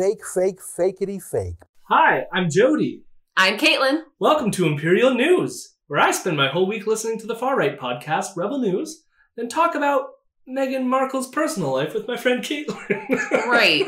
fake, 0.00 0.24
fake, 0.24 0.60
fakeity 0.60 1.22
fake. 1.22 1.56
Hi, 1.90 2.24
I'm 2.32 2.48
Jody. 2.48 3.02
I'm 3.36 3.58
Caitlin. 3.58 4.00
Welcome 4.18 4.50
to 4.52 4.64
Imperial 4.64 5.12
News, 5.12 5.74
where 5.88 6.00
I 6.00 6.10
spend 6.10 6.38
my 6.38 6.48
whole 6.48 6.66
week 6.66 6.86
listening 6.86 7.18
to 7.18 7.26
the 7.26 7.34
far 7.34 7.54
right 7.54 7.78
podcast, 7.78 8.28
Rebel 8.34 8.60
News, 8.60 9.04
then 9.36 9.50
talk 9.50 9.74
about 9.74 10.06
Meghan 10.48 10.86
Markle's 10.86 11.28
personal 11.28 11.74
life 11.74 11.92
with 11.92 12.08
my 12.08 12.16
friend 12.16 12.42
Caitlin. 12.42 13.20
Right. 13.46 13.84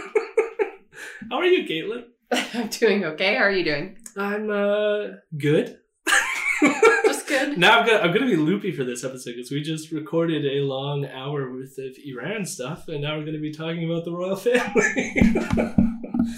How 1.30 1.38
are 1.38 1.46
you, 1.46 1.66
Caitlin? 1.66 2.04
I'm 2.60 2.68
doing 2.68 3.06
okay. 3.06 3.36
How 3.36 3.44
are 3.44 3.50
you 3.50 3.64
doing? 3.64 3.96
I'm 4.14 4.50
uh 4.50 5.16
good. 5.38 5.78
Just 7.06 7.26
good. 7.26 7.56
now 7.56 7.80
I'm 7.80 7.86
gonna 7.86 8.00
I'm 8.00 8.12
gonna 8.12 8.26
be 8.26 8.36
loopy 8.36 8.72
for 8.72 8.84
this 8.84 9.02
episode 9.02 9.36
because 9.36 9.50
we 9.50 9.62
just 9.62 9.90
recorded 9.90 10.44
a 10.44 10.60
long 10.60 11.06
hour 11.06 11.50
worth 11.50 11.78
of 11.78 11.96
Iran 12.04 12.44
stuff, 12.44 12.88
and 12.88 13.00
now 13.00 13.16
we're 13.16 13.24
gonna 13.24 13.38
be 13.38 13.52
talking 13.52 13.90
about 13.90 14.04
the 14.04 14.12
royal 14.12 14.36
family. 14.36 15.88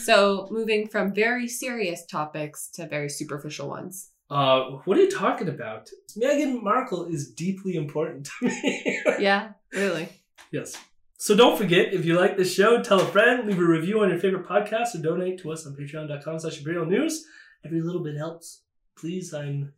So, 0.02 0.48
moving 0.50 0.88
from 0.88 1.12
very 1.14 1.48
serious 1.48 2.04
topics 2.06 2.68
to 2.74 2.86
very 2.86 3.08
superficial 3.08 3.68
ones. 3.68 4.10
uh, 4.30 4.60
what 4.84 4.96
are 4.98 5.02
you 5.02 5.10
talking 5.10 5.48
about? 5.48 5.88
Meghan 6.16 6.62
Markle 6.62 7.04
is 7.06 7.30
deeply 7.32 7.74
important 7.76 8.26
to 8.26 8.46
me. 8.46 9.02
Yeah, 9.18 9.52
really. 9.72 10.08
Yes. 10.50 10.76
So 11.18 11.34
don't 11.36 11.56
forget, 11.56 11.94
if 11.94 12.04
you 12.04 12.18
like 12.18 12.36
this 12.36 12.52
show, 12.52 12.82
tell 12.82 13.00
a 13.00 13.06
friend, 13.06 13.46
leave 13.46 13.58
a 13.58 13.64
review 13.64 14.00
on 14.00 14.10
your 14.10 14.18
favorite 14.18 14.46
podcast, 14.46 14.94
or 14.94 15.02
donate 15.02 15.38
to 15.40 15.52
us 15.52 15.66
on 15.66 15.74
patreon.com 15.76 16.38
slash 16.38 16.58
imperial 16.58 16.86
news. 16.86 17.24
Every 17.64 17.80
little 17.80 18.02
bit 18.02 18.16
helps. 18.16 18.62
Please, 18.96 19.32
I'm 19.32 19.72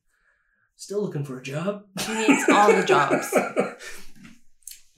still 0.77 1.03
looking 1.03 1.25
for 1.25 1.39
a 1.39 1.43
job. 1.43 1.85
He 2.01 2.15
needs 2.15 2.45
all 2.49 2.73
the 2.73 2.85
jobs. 2.85 3.29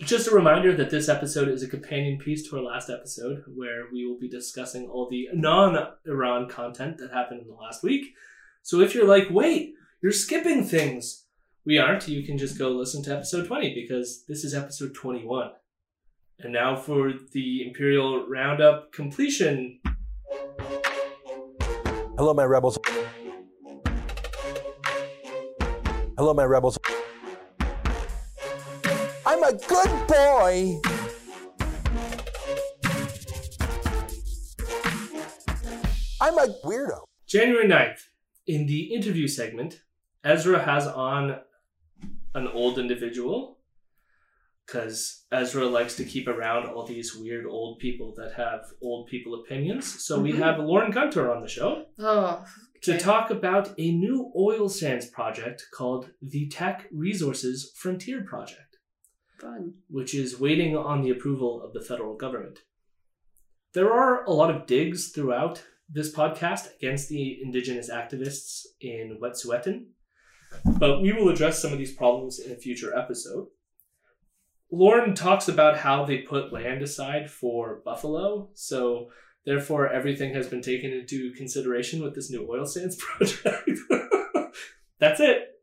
Just 0.08 0.26
a 0.26 0.34
reminder 0.34 0.74
that 0.74 0.88
this 0.88 1.06
episode 1.06 1.48
is 1.48 1.62
a 1.62 1.68
companion 1.68 2.16
piece 2.16 2.48
to 2.48 2.56
our 2.56 2.62
last 2.62 2.88
episode, 2.88 3.44
where 3.54 3.92
we 3.92 4.06
will 4.06 4.18
be 4.18 4.26
discussing 4.26 4.88
all 4.88 5.06
the 5.10 5.28
non-Iran 5.34 6.48
content 6.48 6.96
that 6.96 7.12
happened 7.12 7.42
in 7.42 7.46
the 7.46 7.52
last 7.52 7.82
week. 7.82 8.14
So 8.62 8.80
if 8.80 8.94
you're 8.94 9.06
like, 9.06 9.26
wait, 9.28 9.74
you're 10.02 10.12
skipping 10.12 10.64
things, 10.64 11.26
we 11.66 11.76
aren't. 11.76 12.08
You 12.08 12.24
can 12.24 12.38
just 12.38 12.58
go 12.58 12.70
listen 12.70 13.02
to 13.02 13.14
episode 13.14 13.48
20 13.48 13.74
because 13.74 14.24
this 14.26 14.44
is 14.44 14.54
episode 14.54 14.94
21. 14.94 15.50
And 16.38 16.54
now 16.54 16.74
for 16.74 17.12
the 17.34 17.66
Imperial 17.66 18.26
Roundup 18.26 18.90
completion. 18.92 19.78
Hello, 22.16 22.32
my 22.32 22.44
rebels. 22.44 22.78
Hello, 26.16 26.32
my 26.32 26.44
rebels. 26.44 26.77
I'm 29.58 29.64
a 29.64 29.66
good 29.66 30.06
boy. 30.06 30.80
I'm 36.20 36.36
a 36.38 36.46
weirdo. 36.64 37.00
January 37.26 37.66
9th, 37.68 38.00
in 38.46 38.66
the 38.66 38.94
interview 38.94 39.28
segment, 39.28 39.82
Ezra 40.24 40.62
has 40.62 40.86
on 40.86 41.40
an 42.34 42.48
old 42.48 42.78
individual 42.78 43.58
because 44.66 45.24
Ezra 45.32 45.66
likes 45.66 45.96
to 45.96 46.04
keep 46.04 46.28
around 46.28 46.66
all 46.66 46.84
these 46.86 47.14
weird 47.16 47.46
old 47.46 47.78
people 47.78 48.14
that 48.16 48.34
have 48.34 48.60
old 48.82 49.06
people 49.08 49.34
opinions. 49.42 50.04
So 50.04 50.20
we 50.20 50.32
Mhm. 50.32 50.38
have 50.38 50.58
Lorne 50.58 50.90
Gunter 50.90 51.32
on 51.34 51.40
the 51.42 51.48
show 51.48 51.86
Oh, 51.98 52.44
to 52.82 52.98
talk 52.98 53.30
about 53.30 53.74
a 53.78 53.90
new 53.92 54.30
oil 54.36 54.68
sands 54.68 55.06
project 55.06 55.66
called 55.72 56.10
the 56.20 56.48
Teck 56.48 56.86
Resources 56.92 57.72
Frontier 57.76 58.22
Project, 58.24 58.67
fun. 59.40 59.74
which 59.88 60.14
is 60.14 60.40
waiting 60.40 60.76
on 60.76 61.02
the 61.02 61.10
approval 61.10 61.62
of 61.62 61.72
the 61.72 61.80
federal 61.80 62.16
government. 62.16 62.60
There 63.74 63.92
are 63.92 64.24
a 64.24 64.30
lot 64.30 64.50
of 64.50 64.66
digs 64.66 65.10
throughout 65.10 65.62
this 65.88 66.14
podcast 66.14 66.74
against 66.76 67.08
the 67.08 67.38
indigenous 67.42 67.90
activists 67.90 68.64
in 68.80 69.18
Wet'suwet'en, 69.22 69.86
but 70.78 71.00
we 71.00 71.12
will 71.12 71.28
address 71.28 71.60
some 71.60 71.72
of 71.72 71.78
these 71.78 71.94
problems 71.94 72.38
in 72.38 72.52
a 72.52 72.56
future 72.56 72.96
episode. 72.96 73.48
Lorne 74.70 75.14
talks 75.14 75.48
about 75.48 75.78
how 75.78 76.04
they 76.04 76.18
put 76.18 76.52
land 76.52 76.82
aside 76.82 77.30
for 77.30 77.80
buffalo, 77.84 78.50
so 78.54 79.10
therefore 79.46 79.88
everything 79.88 80.34
has 80.34 80.46
been 80.48 80.60
taken 80.60 80.90
into 80.92 81.32
consideration 81.34 82.02
with 82.02 82.14
this 82.14 82.30
new 82.30 82.46
oil 82.50 82.66
sands 82.66 82.96
project. 83.00 83.70
That's 84.98 85.20
it. 85.20 85.60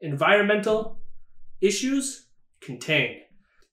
Environmental 0.00 1.00
issues 1.60 2.25
contained. 2.66 3.22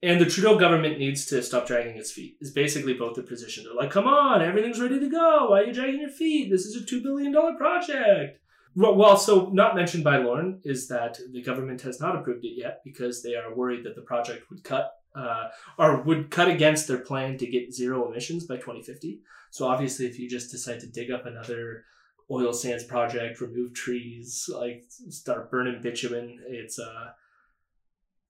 And 0.02 0.20
the 0.20 0.26
Trudeau 0.26 0.58
government 0.58 1.00
needs 1.00 1.26
to 1.28 1.42
stop 1.42 1.66
dragging 1.66 1.98
its 1.98 2.12
feet. 2.12 2.38
Is 2.42 2.52
basically 2.52 2.94
both 2.94 3.16
the 3.16 3.24
position. 3.24 3.64
They're 3.64 3.74
like, 3.74 3.92
"Come 3.92 4.06
on, 4.06 4.42
everything's 4.42 4.81
ready 4.81 5.00
to 5.00 5.09
go. 5.09 5.50
Why 5.50 5.62
are 5.62 5.66
you 5.66 5.74
dragging 5.74 6.02
your 6.02 6.09
feet? 6.09 6.52
This 6.52 6.66
is 6.66 6.81
a 6.81 6.86
two 6.86 7.02
billion 7.02 7.31
dollar 7.31 7.56
project." 7.56 8.40
Well, 8.76 8.96
well, 8.96 9.18
so 9.18 9.50
not 9.54 9.76
mentioned 9.76 10.04
by 10.04 10.18
Lorne 10.18 10.59
is 10.64 10.88
that 10.88 11.20
the 11.31 11.44
government 11.44 11.81
has 11.81 12.02
not 12.02 12.16
approved 12.16 12.44
it 12.44 12.58
yet 12.58 12.81
because 12.84 13.22
they 13.22 13.36
are 13.36 13.56
worried 13.56 13.86
that 13.86 13.96
the 13.96 14.02
project 14.02 14.50
would 14.50 14.64
cut 14.64 14.92
uh, 15.16 15.50
or 15.78 16.02
would 16.02 16.31
cut 16.31 16.50
against 16.50 16.88
their 16.88 16.98
plan 16.98 17.38
to 17.38 17.46
get 17.46 17.74
zero 17.74 18.10
emissions 18.10 18.46
by 18.46 18.56
2050. 18.56 19.22
So 19.52 19.68
obviously, 19.68 20.08
if 20.08 20.18
you 20.18 20.28
just 20.28 20.52
decide 20.52 20.80
to 20.80 20.88
dig 20.88 21.12
up 21.12 21.25
another 21.25 21.86
oil 22.31 22.52
sands 22.52 22.84
project, 22.84 23.42
remove 23.42 23.74
trees, 23.74 24.50
like 24.52 24.86
start 25.10 25.52
burning 25.52 25.81
bitumen, 25.81 26.40
it's 26.48 26.80
uh, 26.80 27.12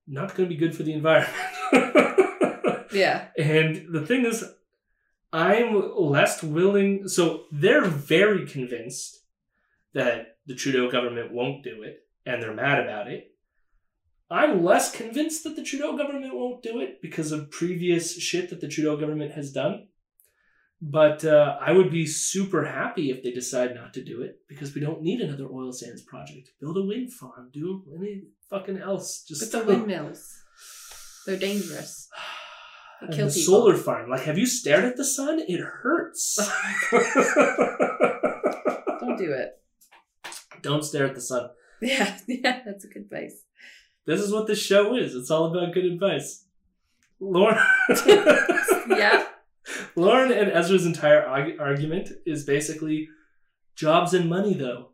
not 0.08 0.36
going 0.36 0.50
to 0.50 0.54
be 0.56 0.60
good 0.60 0.76
for 0.76 0.84
the 0.84 0.94
environment. 0.94 1.34
Yeah. 2.94 3.30
and 3.38 3.88
the 3.92 4.06
thing 4.06 4.24
is, 4.24 4.46
I'm 5.32 5.92
less 5.96 6.44
willing. 6.44 7.08
So 7.08 7.46
they're 7.52 7.86
very 7.86 8.46
convinced 8.46 9.24
that 9.94 10.38
the 10.46 10.56
Trudeau 10.56 10.92
government 10.92 11.34
won't 11.34 11.64
do 11.64 11.82
it, 11.82 12.06
and 12.26 12.42
they're 12.42 12.54
mad 12.54 12.80
about 12.80 13.08
it. 13.08 13.32
I'm 14.30 14.64
less 14.64 14.96
convinced 14.96 15.44
that 15.44 15.56
the 15.56 15.64
Trudeau 15.64 15.98
government 15.98 16.36
won't 16.36 16.64
do 16.64 16.80
it 16.80 17.02
because 17.02 17.32
of 17.32 17.52
previous 17.52 18.16
shit 18.20 18.50
that 18.50 18.62
the 18.62 18.68
Trudeau 18.68 18.96
government 18.98 19.32
has 19.34 19.52
done. 19.52 19.88
But 20.86 21.24
uh, 21.24 21.58
I 21.62 21.72
would 21.72 21.90
be 21.92 22.06
super 22.06 22.66
happy 22.66 23.10
if 23.10 23.24
they 23.24 23.32
decide 23.32 23.74
not 23.74 23.94
to 23.94 24.04
do 24.04 24.22
it 24.22 24.40
because 24.50 24.76
we 24.76 24.82
don't 24.82 25.02
need 25.02 25.22
another 25.22 25.48
oil 25.50 25.72
sands 25.72 26.02
project. 26.02 26.50
Build 26.60 26.76
a 26.78 26.84
wind 26.84 27.14
farm, 27.14 27.52
do 27.54 27.84
any 27.98 28.24
fucking 28.50 28.80
else. 28.80 29.24
Just 29.26 29.50
But 29.50 29.66
the 29.66 29.66
windmills, 29.74 30.22
they're 31.26 31.38
dangerous. 31.38 32.10
They 33.02 33.08
And 33.08 33.16
kill 33.18 33.28
the 33.28 33.34
people. 33.34 33.54
solar 33.54 33.76
farm. 33.76 34.10
Like, 34.10 34.22
have 34.24 34.38
you 34.38 34.46
stared 34.46 34.86
at 34.86 34.96
the 34.96 35.04
sun? 35.04 35.42
It 35.46 35.60
hurts. 35.60 36.38
Don't 39.00 39.18
do 39.18 39.34
it. 39.34 39.60
Don't 40.62 40.84
stare 40.84 41.06
at 41.08 41.16
the 41.16 41.22
sun. 41.22 41.50
Yeah, 41.82 42.18
yeah, 42.28 42.62
that's 42.66 42.86
a 42.86 42.88
good 42.88 43.04
advice. 43.04 43.44
This 44.06 44.22
is 44.22 44.32
what 44.32 44.48
this 44.48 44.60
show 44.62 44.96
is. 44.96 45.16
It's 45.16 45.30
all 45.32 45.46
about 45.54 45.74
good 45.74 45.84
advice. 45.86 46.46
Lorne, 47.20 47.58
Yeah. 48.90 49.26
Lorne 49.96 50.32
and 50.32 50.52
Ezra's 50.52 50.86
entire 50.86 51.26
arg- 51.26 51.60
argument 51.60 52.10
is 52.26 52.46
basically 52.46 53.10
jobs 53.76 54.14
and 54.14 54.30
money, 54.30 54.54
though. 54.54 54.90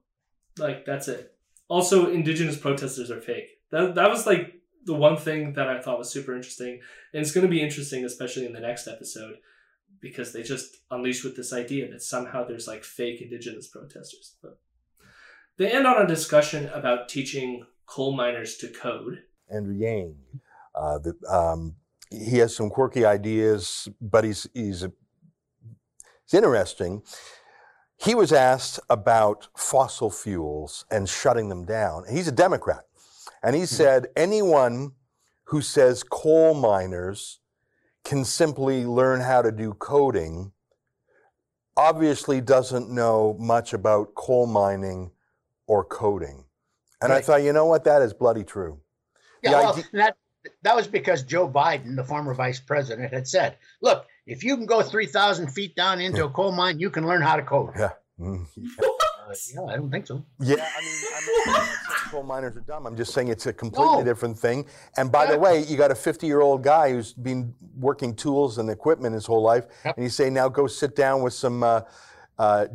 Like 0.57 0.85
that's 0.85 1.07
it. 1.07 1.33
Also, 1.67 2.09
indigenous 2.09 2.57
protesters 2.57 3.11
are 3.11 3.21
fake. 3.21 3.49
That 3.71 3.95
that 3.95 4.09
was 4.09 4.25
like 4.25 4.53
the 4.85 4.93
one 4.93 5.17
thing 5.17 5.53
that 5.53 5.67
I 5.67 5.81
thought 5.81 5.99
was 5.99 6.09
super 6.09 6.35
interesting, 6.35 6.79
and 7.13 7.21
it's 7.21 7.31
going 7.31 7.45
to 7.45 7.51
be 7.51 7.61
interesting, 7.61 8.05
especially 8.05 8.45
in 8.45 8.53
the 8.53 8.59
next 8.59 8.87
episode, 8.87 9.35
because 10.01 10.33
they 10.33 10.43
just 10.43 10.77
unleash 10.89 11.23
with 11.23 11.35
this 11.35 11.53
idea 11.53 11.89
that 11.91 12.01
somehow 12.01 12.45
there's 12.45 12.67
like 12.67 12.83
fake 12.83 13.21
indigenous 13.21 13.67
protesters. 13.67 14.35
But 14.41 14.59
they 15.57 15.71
end 15.71 15.85
on 15.85 16.01
a 16.01 16.07
discussion 16.07 16.67
about 16.67 17.09
teaching 17.09 17.65
coal 17.85 18.15
miners 18.15 18.57
to 18.57 18.67
code. 18.69 19.23
Andrew 19.49 19.75
Yang. 19.75 20.15
Uh, 20.73 20.99
the, 20.99 21.13
um, 21.29 21.75
he 22.09 22.37
has 22.37 22.55
some 22.55 22.69
quirky 22.69 23.05
ideas, 23.05 23.87
but 24.01 24.23
he's 24.23 24.47
he's 24.53 24.83
a, 24.83 24.91
he's 26.25 26.33
interesting. 26.33 27.03
He 27.97 28.15
was 28.15 28.31
asked 28.31 28.79
about 28.89 29.49
fossil 29.57 30.09
fuels 30.09 30.85
and 30.89 31.09
shutting 31.09 31.49
them 31.49 31.65
down. 31.65 32.05
He's 32.09 32.27
a 32.27 32.31
Democrat, 32.31 32.85
and 33.43 33.55
he 33.55 33.63
mm-hmm. 33.63 33.75
said 33.75 34.07
anyone 34.15 34.93
who 35.45 35.61
says 35.61 36.03
coal 36.03 36.53
miners 36.53 37.39
can 38.03 38.23
simply 38.23 38.85
learn 38.85 39.21
how 39.21 39.41
to 39.41 39.51
do 39.51 39.73
coding 39.73 40.51
obviously 41.75 42.41
doesn't 42.41 42.89
know 42.89 43.35
much 43.39 43.73
about 43.73 44.13
coal 44.15 44.45
mining 44.45 45.11
or 45.65 45.83
coding. 45.83 46.43
And 47.01 47.13
I 47.13 47.21
thought, 47.21 47.41
you 47.41 47.53
know 47.53 47.65
what, 47.65 47.85
that 47.85 48.01
is 48.01 48.13
bloody 48.13 48.43
true. 48.43 48.81
Yeah, 49.41 49.51
The 49.51 49.57
well, 49.57 49.71
idea- 49.71 49.85
that 49.93 50.17
that 50.63 50.75
was 50.75 50.87
because 50.87 51.23
Joe 51.23 51.49
Biden, 51.49 51.95
the 51.95 52.03
former 52.03 52.33
vice 52.33 52.59
president, 52.59 53.13
had 53.13 53.27
said, 53.27 53.57
"Look, 53.81 54.05
if 54.25 54.43
you 54.43 54.55
can 54.57 54.65
go 54.65 54.81
three 54.81 55.05
thousand 55.05 55.49
feet 55.49 55.75
down 55.75 55.99
into 55.99 56.25
a 56.25 56.29
coal 56.29 56.51
mine, 56.51 56.79
you 56.79 56.89
can 56.89 57.05
learn 57.07 57.21
how 57.21 57.35
to 57.35 57.43
code." 57.43 57.71
Yeah. 57.77 57.91
Mm, 58.19 58.45
Uh, 59.29 59.33
yeah, 59.53 59.61
I 59.73 59.75
don't 59.75 59.91
think 59.91 60.07
so. 60.07 60.25
Yeah, 60.39 60.55
I 60.55 60.81
mean, 60.81 60.95
I 61.15 61.55
mean 61.61 61.67
coal 62.09 62.23
miners 62.23 62.57
are 62.57 62.61
dumb. 62.61 62.87
I'm 62.87 62.95
just 62.97 63.13
saying 63.13 63.27
it's 63.27 63.45
a 63.45 63.53
completely 63.53 63.97
No. 63.99 64.03
different 64.03 64.37
thing. 64.39 64.65
And 64.97 65.11
by 65.11 65.27
the 65.27 65.37
way, 65.37 65.61
you 65.63 65.77
got 65.77 65.91
a 65.91 65.95
50 65.95 66.25
year 66.25 66.41
old 66.41 66.63
guy 66.63 66.91
who's 66.91 67.13
been 67.13 67.53
working 67.77 68.15
tools 68.15 68.57
and 68.57 68.69
equipment 68.71 69.13
his 69.13 69.27
whole 69.27 69.43
life, 69.43 69.65
Yep. 69.85 69.97
and 69.97 70.03
you 70.03 70.09
say 70.09 70.29
now 70.31 70.49
go 70.49 70.65
sit 70.65 70.95
down 70.95 71.21
with 71.21 71.33
some 71.33 71.61
uh, 71.61 71.81
uh, 72.39 72.65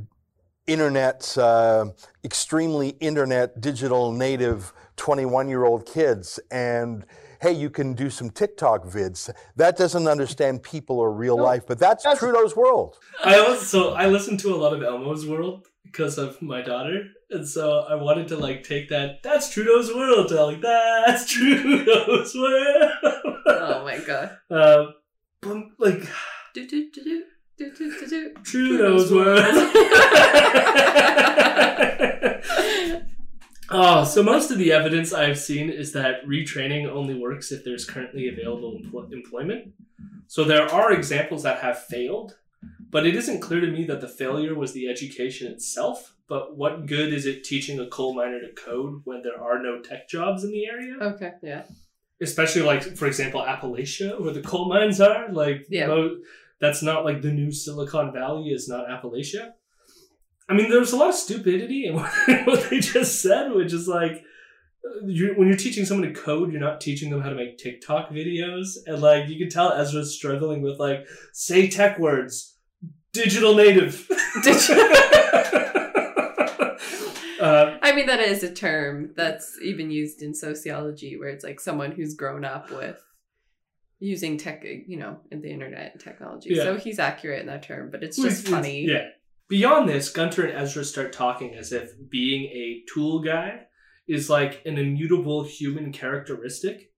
internet, 0.69 1.37
uh, 1.37 1.87
extremely 2.25 2.91
internet 3.01 3.61
digital 3.61 4.13
native 4.13 4.73
21 4.97 5.49
year 5.49 5.65
old 5.65 5.87
kids 5.87 6.39
and. 6.51 7.05
Hey, 7.45 7.53
you 7.53 7.69
can 7.69 7.93
do 7.93 8.09
some 8.09 8.31
TikTok 8.31 8.87
vids. 8.87 9.29
That 9.57 9.77
doesn't 9.77 10.09
understand 10.09 10.63
people 10.63 10.99
or 10.99 11.13
real 11.13 11.37
No, 11.37 11.43
life, 11.45 11.67
but 11.67 11.79
that's, 11.79 12.03
that's- 12.03 12.19
Trudeau's 12.19 12.57
world. 12.57 12.97
I 13.23 13.39
also 13.39 13.63
so 13.63 13.93
I 13.93 14.07
listen 14.07 14.39
to 14.39 14.55
a 14.55 14.57
lot 14.57 14.73
of 14.73 14.83
Elmo's 14.83 15.27
World 15.27 15.67
because 15.83 16.17
of 16.17 16.41
my 16.41 16.63
daughter, 16.63 17.03
and 17.31 17.47
so 17.47 17.81
I 17.81 17.97
wanted 17.97 18.29
to 18.29 18.39
like 18.39 18.65
take 18.65 18.89
that. 18.89 19.23
That's 19.23 19.51
Trudeau's 19.53 19.93
world. 19.95 20.29
To 20.29 20.43
like 20.43 20.63
that's 20.63 21.31
Trudeau's 21.31 22.35
world. 22.35 22.91
Oh 23.47 23.83
my 23.85 23.99
god. 23.99 24.39
uh, 24.51 24.87
but, 25.43 25.57
like 25.79 26.09
Do, 26.55 26.67
do, 26.67 26.91
do, 26.91 27.05
do, 27.05 27.25
do, 27.59 27.71
do, 27.77 28.01
do, 28.01 28.07
do. 28.09 28.33
Trudeau's 28.43 29.13
world. 29.13 29.45
oh, 33.71 34.05
so 34.05 34.23
most 34.23 34.51
of 34.51 34.59
the 34.59 34.73
evidence 34.73 35.13
I've 35.13 35.39
seen 35.39 35.71
is 35.71 35.93
that 35.93 36.25
retraining 36.27 36.87
only 36.89 37.15
works 37.15 37.53
if 37.53 37.65
there's 37.65 37.85
currently 37.85 38.29
available 38.29 38.79
empl- 38.81 39.13
employment. 39.13 39.73
So 40.27 40.45
there 40.45 40.67
are 40.73 40.93
examples 40.93 41.43
that 41.43 41.59
have 41.61 41.79
failed, 41.85 42.37
but 42.91 43.07
it 43.07 43.15
isn't 43.17 43.41
clear 43.41 43.61
to 43.61 43.67
me 43.71 43.85
that 43.85 44.01
the 44.01 44.09
failure 44.09 44.55
was 44.55 44.73
the 44.73 44.89
education 44.89 45.51
itself. 45.53 46.15
But 46.29 46.57
what 46.57 46.87
good 46.87 47.13
is 47.13 47.27
it 47.27 47.45
teaching 47.45 47.79
a 47.81 47.87
coal 47.89 48.15
miner 48.15 48.41
to 48.41 48.53
code 48.55 49.03
when 49.05 49.23
there 49.23 49.41
are 49.41 49.63
no 49.63 49.81
tech 49.83 50.09
jobs 50.09 50.43
in 50.45 50.51
the 50.51 50.67
area? 50.67 50.95
Okay, 51.01 51.33
yeah. 51.43 51.65
especially 52.21 52.63
like 52.63 52.83
for 52.97 53.07
example 53.07 53.43
Appalachia 53.43 54.19
where 54.21 54.33
the 54.33 54.41
coal 54.41 54.69
mines 54.69 55.01
are 55.01 55.31
like 55.33 55.67
Yeah. 55.69 55.89
mo- 55.89 56.17
that's 56.61 56.83
not 56.83 57.05
like 57.05 57.21
the 57.21 57.33
new 57.33 57.51
Silicon 57.53 58.13
Valley 58.13 58.51
is 58.51 58.69
not 58.69 58.87
Appalachia 58.89 59.53
I 60.49 60.55
mean 60.55 60.71
there's 60.71 60.93
a 60.93 60.97
lot 60.97 61.11
of 61.11 61.15
stupidity 61.15 61.87
in 61.87 61.95
what 62.45 62.71
they 62.71 62.81
just 62.81 63.21
said 63.23 63.53
which 63.53 63.73
is 63.73 63.89
like 63.89 64.23
you 65.05 65.35
when 65.37 65.49
you're 65.49 65.57
teaching 65.57 65.85
someone 65.85 66.13
to 66.13 66.15
code 66.15 66.53
you're 66.53 66.61
not 66.61 66.81
teaching 66.81 67.11
them 67.11 67.23
how 67.23 67.31
to 67.31 67.35
make 67.35 67.59
TikTok 67.59 68.11
videos 68.11 68.77
and 68.87 69.01
like 69.01 69.29
you 69.29 69.39
can 69.39 69.49
tell 69.49 69.73
Ezra's 69.73 70.15
struggling 70.15 70.63
with 70.63 70.79
like 70.79 71.07
say 71.33 71.69
tech 71.69 71.99
words 71.99 72.57
digital 73.13 73.55
native 73.55 74.07
uh, 77.41 77.79
I 77.83 77.93
mean, 77.95 78.07
that 78.07 78.21
is 78.21 78.43
a 78.43 78.53
term 78.53 79.13
that's 79.17 79.59
even 79.63 79.91
used 79.91 80.23
in 80.23 80.35
sociology, 80.35 81.19
where 81.19 81.29
it's 81.29 81.45
like 81.45 81.61
someone 81.61 81.93
who's 81.93 82.15
grown 82.15 82.45
up 82.45 82.71
with 82.71 83.01
using 84.01 84.39
tech, 84.39 84.65
you 84.65 84.97
know, 84.97 85.19
in 85.31 85.41
the 85.41 85.51
internet 85.51 85.93
and 85.93 86.01
technology. 86.01 86.55
So 86.57 86.77
he's 86.77 86.99
accurate 86.99 87.41
in 87.41 87.47
that 87.47 87.63
term, 87.63 87.91
but 87.91 88.03
it's 88.03 88.17
just 88.17 88.41
it's- 88.41 88.49
funny. 88.49 88.87
Yeah. 88.87 89.09
Beyond 89.55 89.89
this, 89.89 90.09
Gunter 90.09 90.47
and 90.47 90.59
Ezra 90.59 90.85
start 90.85 91.13
talking 91.13 91.55
as 91.55 91.71
if 91.71 91.93
being 92.11 92.47
a 92.47 92.83
tool 92.93 93.21
guy 93.21 93.67
is 94.09 94.29
like 94.29 94.61
an 94.67 94.79
immutable 94.79 95.45
human 95.45 95.93
characteristic. 95.93 96.91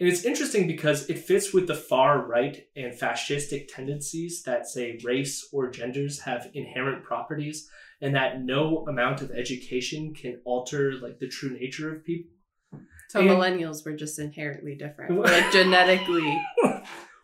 And 0.00 0.08
it's 0.08 0.24
interesting 0.24 0.66
because 0.66 1.10
it 1.10 1.18
fits 1.18 1.52
with 1.52 1.66
the 1.66 1.74
far 1.74 2.26
right 2.26 2.56
and 2.74 2.98
fascistic 2.98 3.68
tendencies 3.68 4.42
that 4.44 4.66
say 4.66 4.98
race 5.04 5.46
or 5.52 5.68
genders 5.68 6.20
have 6.20 6.48
inherent 6.54 7.04
properties 7.04 7.68
and 8.00 8.14
that 8.14 8.40
no 8.42 8.86
amount 8.88 9.20
of 9.20 9.30
education 9.32 10.14
can 10.14 10.40
alter 10.46 10.94
like 11.02 11.18
the 11.18 11.28
true 11.28 11.50
nature 11.50 11.94
of 11.94 12.02
people. 12.02 12.30
So 13.10 13.20
And- 13.20 13.28
millennials 13.28 13.84
were 13.84 13.92
just 13.94 14.18
inherently 14.18 14.74
different, 14.74 15.20
like 15.22 15.52
genetically. 15.52 16.34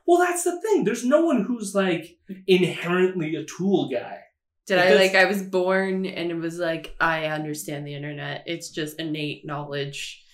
well, 0.07 0.19
that's 0.19 0.45
the 0.45 0.61
thing. 0.61 0.85
There's 0.85 1.07
no 1.07 1.25
one 1.25 1.45
who's 1.45 1.75
like 1.75 2.19
inherently 2.47 3.37
a 3.37 3.47
tool 3.47 3.89
guy. 3.89 4.25
Did 4.71 4.79
It 4.79 4.93
I 4.93 4.95
like? 4.95 5.15
I 5.17 5.25
was 5.25 5.43
born 5.43 6.07
and 6.07 6.31
it 6.31 6.37
was 6.37 6.61
like 6.61 6.95
I 7.01 7.27
understand 7.27 7.85
the 7.85 7.97
internet. 7.97 8.45
It's 8.47 8.71
just 8.71 9.01
innate 9.01 9.45
knowledge 9.45 10.25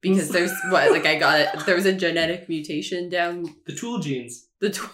because 0.00 0.28
mm. 0.28 0.32
there's 0.32 0.50
what 0.70 0.90
like 0.90 1.06
I 1.06 1.20
got 1.20 1.38
it. 1.38 1.50
There 1.66 1.76
was 1.76 1.86
a 1.86 1.92
genetic 1.92 2.48
mutation 2.48 3.08
down 3.08 3.54
The 3.66 3.76
tool 3.76 4.00
genes. 4.00 4.48
the 4.58 4.70
tw- 4.70 4.90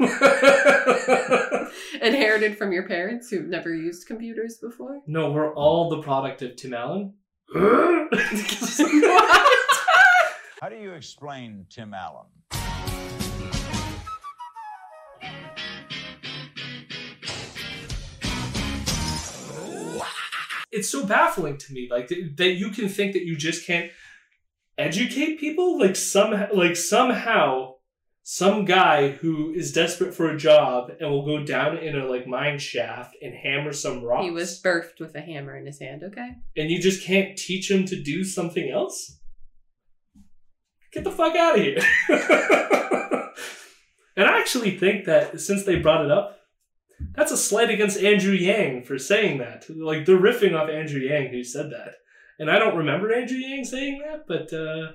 inherited 2.02 2.58
from 2.58 2.72
your 2.72 2.88
parents 2.88 3.30
who've 3.30 3.46
never 3.46 3.72
used 3.72 4.08
computers 4.08 4.58
before. 4.60 5.02
No, 5.06 5.30
we're 5.30 5.54
all 5.54 5.88
the 5.88 6.02
product 6.02 6.42
of 6.42 6.56
Tim 6.56 6.74
Allen. 6.74 7.14
How 7.54 8.08
do 10.68 10.74
you 10.74 10.94
explain 10.94 11.66
Tim 11.70 11.94
Allen? 11.94 12.26
It's 20.76 20.90
so 20.90 21.06
baffling 21.06 21.56
to 21.58 21.72
me, 21.72 21.88
like 21.90 22.08
that, 22.08 22.36
that 22.36 22.52
you 22.52 22.70
can 22.70 22.88
think 22.88 23.14
that 23.14 23.24
you 23.24 23.36
just 23.36 23.66
can't 23.66 23.90
educate 24.78 25.40
people. 25.40 25.78
Like 25.78 25.96
somehow, 25.96 26.48
like 26.52 26.76
somehow, 26.76 27.72
some 28.22 28.64
guy 28.64 29.10
who 29.10 29.52
is 29.52 29.72
desperate 29.72 30.12
for 30.12 30.28
a 30.28 30.36
job 30.36 30.90
and 31.00 31.08
will 31.08 31.24
go 31.24 31.44
down 31.44 31.78
in 31.78 31.96
a 31.96 32.04
like 32.06 32.26
mine 32.26 32.58
shaft 32.58 33.16
and 33.22 33.32
hammer 33.34 33.72
some 33.72 34.02
rocks. 34.02 34.24
He 34.24 34.30
was 34.30 34.60
birthed 34.60 35.00
with 35.00 35.14
a 35.14 35.20
hammer 35.20 35.56
in 35.56 35.64
his 35.64 35.78
hand. 35.78 36.02
Okay. 36.02 36.34
and 36.56 36.70
you 36.70 36.80
just 36.80 37.04
can't 37.04 37.38
teach 37.38 37.70
him 37.70 37.84
to 37.86 38.02
do 38.02 38.24
something 38.24 38.68
else? 38.68 39.18
Get 40.92 41.04
the 41.04 41.12
fuck 41.12 41.36
out 41.36 41.56
of 41.56 41.64
here. 41.64 41.78
and 44.16 44.24
I 44.24 44.38
actually 44.40 44.76
think 44.76 45.04
that 45.04 45.40
since 45.40 45.64
they 45.64 45.76
brought 45.76 46.04
it 46.04 46.10
up, 46.10 46.35
that's 47.14 47.32
a 47.32 47.36
slight 47.36 47.70
against 47.70 47.98
Andrew 47.98 48.32
Yang 48.32 48.84
for 48.84 48.98
saying 48.98 49.38
that. 49.38 49.66
Like 49.68 50.04
they're 50.04 50.16
riffing 50.16 50.54
off 50.54 50.70
Andrew 50.70 51.00
Yang 51.00 51.28
who 51.28 51.44
said 51.44 51.70
that. 51.70 51.94
And 52.38 52.50
I 52.50 52.58
don't 52.58 52.76
remember 52.76 53.12
Andrew 53.12 53.38
Yang 53.38 53.64
saying 53.64 54.02
that, 54.04 54.26
but 54.26 54.52
uh, 54.52 54.92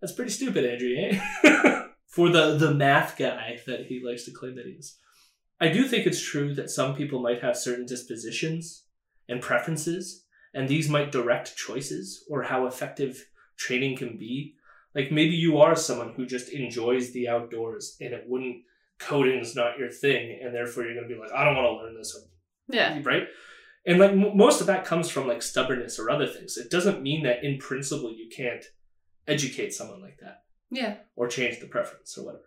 that's 0.00 0.12
pretty 0.12 0.30
stupid, 0.30 0.64
Andrew 0.64 0.88
Yang. 0.88 1.20
for 2.08 2.30
the, 2.30 2.56
the 2.56 2.74
math 2.74 3.16
guy 3.18 3.60
that 3.66 3.86
he 3.86 4.02
likes 4.04 4.24
to 4.24 4.32
claim 4.32 4.56
that 4.56 4.66
he 4.66 4.72
is. 4.72 4.98
I 5.60 5.68
do 5.68 5.84
think 5.84 6.06
it's 6.06 6.20
true 6.20 6.54
that 6.54 6.70
some 6.70 6.94
people 6.94 7.20
might 7.20 7.42
have 7.42 7.56
certain 7.56 7.86
dispositions 7.86 8.84
and 9.28 9.40
preferences 9.40 10.24
and 10.54 10.68
these 10.68 10.88
might 10.88 11.12
direct 11.12 11.56
choices 11.56 12.24
or 12.28 12.42
how 12.42 12.66
effective 12.66 13.28
training 13.56 13.96
can 13.96 14.16
be. 14.16 14.54
Like 14.94 15.12
maybe 15.12 15.34
you 15.34 15.58
are 15.58 15.76
someone 15.76 16.14
who 16.14 16.26
just 16.26 16.48
enjoys 16.48 17.12
the 17.12 17.28
outdoors 17.28 17.96
and 18.00 18.14
it 18.14 18.24
wouldn't 18.26 18.62
coding's 18.98 19.54
not 19.54 19.78
your 19.78 19.90
thing 19.90 20.38
and 20.42 20.54
therefore 20.54 20.84
you're 20.84 20.94
going 20.94 21.08
to 21.08 21.14
be 21.14 21.20
like 21.20 21.32
I 21.32 21.44
don't 21.44 21.54
want 21.56 21.66
to 21.66 21.84
learn 21.84 21.96
this 21.96 22.16
Yeah. 22.68 22.98
right? 23.04 23.24
And 23.86 23.98
like 23.98 24.10
m- 24.10 24.36
most 24.36 24.60
of 24.60 24.66
that 24.66 24.84
comes 24.84 25.08
from 25.08 25.26
like 25.26 25.40
stubbornness 25.42 25.98
or 25.98 26.10
other 26.10 26.26
things. 26.26 26.56
It 26.56 26.70
doesn't 26.70 27.02
mean 27.02 27.22
that 27.24 27.44
in 27.44 27.58
principle 27.58 28.12
you 28.12 28.28
can't 28.34 28.64
educate 29.26 29.72
someone 29.72 30.00
like 30.02 30.18
that 30.20 30.42
Yeah. 30.70 30.96
or 31.16 31.28
change 31.28 31.60
the 31.60 31.66
preference 31.66 32.16
or 32.18 32.24
whatever. 32.26 32.44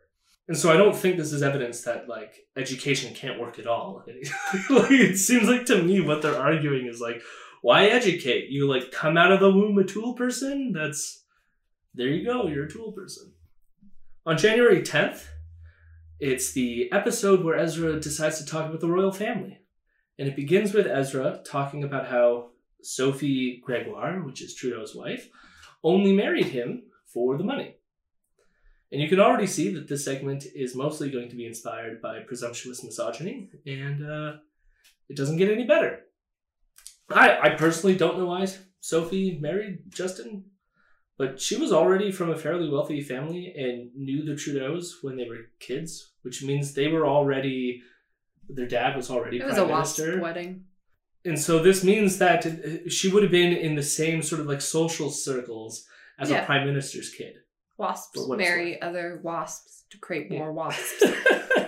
And 0.48 0.58
so 0.58 0.72
I 0.72 0.75
don't 0.78 0.96
think 0.96 1.16
this 1.18 1.32
is 1.32 1.42
evidence 1.44 1.84
that 1.84 2.10
like 2.10 2.34
education 2.58 3.14
can't 3.16 3.40
work 3.40 3.58
at 3.60 3.68
all. 3.68 4.04
like, 4.70 4.92
it 4.92 5.18
seems 5.18 5.48
like 5.48 5.66
to 5.68 5.82
me 5.82 6.02
what 6.02 6.22
they're 6.22 6.36
arguing 6.38 6.88
is 6.88 7.00
like, 7.00 7.22
why 7.62 7.86
educate? 7.86 8.50
You 8.50 8.68
like 8.68 8.92
come 8.92 9.18
out 9.18 9.32
of 9.32 9.40
the 9.40 9.52
womb 9.52 9.78
a 9.78 9.84
tool 9.86 10.14
person? 10.16 10.74
That's 10.74 11.24
there 11.94 12.08
you 12.08 12.25
go, 12.25 12.48
you're 12.48 12.66
a 12.66 12.70
tool 12.72 12.92
person. 12.92 13.34
On 14.25 14.38
January 14.38 14.82
10th, 14.82 15.25
it's 16.22 16.51
the 16.51 16.92
episode 16.92 17.44
where 17.44 17.58
Ezra 17.58 18.00
decides 18.00 18.38
to 18.38 18.46
talk 18.46 18.70
about 18.70 18.80
the 18.80 18.88
royal 18.88 19.12
family. 19.12 19.58
And 20.20 20.28
it 20.28 20.36
begins 20.36 20.72
with 20.72 20.86
Ezra 20.86 21.42
talking 21.44 21.84
about 21.84 22.08
how 22.08 22.51
Sophie 22.84 23.60
Gregoire, 23.66 24.22
which 24.22 24.44
is 24.44 24.54
Trudeau's 24.54 24.94
wife, 24.94 25.28
only 25.84 26.13
married 26.13 26.46
him 26.46 26.84
for 27.12 27.40
the 27.40 27.44
money. 27.44 27.75
And 28.92 29.01
you 29.01 29.10
can 29.10 29.20
already 29.20 29.48
see 29.48 29.74
that 29.74 29.88
this 29.88 30.06
segment 30.06 30.46
is 30.54 30.75
mostly 30.75 31.10
going 31.10 31.30
to 31.30 31.36
be 31.36 31.48
inspired 31.48 32.04
by 32.04 32.20
presumptuous 32.20 32.84
misogyny, 32.84 33.50
and 33.66 34.08
uh, 34.08 34.34
it 35.10 35.18
doesn't 35.18 35.38
get 35.38 35.50
any 35.50 35.66
better. 35.66 36.01
I, 37.10 37.40
I 37.40 37.50
personally 37.56 37.96
don't 37.96 38.20
know 38.20 38.28
why 38.28 38.48
Sophie 38.80 39.40
married 39.42 39.86
Justin, 39.90 40.44
but 41.22 41.40
she 41.40 41.56
was 41.63 41.72
already 41.72 42.12
from 42.12 42.30
a 42.32 42.36
fairly 42.46 42.68
wealthy 42.75 43.00
family 43.13 43.54
and 43.56 43.92
knew 43.96 44.20
the 44.25 44.34
Trudeaus 44.42 44.86
when 45.04 45.16
they 45.18 45.28
were 45.30 45.42
kids, 45.60 46.13
which 46.24 46.42
means 46.50 46.74
they 46.74 46.88
were 46.88 47.06
already, 47.08 47.82
their 48.58 48.68
dad 48.68 48.96
was 48.96 49.12
already 49.12 49.38
It 49.38 49.46
was 49.46 49.56
prime 49.56 49.70
a 49.70 49.72
wasp 49.72 50.00
minister. 50.00 50.20
wedding. 50.22 50.51
And 51.24 51.40
so 51.48 51.54
this 51.68 51.84
means 51.84 52.18
that 52.18 52.42
uh, 52.48 52.90
she 52.98 53.08
would 53.12 53.22
have 53.22 53.32
been 53.32 53.54
in 53.68 53.75
the 53.75 53.84
same 54.00 54.24
sort 54.24 54.42
of 54.42 54.48
like 54.48 54.62
social 54.62 55.10
circles 55.12 55.74
as 56.20 56.30
Yeah. 56.32 56.42
a 56.42 56.46
prime 56.48 56.66
minister's 56.66 57.10
kid. 57.20 57.34
Wasps 57.78 58.10
For 58.16 58.28
what 58.28 58.40
it's 58.40 58.50
marry 58.50 58.82
other 58.82 59.20
wasps 59.24 59.86
to 59.92 59.98
create 60.00 60.28
Yeah. 60.32 60.40
more 60.40 60.54
wasps. 60.54 61.04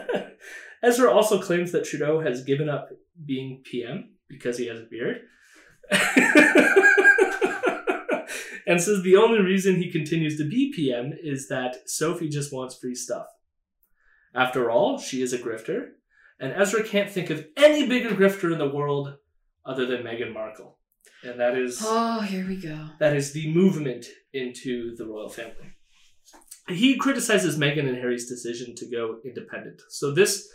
Ezra 0.83 1.11
also 1.11 1.39
claims 1.47 1.71
that 1.73 1.85
Trudeau 1.85 2.19
has 2.21 2.43
given 2.43 2.69
up 2.69 2.89
being 3.31 3.61
PM 3.63 4.15
because 4.27 4.57
he 4.57 4.65
has 4.71 4.79
a 4.79 4.87
beard. 4.93 5.17
and 8.67 8.81
says 8.81 9.01
the 9.03 9.15
only 9.17 9.39
reason 9.41 9.75
he 9.75 9.91
continues 9.91 10.37
to 10.37 10.47
be 10.47 10.71
PM 10.75 11.13
is 11.21 11.47
that 11.49 11.89
Sophie 11.89 12.29
just 12.29 12.53
wants 12.53 12.77
free 12.77 12.95
stuff. 12.95 13.27
After 14.35 14.71
all, 14.71 14.97
she 14.97 15.21
is 15.21 15.33
a 15.33 15.37
grifter, 15.37 15.89
and 16.39 16.53
Ezra 16.53 16.83
can't 16.83 17.09
think 17.09 17.29
of 17.29 17.45
any 17.55 17.87
bigger 17.87 18.09
grifter 18.09 18.51
in 18.51 18.57
the 18.57 18.69
world 18.69 19.15
other 19.65 19.85
than 19.85 20.01
Meghan 20.03 20.33
Markle. 20.33 20.77
And 21.23 21.39
that 21.39 21.57
is 21.57 21.79
Oh, 21.83 22.19
here 22.21 22.45
we 22.47 22.57
go. 22.57 22.89
that 22.99 23.15
is 23.15 23.31
the 23.33 23.53
movement 23.53 24.05
into 24.33 24.95
the 24.95 25.05
royal 25.05 25.29
family. 25.29 25.75
He 26.69 26.97
criticizes 26.97 27.57
Meghan 27.57 27.87
and 27.87 27.97
Harry's 27.97 28.27
decision 28.27 28.73
to 28.75 28.89
go 28.89 29.19
independent. 29.25 29.81
So 29.89 30.11
this 30.13 30.49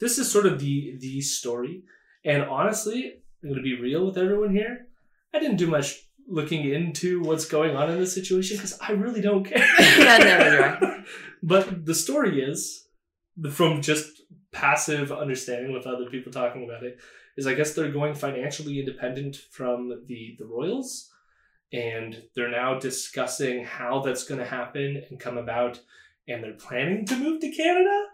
this 0.00 0.18
is 0.18 0.30
sort 0.30 0.46
of 0.46 0.58
the 0.60 0.96
the 1.00 1.20
story. 1.20 1.84
And 2.24 2.42
honestly, 2.42 3.22
I'm 3.42 3.48
going 3.50 3.56
to 3.56 3.62
be 3.62 3.80
real 3.80 4.06
with 4.06 4.18
everyone 4.18 4.50
here. 4.54 4.88
I 5.32 5.38
didn't 5.38 5.56
do 5.56 5.66
much 5.66 6.03
looking 6.28 6.68
into 6.68 7.22
what's 7.22 7.46
going 7.46 7.76
on 7.76 7.90
in 7.90 7.98
this 7.98 8.14
situation 8.14 8.56
because 8.56 8.78
I 8.80 8.92
really 8.92 9.20
don't 9.20 9.44
care. 9.44 9.66
Yeah, 9.78 10.78
I. 10.80 11.04
But 11.42 11.84
the 11.84 11.94
story 11.94 12.42
is, 12.42 12.86
from 13.50 13.82
just 13.82 14.22
passive 14.52 15.12
understanding 15.12 15.74
with 15.74 15.86
other 15.86 16.06
people 16.06 16.32
talking 16.32 16.64
about 16.64 16.82
it, 16.82 16.98
is 17.36 17.46
I 17.46 17.52
guess 17.52 17.74
they're 17.74 17.90
going 17.90 18.14
financially 18.14 18.78
independent 18.78 19.36
from 19.50 20.04
the 20.06 20.36
the 20.38 20.46
royals, 20.46 21.12
and 21.70 22.22
they're 22.34 22.50
now 22.50 22.78
discussing 22.78 23.64
how 23.64 24.00
that's 24.00 24.24
going 24.24 24.40
to 24.40 24.46
happen 24.46 25.02
and 25.10 25.20
come 25.20 25.36
about, 25.36 25.80
and 26.26 26.42
they're 26.42 26.54
planning 26.54 27.04
to 27.06 27.16
move 27.16 27.40
to 27.40 27.50
Canada. 27.50 28.04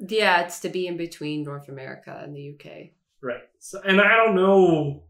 Yeah, 0.00 0.42
it's 0.42 0.60
to 0.60 0.68
be 0.68 0.86
in 0.86 0.96
between 0.96 1.44
North 1.44 1.68
America 1.68 2.20
and 2.22 2.34
the 2.34 2.54
UK. 2.54 2.90
Right. 3.22 3.42
So, 3.58 3.80
and 3.80 4.00
I 4.00 4.16
don't 4.16 4.36
know. 4.36 5.04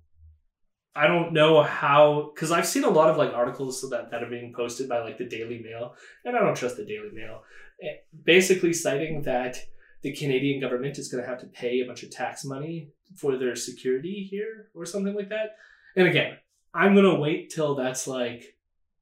I 1.02 1.06
don't 1.06 1.32
know 1.32 1.62
how 1.62 2.32
because 2.34 2.50
I've 2.50 2.66
seen 2.66 2.84
a 2.84 2.90
lot 2.98 3.08
of 3.10 3.16
like 3.16 3.32
articles 3.32 3.80
that 3.92 4.10
that 4.10 4.22
are 4.24 4.30
being 4.36 4.52
posted 4.52 4.88
by 4.88 4.98
like 5.06 5.18
the 5.18 5.28
Daily 5.36 5.58
Mail, 5.68 5.94
and 6.24 6.36
I 6.36 6.40
don't 6.40 6.56
trust 6.56 6.76
the 6.76 6.84
Daily 6.84 7.10
Mail. 7.12 7.42
eh, 7.82 7.96
Basically, 8.24 8.72
citing 8.72 9.22
that 9.22 9.54
the 10.02 10.12
Canadian 10.12 10.60
government 10.60 10.98
is 10.98 11.08
going 11.10 11.22
to 11.22 11.28
have 11.28 11.40
to 11.40 11.46
pay 11.46 11.80
a 11.80 11.86
bunch 11.86 12.02
of 12.02 12.10
tax 12.10 12.44
money 12.44 12.76
for 13.16 13.36
their 13.36 13.54
security 13.56 14.26
here 14.30 14.68
or 14.74 14.84
something 14.84 15.14
like 15.14 15.28
that. 15.28 15.56
And 15.96 16.06
again, 16.08 16.36
I'm 16.74 16.94
going 16.94 17.12
to 17.12 17.20
wait 17.20 17.50
till 17.50 17.74
that's 17.74 18.06
like 18.06 18.56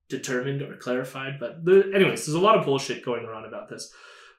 determined 0.08 0.62
or 0.62 0.76
clarified. 0.76 1.34
But 1.40 1.64
the, 1.64 1.90
anyways, 1.94 2.24
there's 2.24 2.34
a 2.34 2.40
lot 2.40 2.58
of 2.58 2.64
bullshit 2.64 3.04
going 3.04 3.24
around 3.24 3.46
about 3.46 3.68
this. 3.68 3.92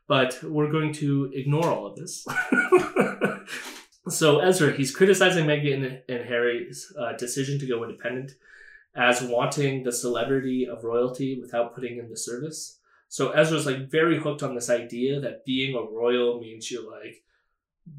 But 0.08 0.42
we're 0.44 0.72
going 0.72 0.94
to 0.94 1.32
ignore 1.34 1.70
all 1.70 1.88
of 1.88 1.96
this. 1.98 2.26
so 4.10 4.40
Ezra, 4.40 4.74
he's 4.74 4.96
criticizing 4.96 5.46
Meghan 5.46 6.02
and 6.08 6.26
Harry's 6.26 6.92
uh, 7.00 7.14
decision 7.14 7.60
to 7.60 7.68
go 7.68 7.84
independent 7.84 8.32
as 8.96 9.22
wanting 9.22 9.84
the 9.84 9.92
celebrity 9.92 10.68
of 10.68 10.84
royalty 10.84 11.40
without 11.40 11.76
putting 11.76 11.98
in 11.98 12.10
the 12.10 12.18
service. 12.18 12.80
So 13.10 13.32
Ezra's 13.32 13.66
like 13.66 13.90
very 13.90 14.20
hooked 14.20 14.44
on 14.44 14.56
this 14.56 14.70
idea 14.70 15.20
that 15.20 15.46
being 15.46 15.76
a 15.76 15.82
royal 15.82 16.40
means 16.40 16.72
you 16.72 16.90
like 16.90 17.24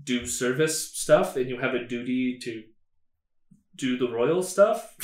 do 0.04 0.26
service 0.26 0.92
stuff 0.92 1.36
and 1.36 1.48
you 1.48 1.58
have 1.58 1.74
a 1.74 1.86
duty 1.86 2.38
to 2.42 2.64
do 3.76 3.96
the 3.96 4.10
royal 4.10 4.42
stuff. 4.42 4.96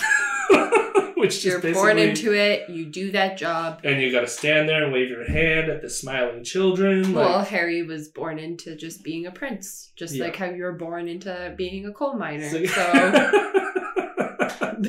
Which 1.17 1.43
just 1.43 1.63
You're 1.63 1.73
born 1.75 1.99
into 1.99 2.33
it. 2.35 2.69
You 2.69 2.87
do 2.87 3.13
that 3.13 3.37
job. 3.39 3.81
and 3.85 4.01
you 4.03 4.11
got 4.13 4.21
to 4.23 4.27
stand 4.27 4.69
there 4.69 4.83
and 4.85 4.93
wave 4.93 5.09
your 5.09 5.25
hand 5.31 5.71
at 5.71 5.81
the 5.83 5.89
smiling 5.89 6.43
children. 6.45 7.13
Well, 7.13 7.39
Like, 7.39 7.49
Harry 7.49 7.83
was 7.83 8.09
born 8.09 8.39
into 8.39 8.75
just 8.77 9.03
being 9.05 9.27
a 9.27 9.31
prince, 9.31 9.93
just 9.97 10.15
Yeah. 10.15 10.25
like 10.25 10.37
how 10.37 10.47
you 10.47 10.63
were 10.65 10.73
born 10.73 11.09
into 11.09 11.55
being 11.57 11.87
a 11.87 11.93
coal 11.93 12.15
miner. 12.15 12.49
so, 12.51 12.65
So, 12.67 12.81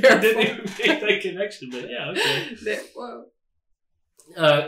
I 0.08 0.18
didn't 0.20 0.42
even 0.42 0.64
make 0.66 1.02
that 1.02 1.20
connection, 1.22 1.70
but 1.70 1.90
yeah, 1.90 2.10
okay. 2.12 2.56
there, 2.64 2.82
whoa. 2.96 3.26
Uh, 4.36 4.68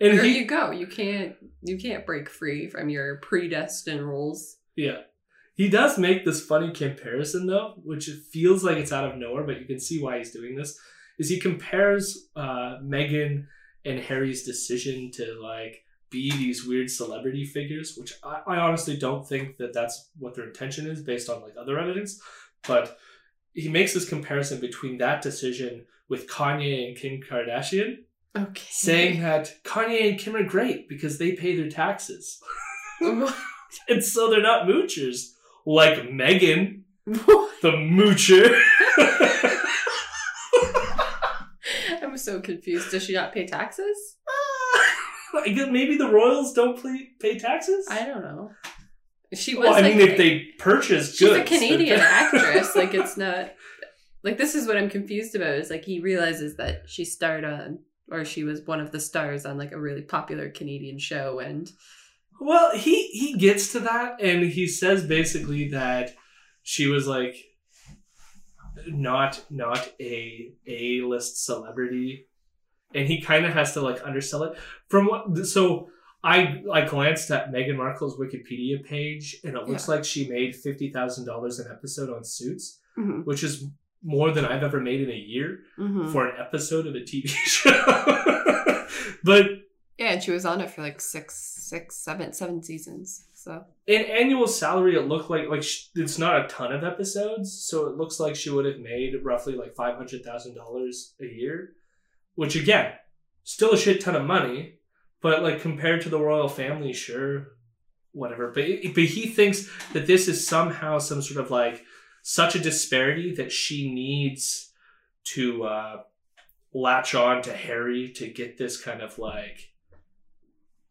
and 0.00 0.18
there 0.18 0.22
he, 0.24 0.38
you 0.38 0.44
go. 0.46 0.70
You 0.70 0.86
can't 0.86 1.34
you 1.62 1.78
can't 1.78 2.04
break 2.04 2.28
free 2.28 2.68
from 2.68 2.88
your 2.90 3.16
predestined 3.16 4.02
rules. 4.02 4.56
yeah, 4.76 4.98
he 5.54 5.68
does 5.68 5.98
make 5.98 6.24
this 6.24 6.44
funny 6.44 6.72
comparison 6.72 7.46
though, 7.46 7.74
which 7.82 8.08
feels 8.30 8.64
like 8.64 8.76
it's 8.76 8.92
out 8.92 9.10
of 9.10 9.18
nowhere, 9.18 9.44
but 9.44 9.60
you 9.60 9.66
can 9.66 9.80
see 9.80 10.02
why 10.02 10.18
he's 10.18 10.32
doing 10.32 10.56
this. 10.56 10.78
Is 11.18 11.28
he 11.28 11.38
compares 11.38 12.28
uh, 12.34 12.78
Meghan 12.82 13.46
and 13.84 14.00
Harry's 14.00 14.44
decision 14.44 15.10
to 15.12 15.38
like 15.40 15.84
be 16.10 16.30
these 16.32 16.64
weird 16.66 16.90
celebrity 16.90 17.44
figures, 17.44 17.94
which 17.96 18.14
I, 18.24 18.40
I 18.46 18.56
honestly 18.56 18.96
don't 18.96 19.26
think 19.26 19.56
that 19.58 19.72
that's 19.72 20.10
what 20.18 20.34
their 20.34 20.46
intention 20.46 20.86
is 20.86 21.02
based 21.02 21.28
on 21.30 21.42
like 21.42 21.54
other 21.58 21.78
evidence, 21.78 22.20
but 22.66 22.96
he 23.52 23.68
makes 23.68 23.94
this 23.94 24.08
comparison 24.08 24.60
between 24.60 24.98
that 24.98 25.22
decision 25.22 25.86
with 26.08 26.28
Kanye 26.28 26.88
and 26.88 26.96
Kim 26.96 27.20
Kardashian, 27.20 27.98
Okay. 28.36 28.62
saying 28.68 29.20
that 29.22 29.54
Kanye 29.62 30.10
and 30.10 30.18
Kim 30.18 30.34
are 30.34 30.42
great 30.42 30.88
because 30.88 31.18
they 31.18 31.32
pay 31.32 31.54
their 31.56 31.70
taxes. 31.70 32.40
and 33.00 34.02
so 34.02 34.28
they're 34.28 34.42
not 34.42 34.66
moochers 34.66 35.33
like 35.66 35.98
Meghan, 36.08 36.82
the 37.06 37.72
moocher. 37.72 38.60
I'm 42.02 42.16
so 42.18 42.40
confused. 42.40 42.90
Does 42.90 43.04
she 43.04 43.14
not 43.14 43.32
pay 43.32 43.46
taxes? 43.46 44.16
Ah! 44.28 45.42
I 45.44 45.48
guess 45.48 45.68
maybe 45.70 45.96
the 45.96 46.08
royals 46.08 46.52
don't 46.52 46.80
pay, 46.80 47.10
pay 47.20 47.38
taxes? 47.38 47.86
I 47.90 48.04
don't 48.04 48.22
know. 48.22 48.50
She 49.32 49.54
was. 49.54 49.64
well, 49.64 49.74
I 49.74 49.80
like, 49.80 49.96
mean, 49.96 50.08
if 50.08 50.16
they 50.16 50.46
purchase 50.58 51.16
she's 51.16 51.28
goods. 51.28 51.40
a 51.40 51.54
Canadian 51.54 52.00
actress. 52.00 52.76
Like 52.76 52.94
it's 52.94 53.16
not. 53.16 53.52
Like 54.22 54.38
this 54.38 54.54
is 54.54 54.66
what 54.66 54.76
I'm 54.76 54.88
confused 54.88 55.34
about. 55.34 55.54
Is 55.54 55.70
like 55.70 55.84
he 55.84 56.00
realizes 56.00 56.56
that 56.56 56.84
she 56.86 57.04
starred 57.04 57.44
on, 57.44 57.80
or 58.10 58.24
she 58.24 58.44
was 58.44 58.62
one 58.62 58.80
of 58.80 58.92
the 58.92 59.00
stars 59.00 59.44
on 59.44 59.58
like 59.58 59.72
a 59.72 59.80
really 59.80 60.02
popular 60.02 60.50
Canadian 60.50 60.98
show, 60.98 61.40
and 61.40 61.70
Well, 62.40 62.76
he 62.76 63.08
he 63.08 63.36
gets 63.38 63.72
to 63.72 63.80
that, 63.80 64.20
and 64.20 64.44
he 64.44 64.66
says 64.66 65.06
basically 65.06 65.68
that 65.70 66.14
she 66.62 66.86
was 66.88 67.06
like 67.06 67.36
not 68.86 69.44
not 69.50 69.88
a 70.00 70.52
a 70.66 71.00
list 71.02 71.44
celebrity, 71.44 72.26
and 72.94 73.06
he 73.08 73.20
kind 73.20 73.46
of 73.46 73.52
has 73.52 73.72
to 73.74 73.80
like 73.80 74.04
undersell 74.04 74.42
it 74.44 74.58
from 74.88 75.06
what. 75.06 75.46
So 75.46 75.88
I 76.22 76.62
I 76.72 76.82
glanced 76.86 77.30
at 77.30 77.52
Meghan 77.52 77.76
Markle's 77.76 78.16
Wikipedia 78.18 78.84
page, 78.84 79.36
and 79.44 79.56
it 79.56 79.68
looks 79.68 79.88
like 79.88 80.04
she 80.04 80.28
made 80.28 80.54
fifty 80.56 80.90
thousand 80.90 81.26
dollars 81.26 81.58
an 81.60 81.70
episode 81.70 82.10
on 82.14 82.24
Suits, 82.24 82.80
Mhm. 82.98 83.24
which 83.24 83.42
is 83.42 83.64
more 84.02 84.30
than 84.32 84.44
I've 84.44 84.62
ever 84.62 84.80
made 84.80 85.00
in 85.00 85.10
a 85.10 85.16
year 85.16 85.60
Mhm. 85.78 86.12
for 86.12 86.26
an 86.28 86.34
episode 86.38 86.86
of 86.86 86.94
a 86.94 87.00
TV 87.00 87.26
show. 87.54 87.70
but 89.22 89.46
yeah, 89.98 90.12
and 90.12 90.22
she 90.22 90.30
was 90.30 90.44
on 90.44 90.60
it 90.60 90.70
for 90.70 90.82
like 90.82 91.00
six, 91.00 91.34
six, 91.34 91.96
seven, 91.96 92.32
seven 92.32 92.62
seasons. 92.62 93.26
So 93.34 93.64
in 93.86 94.02
annual 94.02 94.46
salary 94.46 94.96
it 94.96 95.06
looked 95.06 95.28
like 95.28 95.48
like 95.48 95.62
sh- 95.62 95.88
it's 95.94 96.18
not 96.18 96.44
a 96.44 96.48
ton 96.48 96.72
of 96.72 96.82
episodes 96.82 97.52
so 97.52 97.86
it 97.86 97.96
looks 97.96 98.18
like 98.18 98.34
she 98.34 98.50
would 98.50 98.64
have 98.64 98.78
made 98.78 99.14
roughly 99.22 99.54
like 99.54 99.74
$500000 99.74 100.94
a 101.20 101.24
year 101.24 101.74
which 102.34 102.56
again 102.56 102.92
still 103.42 103.72
a 103.72 103.76
shit 103.76 104.00
ton 104.00 104.16
of 104.16 104.24
money 104.24 104.76
but 105.20 105.42
like 105.42 105.60
compared 105.60 106.00
to 106.00 106.08
the 106.08 106.18
royal 106.18 106.48
family 106.48 106.92
sure 106.92 107.48
whatever 108.12 108.50
but, 108.50 108.64
but 108.94 109.04
he 109.04 109.26
thinks 109.26 109.68
that 109.92 110.06
this 110.06 110.28
is 110.28 110.46
somehow 110.46 110.98
some 110.98 111.20
sort 111.20 111.44
of 111.44 111.50
like 111.50 111.84
such 112.22 112.54
a 112.54 112.60
disparity 112.60 113.34
that 113.34 113.52
she 113.52 113.92
needs 113.92 114.72
to 115.24 115.64
uh 115.64 116.02
latch 116.72 117.14
on 117.14 117.42
to 117.42 117.52
harry 117.52 118.10
to 118.10 118.26
get 118.26 118.56
this 118.56 118.80
kind 118.80 119.02
of 119.02 119.18
like 119.18 119.73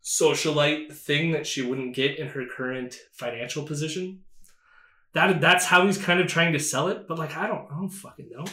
socialite 0.03 0.93
thing 0.93 1.31
that 1.31 1.48
she 1.48 1.62
wouldn't 1.62 1.95
get 1.95 2.19
in 2.19 2.27
her 2.29 2.45
current 2.45 2.95
financial 3.13 3.63
position. 3.63 4.19
That 5.13 5.39
that's 5.39 5.65
how 5.65 5.86
he's 5.86 5.98
kind 5.98 6.19
of 6.19 6.27
trying 6.27 6.53
to 6.53 6.60
sell 6.60 6.88
it, 6.88 7.07
but 7.07 7.17
like 7.17 7.38
I 7.38 7.48
don't, 7.48 7.72
I 7.72 7.75
don't 7.75 7.89
fucking 7.89 8.29
know. 8.29 8.45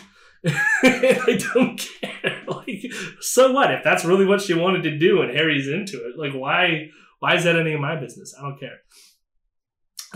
I 0.83 1.38
don't 1.54 1.76
care. 1.78 2.11
Like, 2.50 2.92
so 3.21 3.52
what 3.52 3.73
if 3.73 3.85
that's 3.85 4.04
really 4.04 4.26
what 4.26 4.40
she 4.40 4.54
wanted 4.54 4.83
to 4.83 4.99
do 4.99 5.23
and 5.23 5.30
Harry's 5.30 5.69
into 5.69 5.99
it? 6.09 6.19
Like, 6.19 6.33
why? 6.33 6.88
Why 7.21 7.37
is 7.37 7.45
that 7.45 7.57
any 7.57 7.75
of 7.75 7.80
my 7.80 7.95
business? 7.95 8.35
I 8.37 8.42
don't 8.42 8.59
care. 8.59 8.78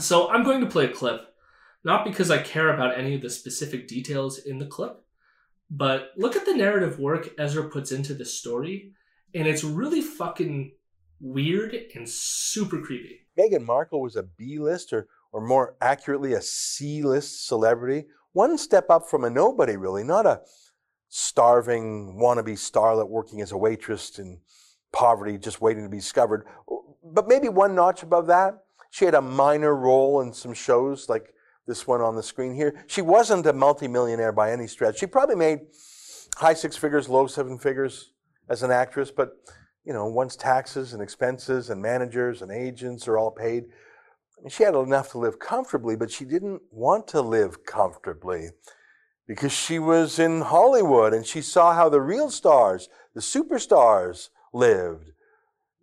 So 0.00 0.28
I'm 0.28 0.42
going 0.42 0.60
to 0.60 0.66
play 0.66 0.86
a 0.86 0.92
clip, 0.92 1.20
not 1.84 2.04
because 2.04 2.30
I 2.30 2.38
care 2.38 2.74
about 2.74 2.98
any 2.98 3.14
of 3.14 3.22
the 3.22 3.30
specific 3.30 3.86
details 3.86 4.38
in 4.38 4.58
the 4.58 4.66
clip, 4.66 5.00
but 5.70 6.10
look 6.16 6.34
at 6.34 6.44
the 6.44 6.54
narrative 6.54 6.98
work 6.98 7.30
Ezra 7.38 7.70
puts 7.70 7.92
into 7.92 8.14
the 8.14 8.24
story, 8.24 8.92
and 9.32 9.46
it's 9.46 9.62
really 9.62 10.00
fucking 10.00 10.72
weird 11.20 11.74
and 11.94 12.08
super 12.08 12.80
creepy. 12.80 13.20
Meghan 13.38 13.64
Markle 13.64 14.00
was 14.00 14.16
a 14.16 14.22
B 14.22 14.58
list, 14.58 14.92
or, 14.92 15.08
or 15.32 15.46
more 15.46 15.76
accurately, 15.80 16.32
a 16.32 16.42
C 16.42 17.02
list 17.02 17.46
celebrity. 17.46 18.06
One 18.32 18.58
step 18.58 18.90
up 18.90 19.08
from 19.08 19.24
a 19.24 19.30
nobody, 19.30 19.76
really, 19.76 20.04
not 20.04 20.26
a 20.26 20.40
starving 21.08 22.18
wannabe 22.20 22.54
starlet 22.54 23.08
working 23.08 23.40
as 23.40 23.52
a 23.52 23.56
waitress 23.56 24.18
in 24.18 24.40
poverty, 24.92 25.38
just 25.38 25.60
waiting 25.60 25.84
to 25.84 25.88
be 25.88 25.98
discovered. 25.98 26.46
But 27.04 27.28
maybe 27.28 27.48
one 27.48 27.74
notch 27.74 28.02
above 28.02 28.26
that. 28.28 28.58
She 28.90 29.04
had 29.04 29.14
a 29.14 29.22
minor 29.22 29.74
role 29.74 30.20
in 30.20 30.32
some 30.32 30.54
shows 30.54 31.08
like 31.08 31.32
this 31.66 31.86
one 31.86 32.00
on 32.00 32.14
the 32.14 32.22
screen 32.22 32.54
here. 32.54 32.84
She 32.86 33.02
wasn't 33.02 33.46
a 33.46 33.52
multimillionaire 33.52 34.32
by 34.32 34.52
any 34.52 34.66
stretch. 34.66 34.98
She 34.98 35.06
probably 35.06 35.36
made 35.36 35.60
high 36.36 36.54
six 36.54 36.76
figures, 36.76 37.08
low 37.08 37.26
seven 37.26 37.58
figures 37.58 38.12
as 38.48 38.62
an 38.62 38.70
actress, 38.70 39.10
but 39.10 39.30
you 39.84 39.92
know, 39.92 40.06
once 40.06 40.36
taxes 40.36 40.92
and 40.92 41.02
expenses 41.02 41.70
and 41.70 41.80
managers 41.80 42.42
and 42.42 42.50
agents 42.50 43.06
are 43.06 43.18
all 43.18 43.30
paid, 43.30 43.64
I 44.38 44.42
mean, 44.42 44.50
she 44.50 44.64
had 44.64 44.74
enough 44.74 45.10
to 45.12 45.18
live 45.18 45.38
comfortably, 45.38 45.96
but 45.96 46.10
she 46.10 46.24
didn't 46.24 46.62
want 46.70 47.06
to 47.08 47.20
live 47.20 47.64
comfortably 47.64 48.50
because 49.26 49.52
she 49.52 49.78
was 49.78 50.18
in 50.18 50.40
Hollywood 50.40 51.12
and 51.12 51.26
she 51.26 51.40
saw 51.40 51.74
how 51.74 51.88
the 51.88 52.00
real 52.00 52.30
stars, 52.30 52.88
the 53.14 53.20
superstars, 53.20 54.30
lived. 54.52 55.10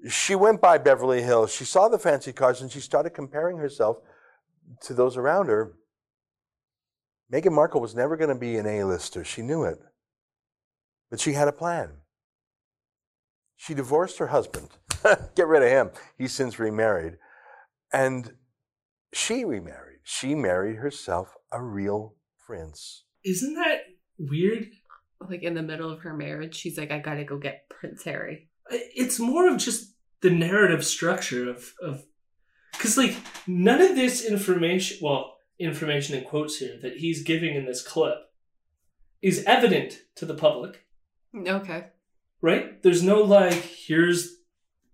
She 0.10 0.34
went 0.34 0.62
by 0.62 0.78
Beverly 0.78 1.22
Hills, 1.22 1.54
she 1.54 1.66
saw 1.66 1.88
the 1.88 2.00
fancy 2.00 2.34
cars, 2.34 2.62
and 2.62 2.72
she 2.72 2.80
started 2.80 3.12
comparing 3.12 3.58
herself 3.58 3.98
to 4.82 4.94
those 4.94 5.18
around 5.18 5.48
her. 5.48 5.74
Meghan 7.32 7.54
Markle 7.54 7.82
was 7.82 7.96
never 7.96 8.18
going 8.18 8.30
to 8.30 8.36
be 8.36 8.58
an 8.58 8.66
A-lister. 8.66 9.24
She 9.24 9.42
knew 9.42 9.64
it. 9.64 9.80
But 11.10 11.20
she 11.20 11.34
had 11.34 11.48
a 11.48 11.54
plan. 11.54 12.01
She 13.62 13.76
divorced 13.76 14.18
her 14.18 14.28
husband. 14.28 14.70
Get 15.36 15.46
rid 15.46 15.62
of 15.62 15.70
him. 15.70 15.92
He's 16.18 16.32
since 16.32 16.58
remarried. 16.58 17.18
And 17.94 18.34
she 19.14 19.46
remarried. 19.46 20.00
She 20.04 20.34
married 20.34 20.78
herself 20.78 21.36
a 21.52 21.62
real 21.62 22.16
prince. 22.44 23.04
Isn't 23.24 23.54
that 23.54 23.82
weird? 24.18 24.72
Like 25.30 25.44
in 25.44 25.54
the 25.54 25.62
middle 25.62 25.92
of 25.92 26.00
her 26.00 26.16
marriage, 26.16 26.56
she's 26.56 26.76
like, 26.76 26.90
I 26.90 26.98
gotta 26.98 27.24
go 27.24 27.38
get 27.38 27.70
Prince 27.70 28.04
Harry. 28.04 28.50
It's 28.72 29.20
more 29.20 29.48
of 29.48 29.58
just 29.58 29.94
the 30.22 30.32
narrative 30.32 30.84
structure 30.84 31.48
of 31.48 31.76
of 31.84 32.04
because 32.72 32.98
like 32.98 33.16
none 33.46 33.80
of 33.80 33.96
this 33.96 34.26
information, 34.26 34.98
well, 35.04 35.36
information 35.60 36.18
in 36.18 36.24
quotes 36.24 36.58
here 36.58 36.80
that 36.82 36.98
he's 36.98 37.22
giving 37.22 37.54
in 37.54 37.66
this 37.68 37.84
clip 37.84 38.16
is 39.22 39.44
evident 39.46 40.00
to 40.16 40.26
the 40.26 40.34
public, 40.34 40.88
Okay. 41.36 41.86
Right? 42.42 42.82
There's 42.84 43.04
no 43.04 43.22
like 43.22 43.54
here's 43.54 44.38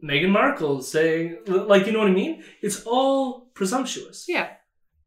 Meghan 0.04 0.30
Markle 0.30 0.82
saying 0.82 1.38
like 1.48 1.86
you 1.86 1.92
know 1.94 2.00
what 2.00 2.10
I 2.10 2.14
mean? 2.14 2.44
It's 2.62 2.84
all 2.86 3.50
presumptuous. 3.54 4.26
Yeah. 4.28 4.50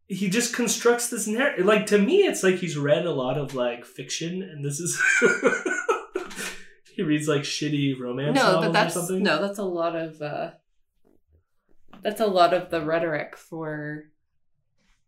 he 0.08 0.28
just 0.28 0.54
constructs 0.54 1.08
this 1.08 1.26
narrative. 1.28 1.66
Like 1.66 1.86
to 1.86 1.98
me, 1.98 2.22
it's 2.24 2.42
like 2.42 2.56
he's 2.56 2.76
read 2.76 3.06
a 3.06 3.12
lot 3.12 3.38
of 3.38 3.54
like 3.54 3.84
fiction, 3.84 4.42
and 4.42 4.64
this 4.64 4.80
is 4.80 5.00
he 6.96 7.02
reads 7.02 7.28
like 7.28 7.42
shitty 7.42 7.98
romance 7.98 8.34
no, 8.36 8.42
novels 8.42 8.64
but 8.66 8.72
that's 8.72 8.96
or 8.96 9.00
something. 9.00 9.22
no, 9.22 9.40
that's 9.40 9.58
a 9.58 9.64
lot 9.64 9.94
of 9.96 10.20
uh 10.20 10.50
that's 12.02 12.20
a 12.20 12.26
lot 12.26 12.54
of 12.54 12.70
the 12.70 12.80
rhetoric 12.84 13.36
for 13.36 14.04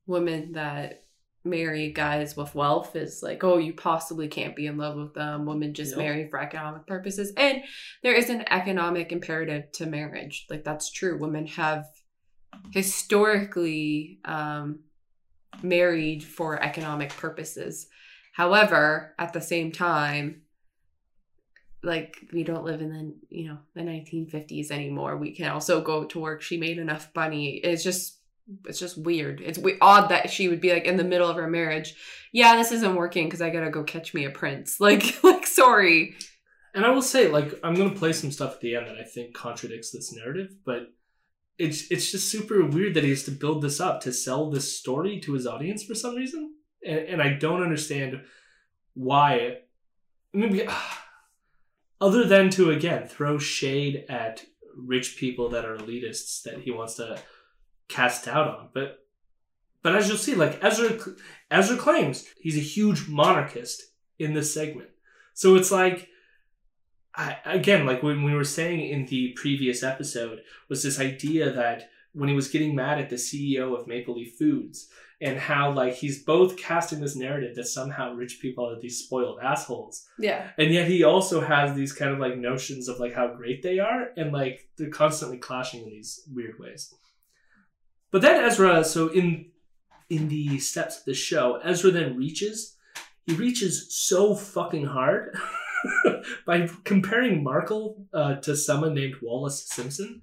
women 0.07 0.53
that 0.53 1.05
marry 1.45 1.91
guys 1.93 2.37
with 2.37 2.55
wealth 2.55 2.95
is 2.95 3.23
like, 3.23 3.43
oh, 3.43 3.59
you 3.59 3.73
possibly 3.73 4.29
can't 4.29 4.55
be 4.55 4.67
in 4.67 4.77
love 4.77 4.97
with 4.97 5.15
them. 5.15 5.45
Women 5.47 5.75
just 5.75 5.93
Yep. 5.93 5.99
marry 5.99 6.29
for 6.29 6.41
economic 6.41 6.87
purposes. 6.87 7.33
And 7.37 7.63
there 8.03 8.15
is 8.15 8.31
an 8.31 8.45
economic 8.51 9.11
imperative 9.13 9.73
to 9.73 9.87
marriage. 9.87 10.47
Like 10.49 10.65
that's 10.65 10.91
true. 10.91 11.19
Women 11.19 11.47
have 11.49 11.87
historically 12.73 14.21
um 14.25 14.81
married 15.63 16.23
for 16.23 16.63
economic 16.63 17.11
purposes. 17.11 17.89
However, 18.35 19.15
at 19.19 19.33
the 19.33 19.41
same 19.41 19.73
time, 19.73 20.43
like 21.83 22.17
we 22.33 22.45
don't 22.45 22.65
live 22.65 22.81
in 22.81 22.91
the 22.91 23.37
you 23.37 23.49
know 23.49 23.59
the 23.75 23.81
1950s 23.83 24.71
anymore 24.71 25.17
we 25.17 25.35
can 25.35 25.49
also 25.51 25.81
go 25.81 26.05
to 26.05 26.21
work 26.21 26.41
she 26.41 26.57
made 26.57 26.79
enough 26.79 27.09
money 27.15 27.57
it's 27.57 27.83
just 27.83 28.21
it's 28.67 28.79
just 28.79 28.99
weird. 28.99 29.41
It's 29.41 29.59
we- 29.59 29.79
odd 29.81 30.09
that 30.11 30.31
she 30.31 30.49
would 30.49 30.61
be 30.61 30.73
like 30.73 30.85
in 30.85 30.97
the 30.97 31.05
middle 31.05 31.29
of 31.29 31.37
her 31.37 31.49
marriage. 31.49 31.95
Yeah 32.33 32.57
this 32.57 32.73
isn't 32.73 32.95
working 32.95 33.27
because 33.27 33.43
i 33.43 33.51
gotta 33.51 33.71
go 33.71 33.85
catch 33.85 34.15
me 34.15 34.25
a 34.25 34.31
prince. 34.31 34.77
Like 34.81 35.23
like 35.23 35.47
sorry. 35.47 36.15
And 36.75 36.87
I 36.87 36.91
will 36.91 37.03
say, 37.03 37.29
like, 37.29 37.53
I'm 37.63 37.75
gonna 37.75 37.91
play 37.95 38.13
some 38.13 38.31
stuff 38.31 38.55
at 38.55 38.61
the 38.61 38.77
end 38.77 38.87
that 38.87 38.97
I 38.97 39.05
think 39.05 39.35
contradicts 39.35 39.91
this 39.91 40.15
narrative, 40.15 40.55
but 40.65 40.93
it's 41.59 41.91
it's 41.91 42.11
just 42.11 42.31
super 42.31 42.65
weird 42.65 42.95
that 42.95 43.05
he 43.05 43.11
has 43.11 43.25
to 43.25 43.31
build 43.31 43.63
this 43.63 43.81
up 43.81 44.01
to 44.03 44.13
sell 44.13 44.51
this 44.51 44.79
story 44.79 45.21
to 45.21 45.35
his 45.35 45.47
audience 45.47 45.85
for 45.85 45.95
some 45.95 46.17
reason, 46.17 46.55
and, 46.85 46.99
and 47.01 47.23
I 47.23 47.35
don't 47.35 47.63
understand 47.63 48.23
why. 48.95 49.35
It 49.35 49.69
maybe 50.33 50.67
other 52.01 52.25
than 52.25 52.49
to 52.51 52.71
again 52.71 53.07
throw 53.07 53.39
shade 53.39 54.07
at 54.09 54.45
rich 54.75 55.17
people 55.17 55.51
that 55.51 55.67
are 55.67 55.77
elitists 55.77 56.43
that 56.43 56.61
he 56.63 56.71
wants 56.71 56.95
to 56.95 57.21
cast 57.93 58.25
doubt 58.25 58.49
on, 58.49 58.69
but 58.73 58.99
but 59.83 59.97
as 59.97 60.09
you'll 60.09 60.17
see, 60.17 60.35
like 60.35 60.63
Ezra 60.63 60.99
Ezra 61.51 61.77
claims 61.77 62.27
he's 62.41 62.57
a 62.57 62.61
huge 62.61 63.09
monarchist 63.09 63.83
in 64.19 64.35
this 64.35 64.53
segment, 64.53 64.91
so 65.35 65.57
it's 65.57 65.71
like. 65.71 66.09
I, 67.15 67.37
again, 67.45 67.85
like 67.85 68.03
when 68.03 68.23
we 68.23 68.33
were 68.33 68.43
saying 68.43 68.89
in 68.89 69.05
the 69.05 69.35
previous 69.37 69.83
episode, 69.83 70.41
was 70.71 70.83
this 70.83 70.99
idea 70.99 71.53
that 71.53 71.91
when 72.15 72.31
he 72.31 72.35
was 72.35 72.49
getting 72.49 72.75
mad 72.75 72.99
at 72.99 73.11
the 73.11 73.17
CEO 73.17 73.79
of 73.79 73.87
Maple 73.87 74.15
Leaf 74.15 74.37
Foods 74.39 74.89
and 75.21 75.39
how 75.39 75.73
like 75.73 75.95
he's 75.95 76.25
both 76.25 76.57
casting 76.57 77.01
this 77.01 77.15
narrative 77.15 77.55
that 77.55 77.67
somehow 77.67 78.13
rich 78.13 78.39
people 78.41 78.69
are 78.69 78.81
these 78.81 78.99
spoiled 78.99 79.39
assholes, 79.43 80.07
yeah 80.19 80.51
and 80.59 80.73
yet 80.73 80.89
he 80.89 81.05
also 81.05 81.41
has 81.41 81.75
these 81.75 81.93
kind 81.93 82.13
of 82.13 82.19
like 82.19 82.37
notions 82.37 82.89
of 82.89 82.99
like 82.99 83.15
how 83.15 83.29
great 83.29 83.63
they 83.63 83.79
are, 83.79 84.09
and 84.17 84.33
like 84.33 84.69
they're 84.77 84.91
constantly 84.91 85.39
clashing 85.39 85.83
in 85.83 85.91
these 85.91 86.27
weird 86.33 86.59
ways. 86.59 86.95
But 88.13 88.23
then 88.23 88.45
Ezra, 88.45 88.85
so 88.85 89.09
in 89.09 89.47
in 90.09 90.29
the 90.29 90.59
steps 90.59 90.99
of 90.99 91.05
the 91.07 91.15
show, 91.15 91.59
Ezra 91.65 91.91
then 91.91 92.17
reaches. 92.17 92.77
He 93.27 93.35
reaches 93.35 93.95
so 93.97 94.35
fucking 94.35 94.85
hard 94.87 95.35
by 96.47 96.69
comparing 96.85 97.43
Markle 97.43 98.05
uh, 98.13 98.35
to 98.37 98.57
someone 98.57 98.95
named 98.95 99.15
Wallis 99.23 99.67
Simpson. 99.69 100.23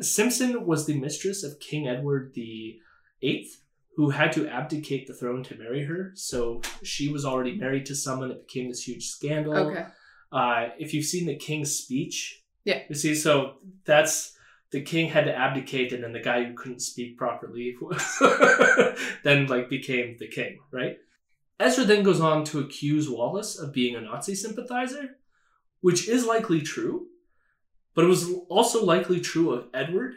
Simpson 0.00 0.66
was 0.66 0.86
the 0.86 0.98
mistress 0.98 1.42
of 1.44 1.58
King 1.60 1.88
Edward 1.88 2.32
the 2.34 2.78
Eighth, 3.22 3.62
who 3.96 4.10
had 4.10 4.32
to 4.32 4.48
abdicate 4.48 5.06
the 5.06 5.14
throne 5.14 5.42
to 5.44 5.56
marry 5.56 5.84
her. 5.84 6.12
So 6.14 6.62
she 6.82 7.08
was 7.12 7.24
already 7.24 7.56
married 7.56 7.86
to 7.86 7.94
someone. 7.94 8.30
It 8.30 8.46
became 8.46 8.68
this 8.68 8.86
huge 8.86 9.06
scandal. 9.08 9.54
okay 9.54 9.84
Uh, 10.32 10.68
if 10.78 10.94
you've 10.94 11.04
seen 11.04 11.26
the 11.26 11.36
King's 11.36 11.76
speech, 11.76 12.42
Yeah. 12.64 12.82
you 12.88 12.94
see, 12.94 13.14
so 13.14 13.56
that's 13.84 14.36
the 14.72 14.80
king 14.80 15.10
had 15.10 15.24
to 15.24 15.36
abdicate, 15.36 15.92
and 15.92 16.02
then 16.02 16.12
the 16.12 16.20
guy 16.20 16.42
who 16.42 16.54
couldn't 16.54 16.80
speak 16.80 17.18
properly 17.18 17.76
then 19.22 19.46
like 19.46 19.68
became 19.68 20.16
the 20.18 20.26
king, 20.26 20.58
right? 20.72 20.96
Ezra 21.60 21.84
then 21.84 22.02
goes 22.02 22.20
on 22.20 22.42
to 22.44 22.58
accuse 22.58 23.08
Wallis 23.08 23.58
of 23.58 23.72
being 23.72 23.94
a 23.94 24.00
Nazi 24.00 24.34
sympathizer, 24.34 25.16
which 25.80 26.08
is 26.08 26.24
likely 26.24 26.62
true, 26.62 27.08
but 27.94 28.04
it 28.04 28.08
was 28.08 28.30
also 28.48 28.84
likely 28.84 29.20
true 29.20 29.52
of 29.52 29.68
Edward. 29.74 30.14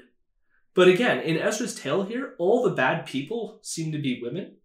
But 0.73 0.87
again, 0.87 1.19
in 1.19 1.37
Ezra's 1.37 1.75
tale 1.75 2.03
here, 2.03 2.35
all 2.39 2.63
the 2.63 2.75
bad 2.75 3.05
people 3.05 3.59
seem 3.61 3.91
to 3.91 4.01
be 4.01 4.21
women, 4.23 4.55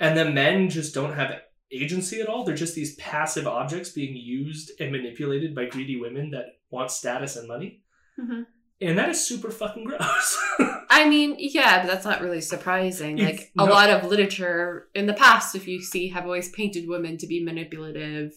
and 0.00 0.16
the 0.16 0.24
men 0.24 0.70
just 0.70 0.94
don't 0.94 1.14
have 1.14 1.40
agency 1.70 2.20
at 2.20 2.28
all. 2.28 2.44
They're 2.44 2.54
just 2.54 2.74
these 2.74 2.96
passive 2.96 3.46
objects 3.46 3.90
being 3.90 4.16
used 4.16 4.72
and 4.80 4.90
manipulated 4.90 5.54
by 5.54 5.66
greedy 5.66 6.00
women 6.00 6.30
that 6.30 6.46
want 6.70 6.90
status 6.90 7.36
and 7.36 7.46
money. 7.46 7.82
Mhm. 8.18 8.46
And 8.80 8.98
that 8.98 9.08
is 9.08 9.24
super 9.24 9.50
fucking 9.50 9.84
gross. 9.84 10.38
I 10.90 11.08
mean, 11.08 11.36
yeah, 11.38 11.80
but 11.82 11.86
that's 11.92 12.04
not 12.04 12.20
really 12.20 12.40
surprising. 12.40 13.18
It's- 13.18 13.38
Like 13.38 13.52
a 13.58 13.66
no. 13.66 13.72
lot 13.72 13.90
of 13.90 14.04
literature 14.04 14.88
in 14.94 15.06
the 15.06 15.14
past, 15.14 15.54
if 15.54 15.66
you 15.68 15.80
see, 15.80 16.08
have 16.08 16.24
always 16.24 16.50
painted 16.50 16.88
women 16.88 17.16
to 17.18 17.26
be 17.26 17.42
manipulative. 17.42 18.32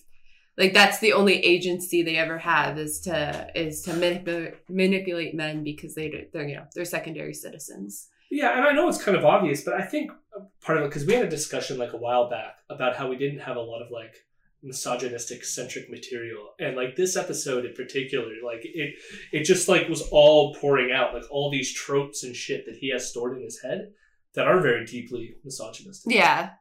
Like 0.58 0.74
that's 0.74 1.00
the 1.00 1.14
only 1.14 1.36
agency 1.44 2.02
they 2.02 2.18
ever 2.18 2.40
have 2.40 2.80
is 2.80 3.02
to 3.02 3.48
is 3.54 3.84
to 3.84 3.94
manipulate 3.94 4.56
manipulate 4.70 5.36
men 5.36 5.64
because 5.64 5.94
they 5.94 6.28
they're 6.34 6.48
you 6.48 6.56
know 6.56 6.66
they're 6.74 6.86
secondary 6.86 7.34
citizens. 7.36 8.10
Yeah, 8.32 8.58
and 8.58 8.66
I 8.68 8.72
know 8.74 8.90
it's 8.90 9.02
kind 9.04 9.16
of 9.16 9.24
obvious, 9.24 9.64
but 9.64 9.76
I 9.76 9.84
think 9.86 10.12
part 10.62 10.80
of 10.80 10.84
it 10.86 10.88
because 10.90 11.06
we 11.06 11.14
had 11.14 11.26
a 11.26 11.30
discussion 11.30 11.78
like 11.78 11.94
a 11.94 11.98
while 11.98 12.28
back 12.30 12.56
about 12.72 12.96
how 12.96 13.08
we 13.08 13.18
didn't 13.18 13.40
have 13.42 13.56
a 13.56 13.62
lot 13.62 13.82
of 13.84 13.92
like 13.92 14.16
misogynistic 14.68 15.44
centric 15.44 15.90
material, 15.90 16.50
and 16.60 16.76
like 16.76 16.96
this 16.96 17.16
episode 17.18 17.66
in 17.66 17.74
particular, 17.74 18.28
like 18.46 18.62
it 18.64 18.96
it 19.32 19.44
just 19.44 19.68
like 19.68 19.88
was 19.90 20.02
all 20.12 20.54
pouring 20.56 20.92
out 20.92 21.14
like 21.14 21.24
all 21.32 21.50
these 21.50 21.74
tropes 21.74 22.24
and 22.24 22.36
shit 22.36 22.66
that 22.66 22.76
he 22.78 22.92
has 22.92 23.10
stored 23.10 23.38
in 23.38 23.44
his 23.44 23.60
head 23.64 23.92
that 24.36 24.46
are 24.48 24.60
very 24.62 24.86
deeply 24.86 25.36
misogynistic. 25.44 26.14
Yeah, 26.14 26.52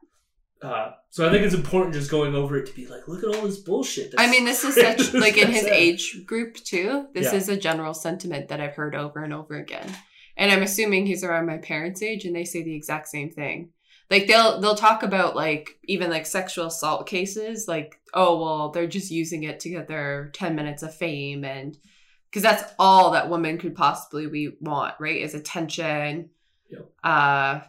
Uh, 0.61 0.91
so 1.11 1.27
I 1.27 1.31
think 1.31 1.43
it's 1.45 1.53
important 1.53 1.93
just 1.93 2.09
going 2.09 2.33
over 2.33 2.57
it 2.57 2.65
to 2.65 2.73
be 2.73 2.87
like, 2.87 3.07
look 3.07 3.23
at 3.23 3.29
all 3.35 3.45
this 3.45 3.59
bullshit. 3.59 4.15
I 4.17 4.27
mean, 4.31 4.45
this 4.45 4.63
is 4.63 4.73
such 4.85 5.13
like 5.13 5.37
in 5.37 5.51
his 5.51 5.65
age 5.65 6.23
group 6.25 6.55
too. 6.55 7.05
This 7.13 7.31
Yeah. 7.31 7.37
is 7.37 7.49
a 7.49 7.57
general 7.57 7.93
sentiment 7.93 8.47
that 8.47 8.59
I've 8.59 8.73
heard 8.73 8.95
over 8.95 9.23
and 9.23 9.33
over 9.33 9.55
again. 9.55 9.95
And 10.35 10.51
I'm 10.51 10.63
assuming 10.63 11.05
he's 11.05 11.23
around 11.23 11.45
my 11.45 11.57
parents' 11.57 12.01
age 12.01 12.25
and 12.25 12.35
they 12.35 12.45
say 12.45 12.63
the 12.63 12.75
exact 12.75 13.07
same 13.09 13.29
thing. 13.31 13.69
Like 14.09 14.27
they'll 14.27 14.59
they'll 14.61 14.75
talk 14.75 15.03
about 15.03 15.35
like 15.35 15.77
even 15.83 16.09
like 16.09 16.25
sexual 16.25 16.67
assault 16.67 17.07
cases 17.07 17.67
like 17.67 17.99
oh 18.13 18.39
well 18.41 18.69
they're 18.69 18.87
just 18.87 19.11
using 19.11 19.43
it 19.43 19.59
to 19.61 19.69
get 19.69 19.87
their 19.87 20.29
10 20.33 20.55
minutes 20.55 20.81
of 20.81 20.95
fame 20.95 21.43
and 21.43 21.77
because 22.29 22.41
that's 22.43 22.73
all 22.79 23.11
that 23.11 23.29
women 23.29 23.57
could 23.57 23.75
possibly 23.75 24.27
we 24.27 24.55
want, 24.59 24.95
right? 24.99 25.21
Is 25.21 25.33
attention, 25.33 26.29
Yep. 26.69 26.89
uh 27.03 27.59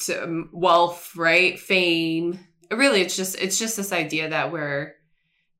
to 0.00 0.24
um, 0.24 0.50
wealth, 0.52 1.16
right? 1.16 1.58
Fame. 1.58 2.38
Really 2.70 3.00
it's 3.00 3.16
just 3.16 3.36
it's 3.40 3.58
just 3.58 3.76
this 3.76 3.92
idea 3.92 4.28
that 4.28 4.52
we're 4.52 4.94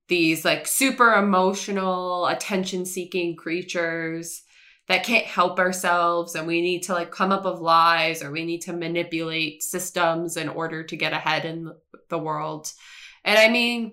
these 0.09 0.45
like 0.45 0.67
super 0.67 1.15
emotional, 1.15 2.27
attention 2.27 2.85
seeking 2.85 3.37
creatures 3.37 4.43
that 4.91 5.05
can't 5.05 5.25
help 5.25 5.61
ourselves 5.61 6.35
and 6.35 6.49
we 6.49 6.61
need 6.61 6.83
to 6.83 6.93
like 6.93 7.13
come 7.13 7.31
up 7.31 7.45
with 7.45 7.61
lies 7.61 8.25
or 8.25 8.33
we 8.33 8.45
need 8.45 8.59
to 8.59 8.73
manipulate 8.73 9.63
systems 9.63 10.37
in 10.37 10.49
order 10.49 10.83
to 10.83 10.97
get 10.97 11.13
ahead 11.13 11.45
in 11.45 11.73
the 12.09 12.19
world. 12.19 12.73
And 13.25 13.39
I 13.39 13.49
mean, 13.51 13.93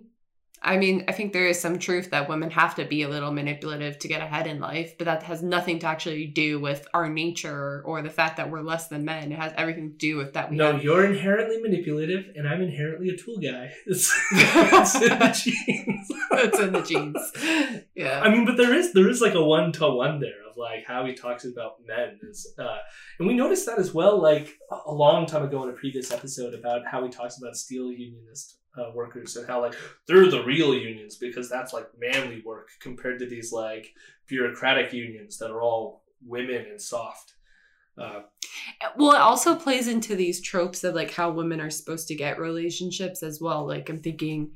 I 0.59 0.77
mean, 0.77 1.05
I 1.07 1.11
think 1.11 1.33
there 1.33 1.45
is 1.45 1.61
some 1.61 1.77
truth 1.77 2.09
that 2.09 2.27
women 2.27 2.49
have 2.49 2.73
to 2.75 2.85
be 2.85 3.03
a 3.03 3.09
little 3.09 3.31
manipulative 3.31 3.99
to 3.99 4.07
get 4.07 4.23
ahead 4.23 4.47
in 4.47 4.59
life, 4.59 4.97
but 4.97 5.05
that 5.05 5.21
has 5.21 5.43
nothing 5.43 5.77
to 5.79 5.85
actually 5.85 6.25
do 6.25 6.59
with 6.59 6.87
our 6.95 7.07
nature 7.07 7.83
or 7.85 8.01
the 8.01 8.09
fact 8.09 8.37
that 8.37 8.49
we're 8.49 8.63
less 8.63 8.87
than 8.87 9.05
men. 9.05 9.31
It 9.31 9.37
has 9.37 9.53
everything 9.55 9.91
to 9.91 9.97
do 9.97 10.17
with 10.17 10.33
that 10.33 10.49
we 10.49 10.57
No, 10.57 10.71
have 10.71 10.83
you're 10.83 11.05
inherently 11.05 11.61
manipulative, 11.61 12.33
and 12.35 12.47
I'm 12.47 12.63
inherently 12.63 13.09
a 13.09 13.15
tool 13.15 13.37
guy. 13.37 13.71
It's, 13.85 14.11
it's 14.31 14.95
in 14.95 15.19
the 15.19 15.29
genes. 15.29 16.07
it's 16.31 16.59
in 16.59 16.71
the 16.71 16.81
genes. 16.81 17.85
Yeah. 17.93 18.19
I 18.19 18.31
mean, 18.31 18.45
but 18.45 18.57
there 18.57 18.73
is 18.73 18.93
there 18.93 19.07
is 19.07 19.21
like 19.21 19.35
a 19.35 19.43
one 19.43 19.71
to 19.73 19.87
one 19.91 20.19
there 20.19 20.46
like 20.57 20.85
how 20.85 21.05
he 21.05 21.13
talks 21.13 21.45
about 21.45 21.75
men 21.85 22.19
is, 22.23 22.53
uh, 22.57 22.77
and 23.19 23.27
we 23.27 23.33
noticed 23.33 23.65
that 23.65 23.79
as 23.79 23.93
well. 23.93 24.21
Like 24.21 24.57
a- 24.71 24.91
long 24.91 25.25
time 25.25 25.43
ago 25.43 25.63
in 25.63 25.69
a 25.69 25.73
previous 25.73 26.11
episode 26.11 26.53
about 26.53 26.85
how 26.87 27.03
he 27.03 27.09
talks 27.09 27.37
about 27.37 27.55
steel 27.55 27.91
unionist 27.91 28.57
uh, 28.77 28.91
workers 28.93 29.35
and 29.35 29.47
how 29.47 29.61
like 29.61 29.73
they're 30.07 30.29
the 30.29 30.43
real 30.43 30.73
unions 30.73 31.17
because 31.17 31.49
that's 31.49 31.73
like 31.73 31.87
manly 31.99 32.41
work 32.45 32.69
compared 32.79 33.19
to 33.19 33.25
these 33.27 33.51
like 33.51 33.93
bureaucratic 34.27 34.93
unions 34.93 35.37
that 35.37 35.51
are 35.51 35.61
all 35.61 36.03
women 36.25 36.65
and 36.69 36.81
soft. 36.81 37.33
Uh, 37.97 38.21
Well, 38.95 39.13
it 39.13 39.19
also 39.21 39.55
plays 39.55 39.87
into 39.87 40.15
these 40.15 40.39
tropes 40.41 40.83
of 40.83 40.93
like 40.93 41.11
how 41.11 41.31
women 41.31 41.59
are 41.59 41.71
supposed 41.71 42.07
to 42.09 42.15
get 42.15 42.39
relationships 42.39 43.23
as 43.23 43.41
well. 43.41 43.65
Like 43.67 43.89
I'm 43.89 43.97
thinking 43.99 44.51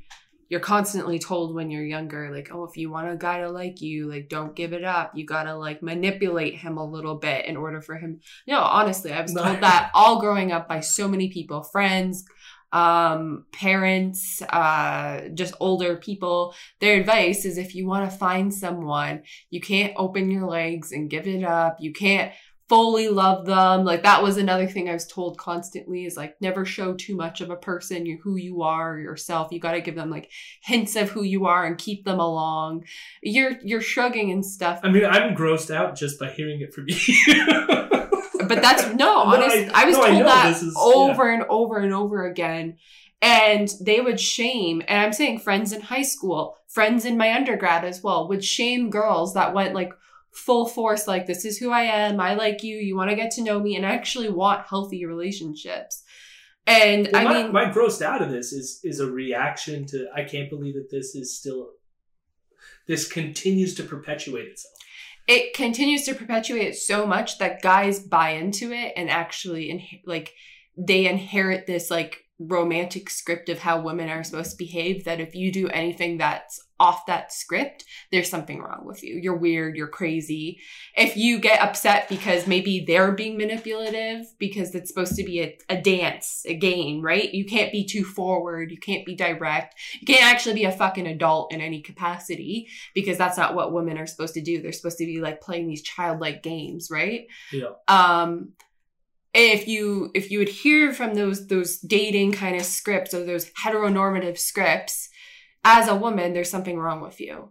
you're 0.52 0.60
constantly 0.60 1.18
told 1.18 1.56
when 1.56 1.72
you're 1.72 1.86
younger, 1.86 2.30
like, 2.30 2.50
oh, 2.52 2.66
if 2.66 2.76
you 2.76 2.92
want 2.92 3.10
a 3.10 3.16
guy 3.16 3.40
to 3.40 3.50
like 3.50 3.80
you, 3.80 4.10
like 4.10 4.28
don't 4.28 4.54
give 4.54 4.74
it 4.74 4.84
up. 4.84 5.14
You 5.16 5.26
gotta 5.26 5.56
like 5.56 5.82
manipulate 5.82 6.56
him 6.56 6.78
a 6.78 6.84
little 6.84 7.16
bit 7.16 7.46
in 7.46 7.56
order 7.56 7.80
for 7.80 7.96
him. 7.96 8.20
No, 8.46 8.60
honestly, 8.60 9.14
I 9.14 9.22
was 9.22 9.34
told 9.34 9.62
that 9.62 9.92
all 9.96 10.20
growing 10.20 10.52
up 10.52 10.68
by 10.68 10.82
so 10.82 11.08
many 11.08 11.30
people, 11.30 11.64
friends, 11.64 12.26
um, 12.74 13.46
parents, 13.54 14.42
uh, 14.42 15.30
just 15.34 15.54
older 15.62 15.96
people. 15.96 16.54
Their 16.82 17.00
advice 17.00 17.46
is 17.46 17.58
if 17.58 17.74
you 17.74 17.88
want 17.88 18.12
to 18.12 18.18
find 18.18 18.54
someone, 18.54 19.24
you 19.52 19.62
can't 19.62 19.94
open 19.96 20.30
your 20.30 20.48
legs 20.48 20.92
and 20.92 21.10
give 21.10 21.28
it 21.28 21.46
up. 21.46 21.78
You 21.80 21.94
can't 21.94 22.34
fully 22.72 23.10
love 23.10 23.46
them. 23.46 23.84
Like 23.84 24.04
that 24.04 24.24
was 24.24 24.38
another 24.38 24.66
thing 24.66 24.88
I 24.88 24.94
was 24.94 25.06
told 25.06 25.38
constantly 25.38 26.06
is 26.06 26.16
like 26.16 26.40
never 26.40 26.64
show 26.64 26.94
too 26.94 27.18
much 27.18 27.42
of 27.42 27.50
a 27.50 27.58
person, 27.58 28.06
you 28.06 28.18
who 28.24 28.38
you 28.38 28.62
are, 28.62 28.98
yourself. 28.98 29.50
You 29.52 29.60
got 29.60 29.74
to 29.74 29.82
give 29.82 29.96
them 29.96 30.10
like 30.10 30.32
hints 30.64 30.96
of 30.96 31.10
who 31.10 31.24
you 31.24 31.48
are 31.48 31.66
and 31.66 31.78
keep 31.78 32.06
them 32.06 32.22
along. 32.22 32.86
You're 33.22 33.56
you're 33.62 33.82
shrugging 33.82 34.32
and 34.32 34.46
stuff. 34.46 34.80
I 34.84 34.90
mean, 34.90 35.04
I'm 35.04 35.36
grossed 35.36 35.70
out 35.70 35.98
just 35.98 36.18
by 36.18 36.30
hearing 36.30 36.62
it 36.62 36.74
from 36.74 36.86
you. 36.88 36.96
But 38.48 38.62
that's 38.62 38.88
no, 38.88 38.96
No, 38.96 39.18
honest. 39.18 39.56
I- 39.74 39.82
I, 39.82 39.86
was 39.86 39.98
no, 39.98 40.06
told 40.06 40.18
know 40.20 40.24
that 40.24 40.62
is- 40.64 40.74
over 40.80 41.30
and 41.30 41.44
over 41.50 41.78
and 41.78 41.94
over 41.94 42.26
again. 42.26 42.78
And 43.22 43.70
they 43.82 44.00
would 44.00 44.20
shame, 44.20 44.82
and 44.88 45.00
I'm 45.00 45.14
saying 45.14 45.40
friends 45.40 45.74
in 45.74 45.82
high 45.82 46.02
school, 46.02 46.56
friends 46.68 47.06
in 47.06 47.18
my 47.18 47.34
undergrad 47.36 47.84
as 47.84 48.02
well, 48.02 48.28
would 48.30 48.44
shame 48.46 48.90
girls 48.90 49.34
that 49.36 49.54
went 49.54 49.76
like 49.76 49.92
full 50.34 50.68
force, 50.68 51.08
like, 51.08 51.26
this 51.28 51.46
is 51.46 51.58
who 51.58 51.72
I 51.72 51.84
am, 51.84 52.20
I 52.20 52.34
like 52.36 52.64
you, 52.64 52.78
you 52.78 52.96
want 52.96 53.10
to 53.10 53.16
get 53.16 53.32
to 53.32 53.44
know 53.44 53.60
me, 53.60 53.76
and 53.76 53.86
I 53.86 53.92
actually 53.92 54.30
want 54.30 54.68
healthy 54.68 55.06
relationships. 55.06 56.04
And 56.68 57.10
Well, 57.12 57.22
I 57.22 57.24
my, 57.24 57.44
mean, 57.44 57.52
my 57.52 57.66
grossed 57.66 58.02
out 58.02 58.22
of 58.22 58.30
this 58.30 58.54
is 58.54 58.80
is 58.84 59.00
a 59.00 59.12
reaction 59.12 59.86
to 59.88 60.08
I 60.16 60.24
can't 60.24 60.50
believe 60.50 60.76
that 60.76 60.90
this 60.92 61.16
is 61.16 61.36
still 61.38 61.72
this 62.88 63.08
continues 63.12 63.74
to 63.76 63.84
perpetuate 63.84 64.48
itself. 64.48 64.74
it 65.28 65.54
continues 65.54 66.04
to 66.06 66.14
perpetuate 66.16 66.68
it 66.68 66.76
so 66.76 67.06
much 67.06 67.38
that 67.40 67.62
guys 67.62 68.00
buy 68.00 68.32
into 68.32 68.72
it 68.72 68.94
and 68.96 69.10
actually 69.10 69.70
inhe- 69.70 70.02
like 70.06 70.34
they 70.78 71.08
inherit 71.08 71.68
this 71.68 71.90
like 71.92 72.21
romantic 72.48 73.10
script 73.10 73.50
of 73.50 73.60
how 73.60 73.82
women 73.82 74.10
are 74.10 74.24
supposed 74.24 74.52
to 74.52 74.58
behave 74.58 75.04
that 75.06 75.20
if 75.20 75.36
you 75.36 75.52
do 75.52 75.68
anything 75.70 76.18
that's 76.18 76.60
off 76.80 77.06
that 77.06 77.32
script 77.32 77.86
there's 78.12 78.30
something 78.30 78.60
wrong 78.60 78.82
with 78.84 79.04
you 79.04 79.16
you're 79.16 79.38
weird 79.38 79.76
you're 79.76 79.88
crazy 79.88 80.60
if 80.98 81.16
you 81.16 81.38
get 81.38 81.62
upset 81.62 82.10
because 82.10 82.48
maybe 82.48 82.84
they're 82.88 83.12
being 83.12 83.38
manipulative 83.38 84.26
because 84.40 84.74
it's 84.74 84.90
supposed 84.90 85.16
to 85.16 85.24
be 85.24 85.42
a, 85.42 85.56
a 85.70 85.80
dance 85.80 86.44
a 86.48 86.56
game 86.56 87.00
right 87.00 87.36
you 87.36 87.46
can't 87.46 87.72
be 87.72 87.86
too 87.86 88.04
forward 88.04 88.72
you 88.72 88.80
can't 88.80 89.06
be 89.06 89.14
direct 89.14 89.76
you 90.00 90.08
can't 90.08 90.24
actually 90.24 90.56
be 90.56 90.64
a 90.64 90.72
fucking 90.72 91.06
adult 91.06 91.54
in 91.54 91.62
any 91.62 91.82
capacity 91.82 92.68
because 92.96 93.18
that's 93.18 93.38
not 93.38 93.56
what 93.56 93.74
women 93.74 93.98
are 93.98 94.08
supposed 94.08 94.34
to 94.34 94.42
do. 94.42 94.62
They're 94.62 94.72
supposed 94.72 94.98
to 94.98 95.06
be 95.06 95.22
like 95.22 95.42
playing 95.42 95.68
these 95.68 95.82
childlike 95.84 96.44
games, 96.44 96.90
right? 96.92 97.28
Yeah. 97.52 97.72
Um 97.88 98.54
if 99.34 99.68
you 99.68 100.12
if 100.14 100.30
you 100.30 100.42
adhere 100.42 100.94
from 100.94 101.14
those 101.14 101.48
those 101.48 101.78
dating 101.80 102.34
kind 102.34 102.56
of 102.56 102.64
scripts 102.64 103.14
or 103.14 103.26
those 103.26 103.50
heteronormative 103.52 104.38
scripts, 104.38 105.10
as 105.64 105.88
a 105.88 105.96
woman, 105.96 106.34
there's 106.34 106.50
something 106.50 106.78
wrong 106.78 107.02
with 107.02 107.20
you. 107.22 107.50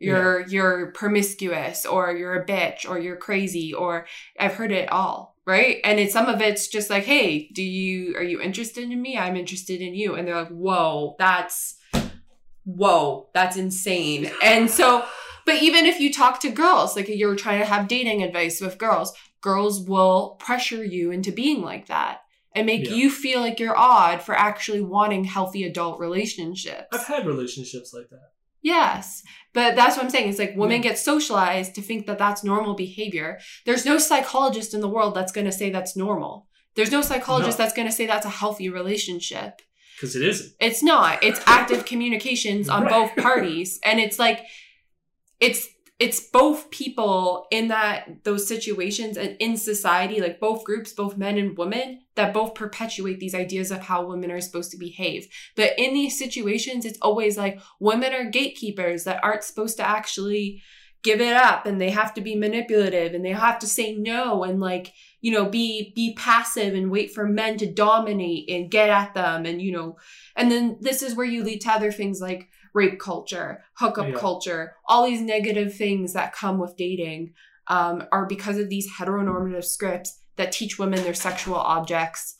You're 0.00 0.46
you're 0.48 0.90
promiscuous 0.92 1.86
or 1.86 2.12
you're 2.12 2.34
a 2.34 2.44
bitch 2.44 2.88
or 2.88 2.98
you're 2.98 3.16
crazy 3.16 3.72
or 3.72 4.06
I've 4.38 4.54
heard 4.54 4.72
it 4.72 4.92
all, 4.92 5.36
right? 5.46 5.78
And 5.82 5.98
it's 5.98 6.12
some 6.12 6.26
of 6.26 6.42
it's 6.42 6.68
just 6.68 6.90
like, 6.90 7.04
hey, 7.04 7.48
do 7.54 7.62
you 7.62 8.16
are 8.16 8.22
you 8.22 8.40
interested 8.40 8.90
in 8.90 9.00
me? 9.00 9.16
I'm 9.16 9.36
interested 9.36 9.80
in 9.80 9.94
you. 9.94 10.14
And 10.14 10.28
they're 10.28 10.34
like, 10.34 10.48
whoa, 10.48 11.16
that's 11.18 11.76
whoa, 12.64 13.28
that's 13.32 13.56
insane. 13.56 14.30
And 14.42 14.70
so, 14.70 15.04
but 15.46 15.62
even 15.62 15.86
if 15.86 16.00
you 16.00 16.12
talk 16.12 16.40
to 16.40 16.50
girls, 16.50 16.96
like 16.96 17.08
you're 17.08 17.36
trying 17.36 17.60
to 17.60 17.66
have 17.66 17.88
dating 17.88 18.22
advice 18.22 18.60
with 18.60 18.78
girls, 18.78 19.14
girls 19.48 19.76
will 19.92 20.36
pressure 20.46 20.82
you 20.96 21.10
into 21.10 21.30
being 21.42 21.60
like 21.62 21.86
that 21.86 22.14
and 22.54 22.64
make 22.66 22.84
Yeah. 22.88 22.94
you 22.98 23.10
feel 23.10 23.40
like 23.40 23.60
you're 23.60 23.76
odd 23.76 24.22
for 24.22 24.34
actually 24.48 24.80
wanting 24.80 25.24
healthy 25.24 25.62
adult 25.64 26.00
relationships. 26.00 26.86
I've 26.92 27.06
had 27.14 27.26
relationships 27.26 27.92
like 27.92 28.08
that. 28.14 28.28
Yes. 28.62 29.22
But 29.52 29.76
that's 29.76 29.96
what 29.96 30.04
I'm 30.04 30.10
saying. 30.10 30.30
It's 30.30 30.38
like 30.38 30.56
women 30.56 30.78
Yeah. 30.82 30.88
get 30.90 30.98
socialized 30.98 31.74
to 31.74 31.82
think 31.82 32.06
that 32.06 32.16
that's 32.24 32.42
normal 32.42 32.74
behavior. 32.74 33.38
There's 33.66 33.84
no 33.84 33.98
psychologist 33.98 34.72
in 34.72 34.80
the 34.80 34.88
world 34.96 35.14
that's 35.14 35.32
going 35.36 35.44
to 35.52 35.52
say 35.60 35.68
that's 35.70 35.94
normal. 35.96 36.48
There's 36.74 36.90
no 36.90 37.02
psychologist 37.02 37.58
No. 37.58 37.64
that's 37.64 37.76
going 37.76 37.88
to 37.88 37.94
say 37.98 38.06
that's 38.06 38.26
a 38.26 38.30
healthy 38.42 38.68
relationship. 38.70 39.52
Because 39.96 40.16
it 40.16 40.22
isn't. 40.22 40.50
It's 40.60 40.82
not. 40.82 41.22
It's 41.22 41.40
active 41.46 41.84
communications 41.84 42.68
on 42.68 42.84
Right. 42.84 42.90
both 42.96 43.12
parties. 43.28 43.78
And 43.84 44.00
it's 44.00 44.18
like 44.18 44.40
it's 45.40 45.68
it's 46.00 46.20
both 46.20 46.70
people 46.70 47.46
in 47.52 47.68
that 47.68 48.24
those 48.24 48.48
situations 48.48 49.16
and 49.16 49.36
in 49.38 49.56
society, 49.56 50.20
like 50.20 50.40
both 50.40 50.64
groups, 50.64 50.92
both 50.92 51.16
men 51.16 51.38
and 51.38 51.56
women, 51.56 52.00
that 52.16 52.34
both 52.34 52.54
perpetuate 52.54 53.20
these 53.20 53.34
ideas 53.34 53.70
of 53.70 53.82
how 53.82 54.04
women 54.04 54.30
are 54.32 54.40
supposed 54.40 54.72
to 54.72 54.76
behave. 54.76 55.28
But 55.54 55.72
in 55.78 55.94
these 55.94 56.18
situations, 56.18 56.84
it's 56.84 56.98
always 57.00 57.38
like 57.38 57.60
women 57.78 58.12
are 58.12 58.28
gatekeepers 58.28 59.04
that 59.04 59.22
aren't 59.22 59.44
supposed 59.44 59.76
to 59.76 59.88
actually 59.88 60.62
give 61.04 61.20
it 61.20 61.34
up 61.34 61.66
and 61.66 61.80
they 61.80 61.90
have 61.90 62.14
to 62.14 62.22
be 62.22 62.34
manipulative 62.34 63.12
and 63.12 63.24
they 63.24 63.30
have 63.30 63.58
to 63.58 63.66
say 63.66 63.94
no 63.94 64.42
and 64.42 64.58
like 64.58 64.94
you 65.20 65.30
know 65.30 65.44
be 65.44 65.92
be 65.94 66.14
passive 66.14 66.74
and 66.74 66.90
wait 66.90 67.12
for 67.12 67.26
men 67.26 67.58
to 67.58 67.70
dominate 67.70 68.48
and 68.48 68.70
get 68.70 68.88
at 68.88 69.12
them 69.12 69.44
and 69.44 69.60
you 69.60 69.70
know 69.70 69.98
and 70.34 70.50
then 70.50 70.78
this 70.80 71.02
is 71.02 71.14
where 71.14 71.26
you 71.26 71.44
lead 71.44 71.60
to 71.60 71.70
other 71.70 71.92
things 71.92 72.22
like 72.22 72.48
rape 72.74 72.98
culture 72.98 73.62
hookup 73.78 74.08
Yeah. 74.08 74.14
culture 74.14 74.74
all 74.86 75.06
these 75.06 75.20
negative 75.20 75.74
things 75.74 76.12
that 76.12 76.34
come 76.34 76.58
with 76.58 76.76
dating 76.76 77.32
um, 77.68 78.04
are 78.12 78.26
because 78.26 78.58
of 78.58 78.68
these 78.68 78.90
heteronormative 78.98 79.64
scripts 79.64 80.20
that 80.36 80.52
teach 80.52 80.78
women 80.78 81.02
they're 81.02 81.14
sexual 81.14 81.54
objects 81.54 82.34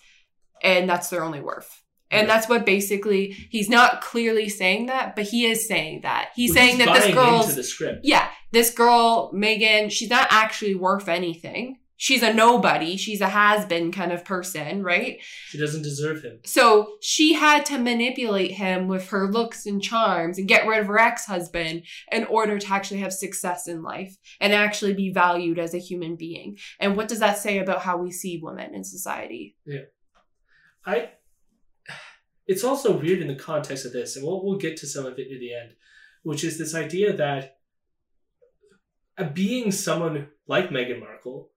and 0.63 0.89
that's 0.89 1.09
their 1.09 1.25
only 1.25 1.41
worth 1.41 1.83
and 2.11 2.27
Yeah. 2.29 2.35
that's 2.35 2.49
what 2.49 2.67
basically 2.67 3.31
he's 3.51 3.71
not 3.71 4.01
clearly 4.03 4.49
saying 4.49 4.87
that 4.87 5.15
but 5.17 5.25
he 5.25 5.47
is 5.47 5.67
saying 5.67 6.03
that 6.03 6.31
he's 6.35 6.53
saying 6.53 6.79
that 6.79 6.93
this 6.95 7.05
buying 7.05 7.15
girl's 7.15 7.45
into 7.45 7.57
the 7.57 7.63
script. 7.65 8.01
yeah, 8.05 8.29
this 8.53 8.71
girl, 8.71 9.33
Meghan, 9.35 9.91
she's 9.91 10.11
not 10.11 10.29
actually 10.31 10.75
worth 10.77 11.09
anything. 11.09 11.79
She's 12.05 12.23
a 12.23 12.35
nobody. 12.35 12.99
She's 12.99 13.23
a 13.23 13.31
has 13.31 13.65
been 13.65 13.91
kind 13.91 14.13
of 14.13 14.27
person, 14.27 14.83
right? 14.83 15.23
She 15.47 15.57
doesn't 15.57 15.81
deserve 15.81 16.21
him. 16.21 16.41
So 16.45 16.97
she 17.01 17.33
had 17.33 17.65
to 17.65 17.79
manipulate 17.79 18.51
him 18.51 18.89
with 18.89 19.09
her 19.09 19.27
looks 19.33 19.65
and 19.65 19.83
charms 19.83 20.37
and 20.37 20.47
get 20.47 20.67
rid 20.67 20.81
of 20.81 20.87
her 20.89 20.99
ex 20.99 21.25
husband 21.25 21.85
in 22.13 22.25
order 22.25 22.59
to 22.59 22.71
actually 22.71 23.01
have 23.01 23.15
success 23.15 23.67
in 23.67 23.83
life 23.83 24.19
and 24.39 24.53
actually 24.53 24.93
be 24.93 25.15
valued 25.15 25.59
as 25.59 25.73
a 25.73 25.79
human 25.79 26.15
being. 26.15 26.59
And 26.79 26.95
what 26.95 27.09
does 27.09 27.21
that 27.21 27.39
say 27.39 27.57
about 27.57 27.81
how 27.81 27.97
we 27.97 28.13
see 28.13 28.39
women 28.39 28.75
in 28.75 28.85
society? 28.85 29.57
Yeah. 29.65 29.85
I. 30.85 31.13
It's 32.47 32.65
also 32.65 32.99
weird 32.99 33.23
in 33.23 33.29
the 33.29 33.35
context 33.35 33.87
of 33.87 33.95
this, 33.95 34.15
and 34.15 34.27
we'll 34.27 34.45
we'll 34.45 34.59
get 34.59 34.77
to 34.77 34.87
some 34.87 35.07
of 35.07 35.19
it 35.19 35.29
near 35.31 35.39
the 35.39 35.55
end, 35.55 35.71
which 36.23 36.45
is 36.45 36.59
this 36.59 36.75
idea 36.75 37.17
that 37.17 37.57
being 39.33 39.73
someone 39.73 40.29
like 40.47 40.69
Meghan 40.69 41.01
Markle, 41.01 41.49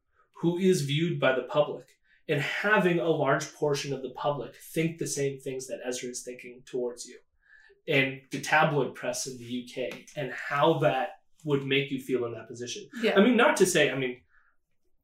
who 0.41 0.58
is 0.58 0.82
viewed 0.82 1.19
by 1.19 1.34
the 1.34 1.43
public, 1.43 1.86
and 2.30 2.41
having 2.41 3.00
a 3.00 3.10
large 3.10 3.54
portion 3.54 3.93
of 3.93 4.02
the 4.02 4.12
public 4.12 4.56
think 4.73 4.97
the 4.97 5.08
same 5.08 5.39
things 5.39 5.67
that 5.67 5.80
Ezra 5.86 6.10
is 6.10 6.23
thinking 6.23 6.62
towards 6.65 7.06
you, 7.06 7.17
and 7.88 8.21
the 8.32 8.41
tabloid 8.41 8.95
press 8.95 9.28
in 9.28 9.38
the 9.38 9.65
UK 9.65 10.00
and 10.15 10.32
how 10.32 10.80
that 10.80 11.19
would 11.45 11.65
make 11.65 11.91
you 11.91 12.00
feel 12.00 12.26
in 12.26 12.34
that 12.34 12.47
position. 12.47 12.88
Yeah. 13.02 13.15
I 13.15 13.23
mean, 13.23 13.38
not 13.38 13.56
to 13.58 13.65
say, 13.65 13.89
I 13.89 13.97
mean, 13.97 14.17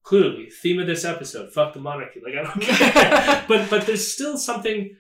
clearly, 0.04 0.50
theme 0.50 0.80
of 0.80 0.88
this 0.88 1.06
episode, 1.06 1.54
fuck 1.54 1.74
the 1.74 1.80
monarchy. 1.80 2.22
Like, 2.24 2.36
I 2.36 2.44
don't 2.44 2.62
care. 2.62 3.46
but 3.48 3.70
but 3.70 3.86
there's 3.86 4.12
still 4.12 4.38
something 4.38 4.96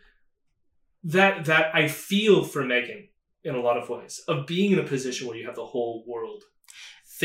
that 1.03 1.45
that 1.45 1.75
I 1.75 1.87
feel 1.87 2.43
for 2.43 2.63
Meghan 2.63 3.09
in 3.43 3.55
a 3.55 3.61
lot 3.61 3.77
of 3.77 3.89
ways 3.89 4.21
of 4.27 4.47
being 4.47 4.71
in 4.71 4.79
a 4.79 4.83
position 4.83 5.27
where 5.27 5.35
you 5.35 5.45
have 5.45 5.55
the 5.55 5.65
whole 5.65 6.05
world 6.07 6.43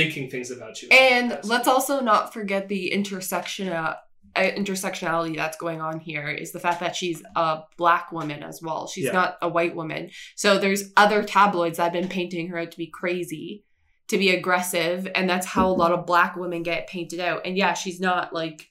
thinking 0.04 0.30
things 0.30 0.50
about 0.50 0.82
you. 0.82 0.88
And 0.90 1.38
let's 1.44 1.68
also 1.68 2.00
not 2.00 2.32
forget 2.32 2.68
the 2.68 2.92
intersection 2.92 3.68
uh, 3.68 3.96
intersectionality 4.36 5.34
that's 5.36 5.56
going 5.56 5.80
on 5.80 5.98
here 5.98 6.28
is 6.28 6.52
the 6.52 6.60
fact 6.60 6.80
that 6.80 6.94
she's 6.94 7.22
a 7.34 7.60
black 7.76 8.12
woman 8.12 8.42
as 8.42 8.60
well. 8.62 8.86
She's 8.86 9.06
Yeah. 9.06 9.12
not 9.12 9.38
a 9.42 9.48
white 9.48 9.74
woman. 9.74 10.10
So 10.36 10.58
there's 10.58 10.92
other 10.96 11.22
tabloids 11.24 11.78
that 11.78 11.84
have 11.84 11.92
been 11.92 12.08
painting 12.08 12.48
her 12.48 12.58
out 12.58 12.70
to 12.70 12.78
be 12.78 12.86
crazy, 12.86 13.64
to 14.08 14.18
be 14.18 14.30
aggressive, 14.30 15.08
and 15.14 15.28
that's 15.28 15.46
how 15.46 15.68
a 15.68 15.72
lot 15.72 15.92
of 15.92 16.06
black 16.06 16.36
women 16.36 16.62
get 16.62 16.86
painted 16.88 17.20
out. 17.20 17.42
And 17.44 17.56
yeah, 17.56 17.74
she's 17.74 18.00
not 18.00 18.32
like 18.32 18.68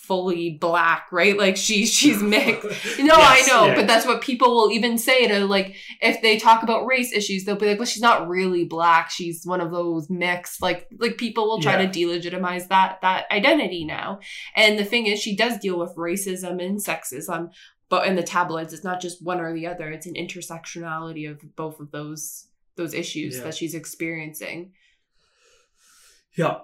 fully 0.00 0.56
black, 0.58 1.08
right? 1.12 1.36
Like 1.36 1.56
she's 1.56 1.92
she's 1.92 2.22
mixed. 2.36 2.98
No, 2.98 3.14
I 3.14 3.42
know, 3.46 3.66
yeah. 3.66 3.74
but 3.74 3.86
that's 3.86 4.06
what 4.06 4.22
people 4.22 4.54
will 4.54 4.70
even 4.70 4.96
say 4.96 5.28
to 5.28 5.44
like 5.44 5.76
if 6.00 6.22
they 6.22 6.38
talk 6.38 6.62
about 6.62 6.86
race 6.86 7.12
issues, 7.12 7.44
they'll 7.44 7.56
be 7.56 7.66
like, 7.66 7.78
"Well, 7.78 7.86
she's 7.86 8.02
not 8.02 8.28
really 8.28 8.64
black. 8.64 9.10
She's 9.10 9.44
one 9.44 9.60
of 9.60 9.70
those 9.70 10.08
mixed." 10.08 10.62
Like, 10.62 10.86
like 10.98 11.18
people 11.18 11.46
will 11.46 11.60
try 11.60 11.78
Yeah. 11.80 11.90
to 11.90 11.98
delegitimize 11.98 12.68
that 12.68 13.00
that 13.02 13.26
identity 13.30 13.84
now. 13.84 14.20
And 14.56 14.78
the 14.78 14.84
thing 14.84 15.06
is, 15.06 15.20
she 15.20 15.36
does 15.36 15.58
deal 15.58 15.78
with 15.78 15.94
racism 15.96 16.64
and 16.64 16.78
sexism, 16.78 17.50
but 17.90 18.06
in 18.06 18.16
the 18.16 18.22
tabloids, 18.22 18.72
it's 18.72 18.84
not 18.84 19.00
just 19.02 19.22
one 19.22 19.40
or 19.40 19.52
the 19.52 19.66
other. 19.66 19.90
It's 19.90 20.06
an 20.06 20.14
intersectionality 20.14 21.30
of 21.30 21.54
both 21.54 21.80
of 21.80 21.90
those 21.90 22.46
those 22.76 22.94
issues 22.94 23.36
Yeah. 23.36 23.44
that 23.44 23.56
she's 23.56 23.74
experiencing. 23.74 24.72
Yeah. 26.34 26.58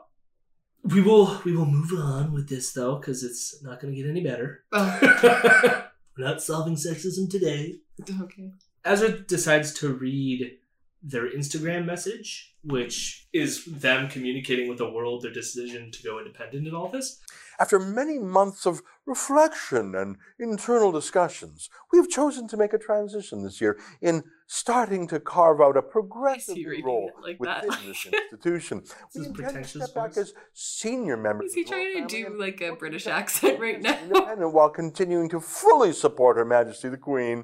We 0.84 1.00
will 1.00 1.40
we 1.44 1.56
will 1.56 1.66
move 1.66 1.92
on 1.98 2.32
with 2.32 2.48
this 2.48 2.72
though, 2.72 2.96
because 2.96 3.22
it's 3.24 3.62
not 3.62 3.80
going 3.80 3.94
to 3.94 4.00
get 4.00 4.08
any 4.08 4.22
better. 4.22 4.64
Oh, 4.72 5.88
We're 6.16 6.24
not 6.24 6.42
solving 6.42 6.74
sexism 6.76 7.28
today. 7.28 7.76
okay. 8.20 8.52
Ezra 8.84 9.18
decides 9.18 9.72
to 9.74 9.92
read 9.94 10.58
their 11.02 11.30
Instagram 11.30 11.86
message, 11.86 12.54
which 12.62 13.26
is 13.32 13.64
them 13.64 14.08
communicating 14.08 14.68
with 14.68 14.78
the 14.78 14.90
world 14.90 15.22
their 15.22 15.32
decision 15.32 15.90
to 15.90 16.02
go 16.02 16.18
independent 16.18 16.66
in 16.66 16.74
all 16.74 16.88
this. 16.88 17.20
After 17.58 17.78
many 17.78 18.18
months 18.18 18.66
of 18.66 18.82
reflection 19.06 19.94
and 19.94 20.16
internal 20.38 20.90
discussions, 20.92 21.68
we 21.92 21.98
have 21.98 22.08
chosen 22.08 22.48
to 22.48 22.56
make 22.56 22.72
a 22.72 22.78
transition 22.78 23.42
this 23.42 23.60
year 23.60 23.78
in 24.00 24.22
starting 24.46 25.06
to 25.08 25.18
carve 25.20 25.60
out 25.60 25.76
a 25.76 25.82
progressive 25.82 26.56
role 26.84 27.10
like 27.22 27.38
within 27.40 27.68
that? 27.68 27.80
this 27.86 28.06
institution. 28.32 28.82
we 29.14 29.20
is 29.22 29.26
intend 29.28 29.64
to 29.64 29.80
step 29.80 29.94
back 29.94 30.16
as 30.16 30.32
senior 30.52 31.16
members. 31.16 31.50
Is 31.50 31.54
he 31.54 31.64
trying 31.64 32.06
to 32.06 32.06
do 32.06 32.38
like 32.38 32.60
a 32.60 32.74
British 32.74 33.06
accent 33.06 33.58
right 33.60 33.80
now? 33.80 33.98
Independent 34.02 34.52
while 34.52 34.70
continuing 34.70 35.28
to 35.30 35.40
fully 35.40 35.92
support 35.92 36.36
Her 36.36 36.44
Majesty 36.44 36.88
the 36.88 36.96
Queen. 36.98 37.40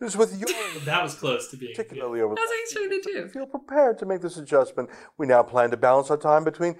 It 0.00 0.04
is 0.04 0.16
with 0.16 0.38
your 0.38 0.48
That 0.84 1.02
was 1.02 1.14
close 1.14 1.48
to 1.50 1.56
being. 1.56 1.74
particularly 1.74 2.20
over 2.20 2.34
That's 2.34 2.46
what 2.48 2.58
he's 2.60 2.72
trying 2.72 2.90
to 2.90 3.00
do. 3.02 3.28
feel 3.28 3.46
prepared 3.46 3.98
to 3.98 4.06
make 4.06 4.20
this 4.20 4.36
adjustment. 4.36 4.90
We 5.18 5.26
now 5.26 5.42
plan 5.42 5.70
to 5.70 5.76
balance 5.76 6.10
our 6.10 6.16
time 6.16 6.44
between 6.44 6.76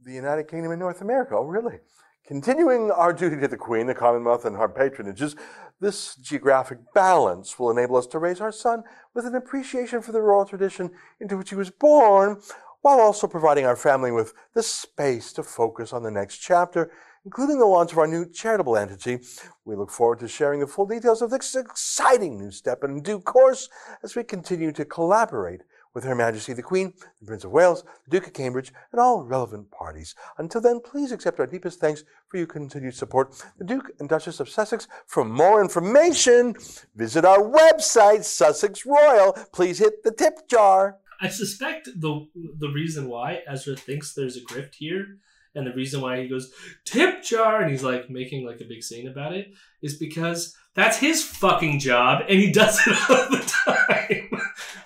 the 0.00 0.12
United 0.12 0.48
Kingdom 0.48 0.72
and 0.72 0.80
North 0.80 1.00
America. 1.00 1.34
Oh, 1.36 1.44
really? 1.44 1.78
Continuing 2.26 2.90
our 2.90 3.12
duty 3.12 3.38
to 3.38 3.48
the 3.48 3.56
Queen, 3.56 3.86
the 3.86 3.94
Commonwealth, 3.94 4.46
and 4.46 4.56
our 4.56 4.68
patronages, 4.68 5.36
this 5.78 6.14
geographic 6.14 6.78
balance 6.94 7.58
will 7.58 7.70
enable 7.70 7.96
us 7.96 8.06
to 8.06 8.18
raise 8.18 8.40
our 8.40 8.50
son 8.50 8.82
with 9.12 9.26
an 9.26 9.34
appreciation 9.34 10.00
for 10.00 10.12
the 10.12 10.22
royal 10.22 10.46
tradition 10.46 10.90
into 11.20 11.36
which 11.36 11.50
he 11.50 11.54
was 11.54 11.68
born, 11.68 12.40
while 12.80 12.98
also 12.98 13.26
providing 13.26 13.66
our 13.66 13.76
family 13.76 14.10
with 14.10 14.32
the 14.54 14.62
space 14.62 15.34
to 15.34 15.42
focus 15.42 15.92
on 15.92 16.02
the 16.02 16.10
next 16.10 16.38
chapter, 16.38 16.90
including 17.26 17.58
the 17.58 17.66
launch 17.66 17.92
of 17.92 17.98
our 17.98 18.06
new 18.06 18.26
charitable 18.26 18.78
entity. 18.78 19.18
We 19.66 19.76
look 19.76 19.90
forward 19.90 20.20
to 20.20 20.28
sharing 20.28 20.60
the 20.60 20.66
full 20.66 20.86
details 20.86 21.20
of 21.20 21.28
this 21.28 21.54
exciting 21.54 22.38
new 22.38 22.50
step 22.50 22.84
in 22.84 23.02
due 23.02 23.20
course 23.20 23.68
as 24.02 24.16
we 24.16 24.24
continue 24.24 24.72
to 24.72 24.86
collaborate 24.86 25.60
with 25.94 26.04
Her 26.04 26.14
Majesty 26.14 26.52
the 26.52 26.62
Queen, 26.62 26.92
the 27.20 27.26
Prince 27.26 27.44
of 27.44 27.52
Wales, 27.52 27.84
the 28.04 28.10
Duke 28.10 28.26
of 28.26 28.32
Cambridge, 28.32 28.72
and 28.92 29.00
all 29.00 29.22
relevant 29.22 29.70
parties. 29.70 30.14
Until 30.38 30.60
then, 30.60 30.80
please 30.80 31.12
accept 31.12 31.40
our 31.40 31.46
deepest 31.46 31.80
thanks 31.80 32.04
for 32.28 32.36
your 32.36 32.46
continued 32.46 32.94
support. 32.94 33.34
The 33.58 33.64
Duke 33.64 33.92
and 34.00 34.08
Duchess 34.08 34.40
of 34.40 34.48
Sussex. 34.48 34.88
For 35.06 35.24
more 35.24 35.62
information, 35.62 36.54
visit 36.94 37.24
our 37.24 37.38
website, 37.38 38.24
Sussex 38.24 38.84
Royal. 38.84 39.32
Please 39.52 39.78
hit 39.78 40.02
the 40.02 40.12
tip 40.12 40.48
jar. 40.48 40.98
I 41.20 41.28
suspect 41.28 41.88
the 41.96 42.26
the 42.58 42.68
reason 42.68 43.08
why 43.08 43.42
Ezra 43.46 43.76
thinks 43.76 44.12
there's 44.12 44.36
a 44.36 44.40
grift 44.40 44.74
here, 44.74 45.18
and 45.54 45.66
the 45.66 45.72
reason 45.72 46.00
why 46.00 46.20
he 46.20 46.28
goes 46.28 46.52
tip 46.84 47.22
jar 47.22 47.62
and 47.62 47.70
he's 47.70 47.84
like 47.84 48.10
making 48.10 48.44
like 48.44 48.60
a 48.60 48.64
big 48.64 48.82
scene 48.82 49.06
about 49.06 49.32
it, 49.32 49.52
is 49.80 49.96
because 49.96 50.56
that's 50.74 50.98
his 50.98 51.22
fucking 51.22 51.78
job, 51.78 52.24
and 52.28 52.38
he 52.38 52.50
does 52.50 52.80
it 52.86 52.96
all 53.08 53.30
the 53.30 53.54
time. 53.64 54.23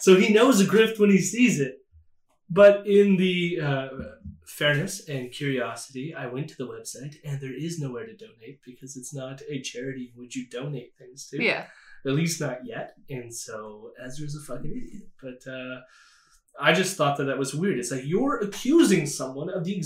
So 0.01 0.17
he 0.17 0.33
knows 0.33 0.61
a 0.61 0.65
grift 0.65 0.99
when 0.99 1.11
he 1.11 1.19
sees 1.19 1.61
it. 1.61 1.75
But 2.51 2.87
in 2.87 3.17
the 3.17 3.61
uh, 3.63 3.89
fairness 4.47 5.07
and 5.09 5.31
curiosity, 5.31 6.15
I 6.15 6.27
went 6.27 6.49
to 6.49 6.57
the 6.57 6.67
website, 6.67 7.17
and 7.25 7.41
there 7.41 7.53
is 7.55 7.79
nowhere 7.79 8.07
to 8.07 8.17
donate 8.17 8.61
because 8.65 8.97
it's 8.97 9.15
not 9.15 9.43
a 9.51 9.61
charity 9.61 10.13
in 10.15 10.21
which 10.21 10.35
you 10.37 10.47
donate 10.49 10.95
things 10.99 11.29
to 11.29 11.43
Yeah. 11.43 11.67
at 12.07 12.13
least 12.13 12.41
not 12.41 12.61
yet. 12.65 12.95
And 13.11 13.35
so 13.35 13.91
Ezra's 14.03 14.35
a 14.35 14.41
fucking 14.41 14.71
idiot. 14.71 15.09
But 15.23 15.51
uh, 15.51 15.81
I 16.59 16.73
just 16.73 16.97
thought 16.97 17.19
that 17.19 17.25
that 17.25 17.39
was 17.39 17.55
weird. 17.55 17.79
It's 17.79 17.91
like 17.91 18.07
you're 18.07 18.39
accusing 18.39 19.05
someone 19.07 19.51
of 19.51 19.65
the 19.65 19.83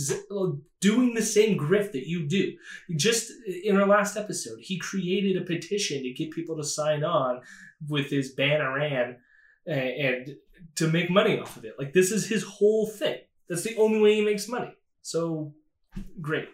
doing 0.80 1.14
the 1.14 1.22
same 1.22 1.58
grift 1.58 1.92
that 1.92 2.06
you 2.06 2.28
do. 2.28 2.52
Just 2.96 3.30
in 3.64 3.76
our 3.76 3.86
last 3.88 4.16
episode, 4.16 4.58
he 4.60 4.78
created 4.78 5.36
a 5.36 5.44
petition 5.44 6.02
to 6.04 6.12
get 6.12 6.30
people 6.30 6.56
to 6.56 6.64
sign 6.64 7.02
on 7.02 7.40
with 7.88 8.08
his 8.10 8.34
Banaran 8.36 9.16
and, 9.66 9.78
and 9.78 10.36
to 10.76 10.88
make 10.88 11.10
money 11.10 11.38
off 11.38 11.56
of 11.56 11.64
it. 11.64 11.74
Like 11.78 11.92
this 11.92 12.10
is 12.10 12.26
his 12.26 12.42
whole 12.44 12.86
thing. 12.86 13.18
That's 13.48 13.62
the 13.62 13.76
only 13.76 14.00
way 14.00 14.14
he 14.14 14.24
makes 14.24 14.48
money. 14.48 14.74
So 15.02 15.54
great. 16.20 16.48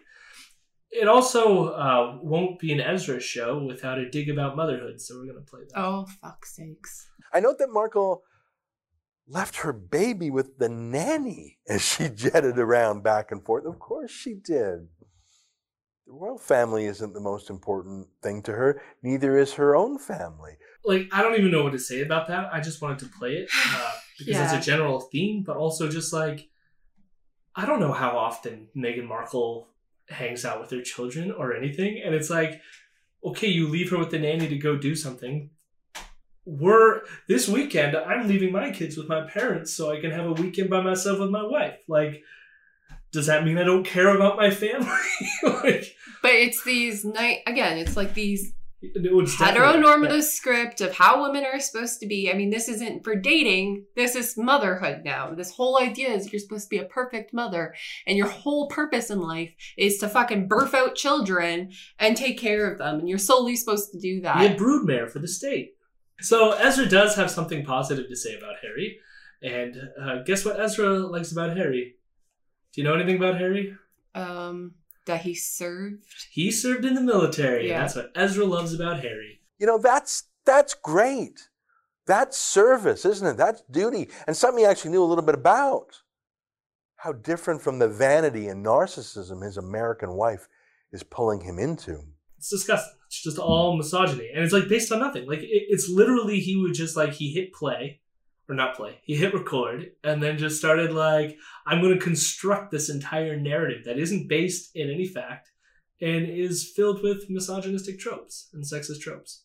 It 0.91 1.07
also 1.07 1.69
uh, 1.69 2.17
won't 2.21 2.59
be 2.59 2.73
an 2.73 2.81
Ezra 2.81 3.19
show 3.19 3.63
without 3.63 3.99
a 3.99 4.09
dig 4.09 4.27
about 4.29 4.55
motherhood, 4.55 4.99
so 4.99 5.19
we're 5.19 5.31
gonna 5.31 5.45
play 5.45 5.61
that. 5.69 5.79
Oh 5.79 6.05
fuck 6.21 6.45
sakes. 6.45 7.09
I 7.31 7.39
note 7.39 7.59
that 7.59 7.69
Markle 7.69 8.23
left 9.27 9.57
her 9.57 9.71
baby 9.71 10.31
with 10.31 10.57
the 10.57 10.69
nanny 10.69 11.59
as 11.67 11.83
she 11.83 12.09
jetted 12.09 12.57
around 12.57 13.03
back 13.03 13.31
and 13.31 13.45
forth. 13.45 13.65
Of 13.65 13.77
course 13.77 14.09
she 14.09 14.33
did. 14.33 14.87
The 16.09 16.15
royal 16.15 16.39
family 16.39 16.85
isn't 16.85 17.13
the 17.13 17.19
most 17.19 17.51
important 17.51 18.07
thing 18.23 18.41
to 18.43 18.51
her, 18.51 18.81
neither 19.03 19.37
is 19.37 19.53
her 19.53 19.75
own 19.75 19.99
family. 19.99 20.53
Like 20.83 21.07
I 21.11 21.21
don't 21.21 21.37
even 21.37 21.51
know 21.51 21.63
what 21.63 21.73
to 21.73 21.79
say 21.79 22.01
about 22.01 22.27
that. 22.29 22.51
I 22.51 22.61
just 22.61 22.81
wanted 22.81 22.97
to 22.99 23.05
play 23.19 23.33
it 23.33 23.49
uh, 23.67 23.91
because 24.17 24.33
Yeah. 24.35 24.55
it's 24.55 24.65
a 24.67 24.71
general 24.71 25.01
theme, 25.01 25.43
but 25.43 25.55
also 25.55 25.87
just 25.87 26.11
like 26.11 26.49
I 27.55 27.67
don't 27.67 27.79
know 27.79 27.91
how 27.91 28.17
often 28.17 28.69
Meghan 28.75 29.07
Markle 29.07 29.67
hangs 30.09 30.45
out 30.45 30.59
with 30.59 30.71
her 30.71 30.81
children 30.81 31.31
or 31.31 31.55
anything, 31.55 32.01
and 32.03 32.15
it's 32.15 32.31
like, 32.31 32.59
okay, 33.23 33.47
you 33.47 33.67
leave 33.67 33.91
her 33.91 33.99
with 33.99 34.09
the 34.09 34.17
nanny 34.17 34.47
to 34.47 34.57
go 34.57 34.77
do 34.77 34.95
something. 34.95 35.51
We're 36.43 37.01
this 37.27 37.47
weekend. 37.47 37.95
I'm 37.95 38.27
leaving 38.27 38.51
my 38.51 38.71
kids 38.71 38.97
with 38.97 39.07
my 39.07 39.27
parents 39.29 39.75
so 39.75 39.91
I 39.91 40.01
can 40.01 40.09
have 40.09 40.25
a 40.25 40.33
weekend 40.33 40.71
by 40.71 40.81
myself 40.81 41.19
with 41.19 41.29
my 41.29 41.43
wife. 41.43 41.77
Like, 41.87 42.23
does 43.11 43.27
that 43.27 43.43
mean 43.43 43.59
I 43.59 43.63
don't 43.63 43.83
care 43.83 44.15
about 44.15 44.37
my 44.37 44.49
family? 44.49 44.87
like, 45.43 45.95
But 46.21 46.31
it's 46.31 46.63
these 46.63 47.05
night 47.05 47.39
again, 47.47 47.77
it's 47.77 47.97
like 47.97 48.13
these 48.13 48.53
it 48.81 49.13
was 49.13 49.35
definitely- 49.35 49.81
heteronormative 49.81 50.23
script 50.23 50.79
of 50.79 50.93
how 50.93 51.21
women 51.21 51.43
are 51.43 51.59
supposed 51.59 51.99
to 51.99 52.07
be. 52.07 52.31
I 52.31 52.33
mean, 52.33 52.49
this 52.49 52.69
isn't 52.69 53.03
for 53.03 53.15
dating. 53.15 53.85
This 53.95 54.15
is 54.15 54.37
motherhood 54.37 55.01
now. 55.03 55.33
This 55.33 55.51
whole 55.51 55.81
idea 55.81 56.09
is 56.11 56.31
you're 56.31 56.39
supposed 56.39 56.69
to 56.69 56.69
be 56.69 56.77
a 56.77 56.85
perfect 56.85 57.33
mother, 57.33 57.75
and 58.07 58.17
your 58.17 58.29
whole 58.29 58.69
purpose 58.69 59.09
in 59.09 59.19
life 59.19 59.51
is 59.77 59.97
to 59.97 60.07
fucking 60.07 60.47
birth 60.47 60.73
out 60.73 60.95
children 60.95 61.71
and 61.99 62.15
take 62.15 62.39
care 62.39 62.71
of 62.71 62.77
them, 62.77 62.99
and 62.99 63.09
you're 63.09 63.17
solely 63.17 63.57
supposed 63.57 63.91
to 63.91 63.99
do 63.99 64.21
that. 64.21 64.39
Be 64.39 64.45
a 64.45 64.57
broodmare 64.57 65.09
for 65.11 65.19
the 65.19 65.27
state. 65.27 65.73
So 66.21 66.51
Ezra 66.51 66.87
does 66.87 67.15
have 67.15 67.31
something 67.31 67.65
positive 67.65 68.07
to 68.07 68.15
say 68.15 68.37
about 68.37 68.55
Harry, 68.61 68.97
and 69.41 69.75
uh, 70.01 70.23
guess 70.23 70.45
what 70.45 70.59
Ezra 70.59 70.99
likes 70.99 71.33
about 71.33 71.55
Harry? 71.57 71.95
Do 72.73 72.81
you 72.81 72.87
know 72.87 72.93
anything 72.93 73.17
about 73.17 73.37
Harry? 73.37 73.75
Um, 74.15 74.75
that 75.09 75.21
he 75.21 75.33
served. 75.33 76.03
He 76.31 76.51
served 76.51 76.85
in 76.85 76.93
the 76.93 77.01
military. 77.01 77.67
Yeah. 77.67 77.81
That's 77.81 77.95
what 77.95 78.11
Ezra 78.15 78.45
loves 78.45 78.73
about 78.73 79.01
Harry. 79.01 79.41
You 79.57 79.65
know, 79.65 79.79
that's 79.79 80.25
that's 80.45 80.75
great. 80.75 81.49
That's 82.05 82.37
service, 82.37 83.05
isn't 83.05 83.27
it? 83.27 83.37
That's 83.37 83.61
duty. 83.69 84.09
And 84.27 84.37
something 84.37 84.63
he 84.63 84.69
actually 84.69 84.91
knew 84.91 85.03
a 85.03 85.05
little 85.05 85.25
bit 85.25 85.35
about. 85.35 86.01
How 86.97 87.13
different 87.13 87.61
from 87.61 87.79
the 87.79 87.87
vanity 87.87 88.47
and 88.47 88.65
narcissism 88.65 89.43
his 89.43 89.57
American 89.57 90.13
wife 90.13 90.47
is 90.91 91.01
pulling 91.03 91.41
him 91.41 91.57
into. 91.57 92.01
It's 92.37 92.49
disgusting. 92.49 92.99
It's 93.07 93.23
just 93.23 93.39
all 93.39 93.75
misogyny, 93.75 94.29
and 94.33 94.43
it's 94.43 94.53
like 94.53 94.67
based 94.67 94.91
on 94.91 94.99
nothing. 94.99 95.27
Like 95.27 95.39
it, 95.39 95.47
it's 95.69 95.89
literally 95.89 96.39
he 96.39 96.55
would 96.55 96.73
just 96.73 96.95
like 96.95 97.13
he 97.13 97.31
hit 97.31 97.53
play, 97.53 98.01
or 98.49 98.55
not 98.55 98.75
play. 98.75 98.99
He 99.03 99.15
hit 99.15 99.33
record 99.33 99.91
and 100.03 100.21
then 100.21 100.39
just 100.39 100.57
started 100.57 100.91
like, 100.91 101.37
I'm 101.67 101.81
going 101.81 101.93
to 101.93 102.03
construct 102.03 102.71
this 102.71 102.89
entire 102.89 103.37
narrative 103.37 103.85
that 103.85 103.99
isn't 103.99 104.27
based 104.27 104.75
in 104.75 104.89
any 104.89 105.05
fact 105.05 105.51
and 106.01 106.27
is 106.27 106.71
filled 106.75 107.03
with 107.03 107.29
misogynistic 107.29 107.99
tropes 107.99 108.49
and 108.51 108.63
sexist 108.63 109.01
tropes. 109.01 109.43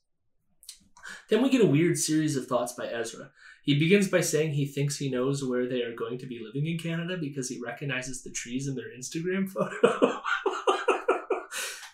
Then 1.28 1.42
we 1.42 1.50
get 1.50 1.60
a 1.60 1.66
weird 1.66 1.98
series 1.98 2.34
of 2.34 2.46
thoughts 2.46 2.72
by 2.72 2.86
Ezra. 2.86 3.30
He 3.62 3.78
begins 3.78 4.08
by 4.08 4.22
saying 4.22 4.52
he 4.52 4.66
thinks 4.66 4.96
he 4.96 5.10
knows 5.10 5.44
where 5.44 5.66
they 5.68 5.82
are 5.82 5.94
going 5.94 6.18
to 6.18 6.26
be 6.26 6.42
living 6.42 6.66
in 6.66 6.78
Canada 6.78 7.18
because 7.18 7.48
he 7.48 7.60
recognizes 7.60 8.22
the 8.22 8.30
trees 8.30 8.66
in 8.68 8.74
their 8.74 8.90
Instagram 8.96 9.50
photo. 9.50 10.20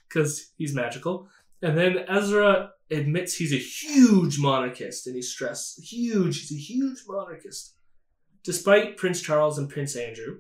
Because 0.09 0.51
he's 0.59 0.75
magical. 0.75 1.29
And 1.63 1.77
then 1.77 2.05
Ezra 2.09 2.71
admits 2.91 3.35
he's 3.37 3.53
a 3.53 3.57
huge 3.59 4.39
monarchist 4.39 5.07
and 5.07 5.15
he 5.15 5.23
stressed 5.23 5.81
huge, 5.83 6.41
he's 6.41 6.53
a 6.53 6.61
huge 6.61 6.99
monarchist. 7.07 7.75
Despite 8.43 8.97
Prince 8.97 9.21
Charles 9.21 9.59
and 9.59 9.69
Prince 9.69 9.95
Andrew. 9.97 10.39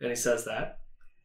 And 0.00 0.10
he 0.10 0.16
says 0.16 0.44
that. 0.44 0.78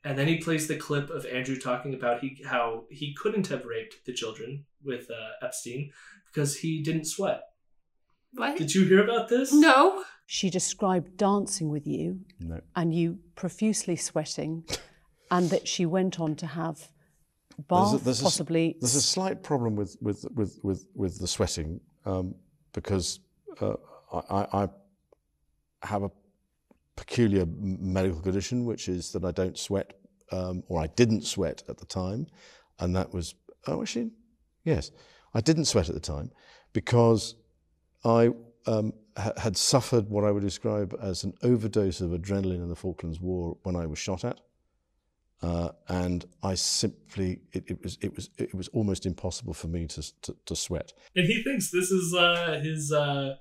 And 0.03 0.17
then 0.17 0.27
he 0.27 0.37
plays 0.37 0.67
the 0.67 0.77
clip 0.77 1.09
of 1.09 1.25
Andrew 1.25 1.57
talking 1.57 1.93
about 1.93 2.21
he, 2.21 2.41
how 2.45 2.85
he 2.89 3.13
couldn't 3.15 3.47
have 3.47 3.65
raped 3.65 4.05
the 4.05 4.13
children 4.13 4.65
with 4.83 5.09
uh, 5.09 5.45
Epstein 5.45 5.91
because 6.31 6.57
he 6.57 6.81
didn't 6.81 7.05
sweat. 7.05 7.41
What? 8.33 8.57
Did 8.57 8.73
you 8.75 8.85
hear 8.85 9.03
about 9.03 9.27
this? 9.27 9.51
No. 9.51 10.03
She 10.27 10.49
described 10.51 11.17
dancing 11.17 11.69
with 11.69 11.87
you 11.87 12.21
No. 12.39 12.61
and 12.75 12.93
you 12.93 13.17
profusely 13.35 13.95
sweating, 13.95 14.63
and 15.31 15.49
that 15.49 15.67
she 15.67 15.85
went 15.87 16.19
on 16.19 16.35
to 16.35 16.45
have 16.45 16.75
There's 16.77 16.89
bath, 17.67 18.01
a- 18.01 18.03
there's 18.03 18.19
a 18.21 18.25
s- 18.25 18.31
possibly. 18.31 18.75
There's 18.79 18.95
a 18.95 19.01
slight 19.01 19.43
problem 19.43 19.75
with 19.75 19.97
with 20.01 20.25
with 20.35 20.59
with, 20.63 20.85
with 20.95 21.19
the 21.19 21.27
sweating 21.27 21.79
um, 22.05 22.35
because 22.73 23.19
uh, 23.61 23.73
I, 24.13 24.19
I 24.29 24.63
I 24.63 24.69
have 25.83 26.03
a 26.03 26.11
peculiar 26.95 27.45
medical 27.59 28.19
condition, 28.21 28.65
which 28.65 28.89
is 28.89 29.11
that 29.13 29.23
I 29.23 29.31
don't 29.31 29.57
sweat, 29.57 29.93
um, 30.31 30.63
or 30.67 30.81
I 30.81 30.87
didn't 30.87 31.23
sweat 31.25 31.63
at 31.69 31.77
the 31.77 31.85
time, 31.85 32.27
and 32.79 32.95
that 32.95 33.13
was 33.13 33.35
oh 33.67 33.81
actually 33.81 34.11
yes, 34.63 34.91
I 35.33 35.41
didn't 35.41 35.65
sweat 35.65 35.89
at 35.89 35.95
the 35.95 36.01
time 36.01 36.31
because 36.73 37.35
I 38.03 38.29
um, 38.67 38.93
ha- 39.17 39.33
had 39.37 39.57
suffered 39.57 40.09
what 40.09 40.23
I 40.23 40.31
would 40.31 40.43
describe 40.43 40.95
as 41.01 41.23
an 41.23 41.33
overdose 41.43 42.01
of 42.01 42.11
adrenaline 42.11 42.61
in 42.61 42.69
the 42.69 42.75
Falklands 42.75 43.19
War 43.19 43.57
when 43.63 43.75
I 43.75 43.85
was 43.85 43.97
shot 43.99 44.23
at. 44.23 44.39
Uh, 45.41 45.69
and 45.87 46.25
I 46.43 46.55
simply, 46.55 47.39
it, 47.53 47.63
it 47.67 47.83
was, 47.83 47.97
it 48.01 48.13
was, 48.15 48.29
it 48.37 48.53
was 48.53 48.67
almost 48.69 49.05
impossible 49.05 49.53
for 49.53 49.67
me 49.67 49.87
to, 49.87 50.21
to, 50.21 50.35
to 50.45 50.55
sweat. 50.55 50.93
And 51.15 51.25
he 51.25 51.41
thinks 51.43 51.71
this 51.71 51.91
is 51.91 52.13
uh, 52.13 52.59
his 52.61 52.91
uh, 52.91 53.35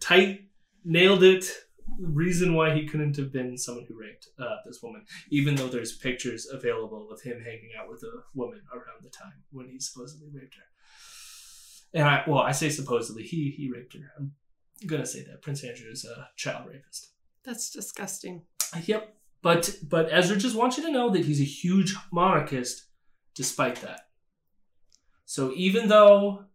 tight, 0.00 0.40
nailed 0.84 1.22
it 1.22 1.46
reason 1.98 2.54
why 2.54 2.74
he 2.74 2.86
couldn't 2.86 3.16
have 3.16 3.32
been 3.32 3.56
someone 3.56 3.84
who 3.86 3.98
raped 3.98 4.28
uh, 4.38 4.56
this 4.64 4.82
woman, 4.82 5.04
even 5.30 5.54
though 5.54 5.68
there's 5.68 5.96
pictures 5.96 6.48
available 6.50 7.08
of 7.10 7.20
him 7.22 7.40
hanging 7.40 7.70
out 7.78 7.90
with 7.90 8.02
a 8.02 8.22
woman 8.34 8.60
around 8.72 9.02
the 9.02 9.10
time 9.10 9.44
when 9.50 9.68
he 9.68 9.78
supposedly 9.78 10.28
raped 10.32 10.54
her. 10.54 11.98
And 11.98 12.08
I, 12.08 12.24
well, 12.26 12.40
I 12.40 12.52
say 12.52 12.70
supposedly 12.70 13.22
he 13.22 13.54
he 13.56 13.70
raped 13.70 13.94
her. 13.94 14.10
I'm 14.18 14.32
gonna 14.86 15.06
say 15.06 15.22
that 15.24 15.42
Prince 15.42 15.62
Andrew 15.62 15.90
is 15.90 16.04
a 16.04 16.28
child 16.36 16.66
rapist. 16.68 17.12
That's 17.44 17.70
disgusting. 17.70 18.42
Yep. 18.84 19.14
But 19.44 19.76
but 19.86 20.08
Ezra 20.10 20.38
just 20.38 20.56
wants 20.56 20.78
you 20.78 20.84
to 20.84 20.90
know 20.90 21.10
that 21.10 21.26
he's 21.26 21.40
a 21.40 21.44
huge 21.44 21.94
monarchist 22.10 22.86
despite 23.34 23.76
that. 23.82 24.08
So 25.26 25.52
even 25.54 25.88
though 25.88 26.46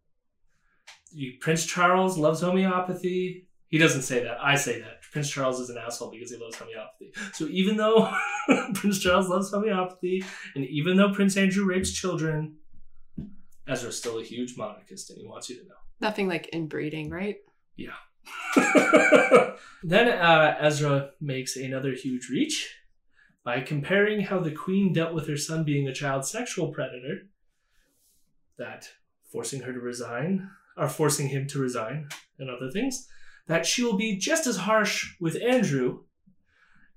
Prince 1.39 1.67
Charles 1.67 2.17
loves 2.17 2.41
homeopathy, 2.41 3.47
he 3.67 3.77
doesn't 3.77 4.01
say 4.01 4.23
that. 4.23 4.37
I 4.41 4.55
say 4.55 4.81
that. 4.81 5.03
Prince 5.11 5.29
Charles 5.29 5.59
is 5.59 5.69
an 5.69 5.77
asshole 5.77 6.09
because 6.09 6.31
he 6.31 6.37
loves 6.37 6.55
homeopathy. 6.55 7.13
So 7.33 7.45
even 7.45 7.77
though 7.77 8.11
Prince 8.73 8.97
Charles 8.97 9.29
loves 9.29 9.51
homeopathy, 9.51 10.23
and 10.55 10.65
even 10.65 10.97
though 10.97 11.13
Prince 11.13 11.37
Andrew 11.37 11.65
rapes 11.65 11.91
children, 11.93 12.55
Ezra's 13.67 13.99
still 13.99 14.17
a 14.17 14.23
huge 14.23 14.57
monarchist 14.57 15.11
and 15.11 15.19
he 15.19 15.27
wants 15.27 15.47
you 15.47 15.57
to 15.57 15.67
know. 15.67 15.75
Nothing 16.01 16.27
like 16.27 16.49
inbreeding, 16.53 17.11
right? 17.11 17.37
Yeah. 17.75 17.93
then 19.83 20.07
uh, 20.09 20.57
Ezra 20.59 21.11
makes 21.21 21.55
another 21.55 21.91
huge 21.91 22.29
reach 22.29 22.77
by 23.49 23.59
comparing 23.59 24.21
how 24.21 24.39
the 24.39 24.51
queen 24.51 24.93
dealt 24.93 25.11
with 25.11 25.27
her 25.27 25.35
son 25.35 25.63
being 25.63 25.87
a 25.87 25.93
child 25.93 26.23
sexual 26.23 26.67
predator, 26.67 27.21
that 28.59 28.89
forcing 29.25 29.61
her 29.61 29.73
to 29.73 29.79
resign, 29.79 30.51
or 30.77 30.87
forcing 30.87 31.29
him 31.29 31.47
to 31.47 31.57
resign, 31.57 32.07
and 32.37 32.47
other 32.47 32.69
things, 32.69 33.07
that 33.47 33.65
she 33.65 33.81
will 33.81 33.97
be 33.97 34.15
just 34.15 34.45
as 34.45 34.57
harsh 34.57 35.15
with 35.19 35.35
Andrew 35.41 36.01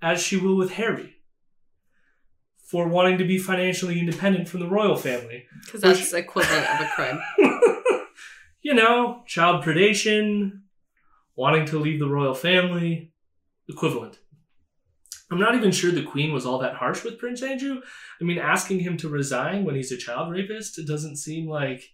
as 0.03 0.23
she 0.23 0.37
will 0.37 0.55
with 0.55 0.73
Harry 0.73 1.15
for 2.59 2.87
wanting 2.87 3.17
to 3.17 3.25
be 3.25 3.39
financially 3.39 3.99
independent 3.99 4.47
from 4.47 4.61
the 4.61 4.69
royal 4.69 4.97
family. 4.97 5.47
Because 5.65 5.81
that's 5.81 6.11
the 6.11 6.19
equivalent 6.19 6.69
of 6.69 6.81
a 6.83 6.91
crime. 6.95 7.19
you 8.61 8.75
know, 8.75 9.23
child 9.27 9.65
predation, 9.65 10.61
wanting 11.35 11.65
to 11.65 11.79
leave 11.79 11.99
the 11.99 12.11
royal 12.11 12.35
family, 12.35 13.11
equivalent. 13.71 14.19
I'm 15.33 15.41
not 15.41 15.55
even 15.55 15.73
sure 15.73 15.91
the 15.91 16.03
Queen 16.03 16.33
was 16.33 16.47
all 16.47 16.59
that 16.59 16.75
harsh 16.75 17.05
with 17.05 17.19
Prince 17.19 17.43
Andrew. 17.43 17.81
I 18.21 18.25
mean, 18.25 18.39
asking 18.39 18.81
him 18.81 18.97
to 18.99 19.09
resign 19.09 19.65
when 19.65 19.75
he's 19.75 19.93
a 19.93 19.97
child 19.97 20.31
rapist, 20.31 20.79
it 20.79 20.87
doesn't 20.87 21.17
seem 21.17 21.49
like, 21.49 21.91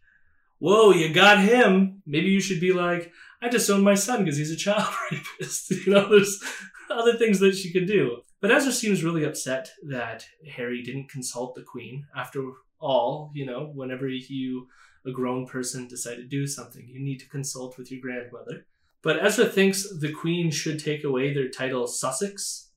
whoa, 0.58 0.90
you 0.90 1.12
got 1.12 1.38
him. 1.38 2.02
Maybe 2.06 2.28
you 2.28 2.40
should 2.40 2.60
be 2.60 2.72
like, 2.72 3.12
I 3.40 3.48
disowned 3.48 3.84
my 3.84 3.94
son 3.94 4.24
because 4.24 4.36
he's 4.36 4.50
a 4.50 4.56
child 4.56 4.92
rapist. 5.12 5.70
you 5.86 5.92
know, 5.92 6.08
there's 6.08 6.42
other 6.90 7.16
things 7.16 7.38
that 7.40 7.54
she 7.54 7.72
could 7.72 7.86
do. 7.86 8.22
But 8.40 8.50
Ezra 8.50 8.72
seems 8.72 9.04
really 9.04 9.24
upset 9.24 9.70
that 9.88 10.24
Harry 10.54 10.82
didn't 10.82 11.10
consult 11.10 11.54
the 11.54 11.62
Queen. 11.62 12.06
After 12.16 12.42
all, 12.80 13.30
you 13.34 13.44
know, 13.46 13.70
whenever 13.74 14.08
you 14.08 14.68
a 15.06 15.12
grown 15.12 15.46
person 15.46 15.88
decide 15.88 16.16
to 16.16 16.24
do 16.24 16.46
something. 16.46 16.86
You 16.88 17.00
need 17.00 17.18
to 17.20 17.28
consult 17.28 17.78
with 17.78 17.90
your 17.90 18.00
grandmother. 18.00 18.66
But 19.02 19.24
Ezra 19.24 19.46
thinks 19.46 19.86
the 19.98 20.12
Queen 20.12 20.50
should 20.50 20.78
take 20.78 21.04
away 21.04 21.32
their 21.32 21.48
title 21.48 21.86
Sussex 21.86 22.67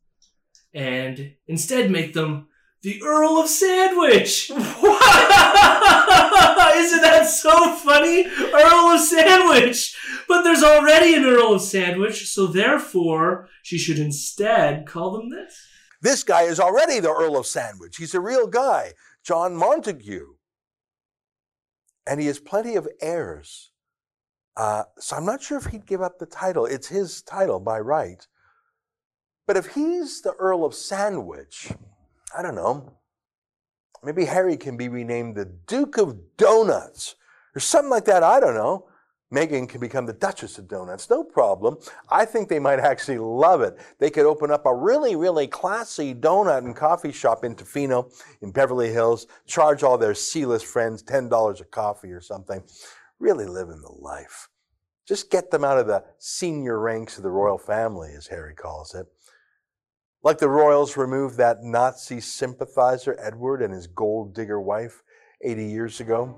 and 0.74 1.34
instead 1.48 1.92
make 1.92 2.14
them 2.14 2.48
the 2.82 3.02
Earl 3.04 3.38
of 3.38 3.48
Sandwich. 3.48 4.50
Isn't 6.82 7.02
that 7.02 7.28
so 7.28 7.76
funny? 7.76 8.26
Earl 8.26 8.96
of 8.96 9.02
Sandwich. 9.02 9.96
But 10.28 10.44
there's 10.44 10.64
already 10.64 11.14
an 11.14 11.26
Earl 11.26 11.54
of 11.54 11.62
Sandwich, 11.62 12.28
so 12.28 12.48
therefore 12.48 13.50
she 13.62 13.78
should 13.78 14.00
instead 14.00 14.86
call 14.88 15.12
them 15.12 15.30
this. 15.30 15.68
This 16.02 16.24
guy 16.24 16.44
is 16.44 16.60
already 16.60 17.00
the 17.00 17.12
Earl 17.12 17.38
of 17.38 17.46
Sandwich. 17.46 17.98
He's 17.98 18.16
a 18.16 18.20
real 18.20 18.48
guy, 18.48 18.94
John 19.24 19.54
Montagu. 19.54 20.38
And 22.08 22.20
he 22.20 22.26
has 22.28 22.40
plenty 22.40 22.76
of 22.76 22.88
heirs. 23.00 23.72
Uh, 24.58 24.84
so 24.98 25.16
I'm 25.16 25.26
not 25.26 25.44
sure 25.44 25.60
if 25.60 25.66
he'd 25.66 25.86
give 25.86 26.02
up 26.02 26.18
the 26.18 26.26
title. 26.26 26.66
It's 26.66 26.88
his 26.88 27.22
title 27.22 27.60
by 27.60 27.80
right. 27.80 28.26
But 29.52 29.58
if 29.58 29.74
he's 29.74 30.22
the 30.22 30.32
Earl 30.36 30.64
of 30.64 30.74
Sandwich, 30.74 31.74
I 32.34 32.42
don't 32.42 32.56
know. 32.56 32.94
Maybe 34.02 34.24
Harry 34.24 34.56
can 34.56 34.78
be 34.78 34.88
renamed 34.88 35.36
the 35.36 35.44
Duke 35.44 35.98
of 35.98 36.38
Donuts 36.38 37.16
or 37.54 37.60
something 37.60 37.90
like 37.90 38.06
that. 38.06 38.24
I 38.24 38.40
don't 38.40 38.54
know. 38.54 38.88
Meghan 39.30 39.68
can 39.68 39.82
become 39.82 40.06
the 40.06 40.14
Duchess 40.14 40.58
of 40.58 40.70
Donuts. 40.70 41.10
No 41.10 41.26
problem. 41.26 41.80
I 42.08 42.24
think 42.24 42.48
they 42.48 42.60
might 42.60 42.80
actually 42.80 43.18
love 43.18 43.60
it. 43.60 43.78
They 44.00 44.10
could 44.10 44.26
open 44.26 44.52
up 44.52 44.66
a 44.66 44.74
really, 44.74 45.18
really 45.18 45.48
classy 45.48 46.16
donut 46.16 46.60
and 46.60 46.74
coffee 46.74 47.12
shop 47.12 47.44
in 47.44 47.54
Tofino 47.54 48.10
in 48.42 48.52
Beverly 48.52 48.94
Hills, 48.94 49.28
charge 49.48 49.84
all 49.84 49.98
their 49.98 50.16
C-list 50.16 50.66
friends 50.66 51.04
$10 51.04 51.60
a 51.60 51.66
coffee 51.66 52.14
or 52.14 52.22
something. 52.22 52.64
Really 53.20 53.48
living 53.48 53.82
the 53.82 53.92
life. 53.92 54.48
Just 55.06 55.30
get 55.30 55.52
them 55.52 55.66
out 55.66 55.78
of 55.78 55.88
the 55.88 56.06
senior 56.20 56.80
ranks 56.80 57.18
of 57.18 57.24
the 57.24 57.30
royal 57.30 57.58
family, 57.58 58.14
as 58.16 58.28
Harry 58.28 58.56
calls 58.56 58.96
it. 58.96 59.08
Like 60.24 60.38
the 60.38 60.50
royals 60.50 60.98
removed 60.98 61.38
that 61.38 61.64
Nazi 61.64 62.20
sympathizer, 62.20 63.18
Edward, 63.20 63.64
and 63.64 63.74
his 63.74 63.88
gold 63.88 64.36
digger 64.36 64.62
wife 64.62 65.02
80 65.44 65.66
years 65.66 66.00
ago 66.00 66.36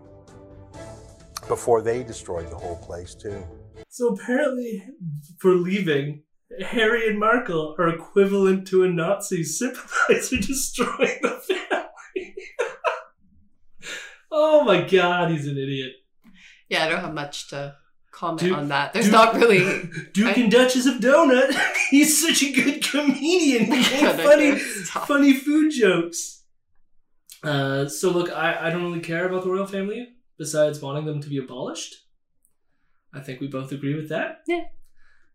before 1.50 1.82
they 1.82 2.04
destroyed 2.04 2.50
the 2.50 2.56
whole 2.56 2.78
place, 2.78 3.14
too. 3.14 3.44
So 3.90 4.14
apparently, 4.14 4.88
for 5.38 5.56
leaving, 5.56 6.24
Harry 6.66 7.10
and 7.10 7.20
Markle 7.20 7.76
are 7.78 7.90
equivalent 7.90 8.66
to 8.70 8.84
a 8.84 8.88
Nazi 8.88 9.44
sympathizer 9.44 10.38
destroying 10.42 11.20
the 11.22 11.42
family. 11.46 12.36
oh 14.32 14.64
my 14.64 14.88
god, 14.88 15.32
he's 15.32 15.48
an 15.48 15.58
idiot. 15.58 15.92
Yeah, 16.70 16.86
I 16.86 16.90
don't 16.90 17.02
have 17.02 17.14
much 17.14 17.50
to 17.50 17.76
comment 18.14 18.40
Duke- 18.40 18.58
on 18.58 18.70
that. 18.70 18.94
There's 18.94 19.06
Duke- 19.06 19.14
not 19.14 19.36
really. 19.36 19.60
Duke 20.14 20.38
I- 20.38 20.42
and 20.42 20.52
Duchess 20.52 20.86
of 20.86 20.96
Donut. 21.02 21.54
he's 21.90 22.22
such 22.22 22.44
a 22.44 22.54
good 22.54 22.84
comedian. 22.84 23.66
Funny, 23.84 24.58
funny 24.58 25.34
food 25.34 25.72
jokes. 25.72 26.44
Uh, 27.44 27.90
so 27.90 28.10
look, 28.10 28.32
I, 28.32 28.68
I 28.68 28.70
don't 28.70 28.84
really 28.84 29.02
care 29.02 29.28
about 29.28 29.44
the 29.44 29.50
royal 29.50 29.68
family 29.68 30.08
besides 30.38 30.82
wanting 30.82 31.06
them 31.06 31.22
to 31.22 31.30
be 31.30 31.38
abolished. 31.38 31.96
I 33.14 33.20
think 33.20 33.42
we 33.42 33.48
both 33.48 33.72
agree 33.72 33.96
with 33.96 34.10
that. 34.10 34.40
Yeah. 34.48 34.64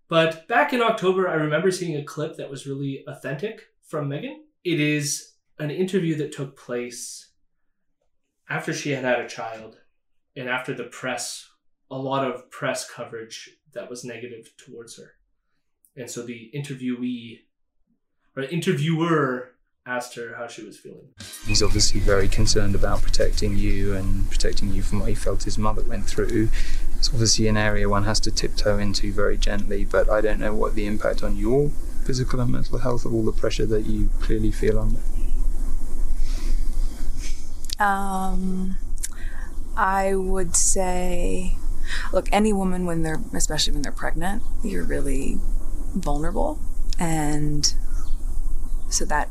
But 0.09 0.49
back 0.49 0.73
in 0.73 0.81
October, 0.81 1.29
I 1.29 1.35
remember 1.35 1.71
seeing 1.71 1.97
a 1.97 2.05
clip 2.05 2.37
that 2.39 2.51
was 2.51 2.67
really 2.67 3.05
authentic 3.07 3.67
from 3.87 4.09
Meghan. 4.09 4.37
It 4.65 4.81
is 4.81 5.35
an 5.59 5.71
interview 5.71 6.17
that 6.17 6.33
took 6.33 6.57
place 6.57 7.31
after 8.49 8.73
she 8.73 8.91
had 8.91 9.05
had 9.05 9.21
a 9.21 9.29
child 9.29 9.77
and 10.35 10.49
after 10.49 10.73
the 10.73 10.85
press, 10.85 11.48
a 11.91 11.97
lot 11.97 12.27
of 12.27 12.51
press 12.51 12.89
coverage 12.89 13.51
that 13.73 13.89
was 13.89 14.05
negative 14.05 14.53
towards 14.57 14.97
her. 14.99 15.15
And 15.97 16.11
so 16.11 16.23
the 16.23 16.51
interviewee 16.55 17.41
or 18.37 18.43
interviewer 18.45 19.55
asked 19.85 20.15
her 20.15 20.35
how 20.37 20.47
she 20.47 20.63
was 20.65 20.79
feeling. 20.79 21.09
He's 21.47 21.63
obviously 21.63 22.01
very 22.01 22.29
concerned 22.29 22.75
about 22.75 23.03
protecting 23.03 23.57
you 23.57 23.95
and 23.95 24.31
protecting 24.31 24.73
you 24.73 24.83
from 24.83 25.01
what 25.01 25.09
he 25.09 25.15
felt 25.15 25.45
his 25.45 25.57
mother 25.57 25.83
went 25.83 26.07
through. 26.07 26.51
It's 26.97 27.09
obviously 27.09 27.49
an 27.49 27.57
area 27.57 27.89
one 27.89 28.05
has 28.05 28.21
to 28.21 28.31
tiptoe 28.31 28.79
into 28.79 29.13
very 29.13 29.39
gently, 29.39 29.85
but 29.85 30.11
I 30.11 30.21
don't 30.21 30.39
know 30.39 30.55
what 30.55 30.75
the 30.75 30.87
impact 30.87 31.23
on 31.23 31.37
your 31.37 31.71
physical 32.05 32.41
and 32.41 32.53
mental 32.53 32.79
health 32.79 33.05
of 33.05 33.15
all 33.15 33.25
the 33.25 33.33
pressure 33.33 33.67
that 33.67 33.87
you 33.87 34.11
clearly 34.21 34.51
feel 34.51 34.79
under. 34.79 35.01
Um, 37.79 38.77
I 39.77 40.15
would 40.15 40.57
say, 40.57 41.57
look, 42.13 42.29
any 42.33 42.53
woman 42.53 42.87
when 42.87 43.03
they're, 43.03 43.21
especially 43.35 43.73
when 43.73 43.83
they're 43.83 43.93
pregnant, 43.93 44.43
you're 44.63 44.85
really 44.85 45.39
vulnerable, 45.95 46.59
and 46.99 47.75
so 48.91 49.05
that 49.05 49.29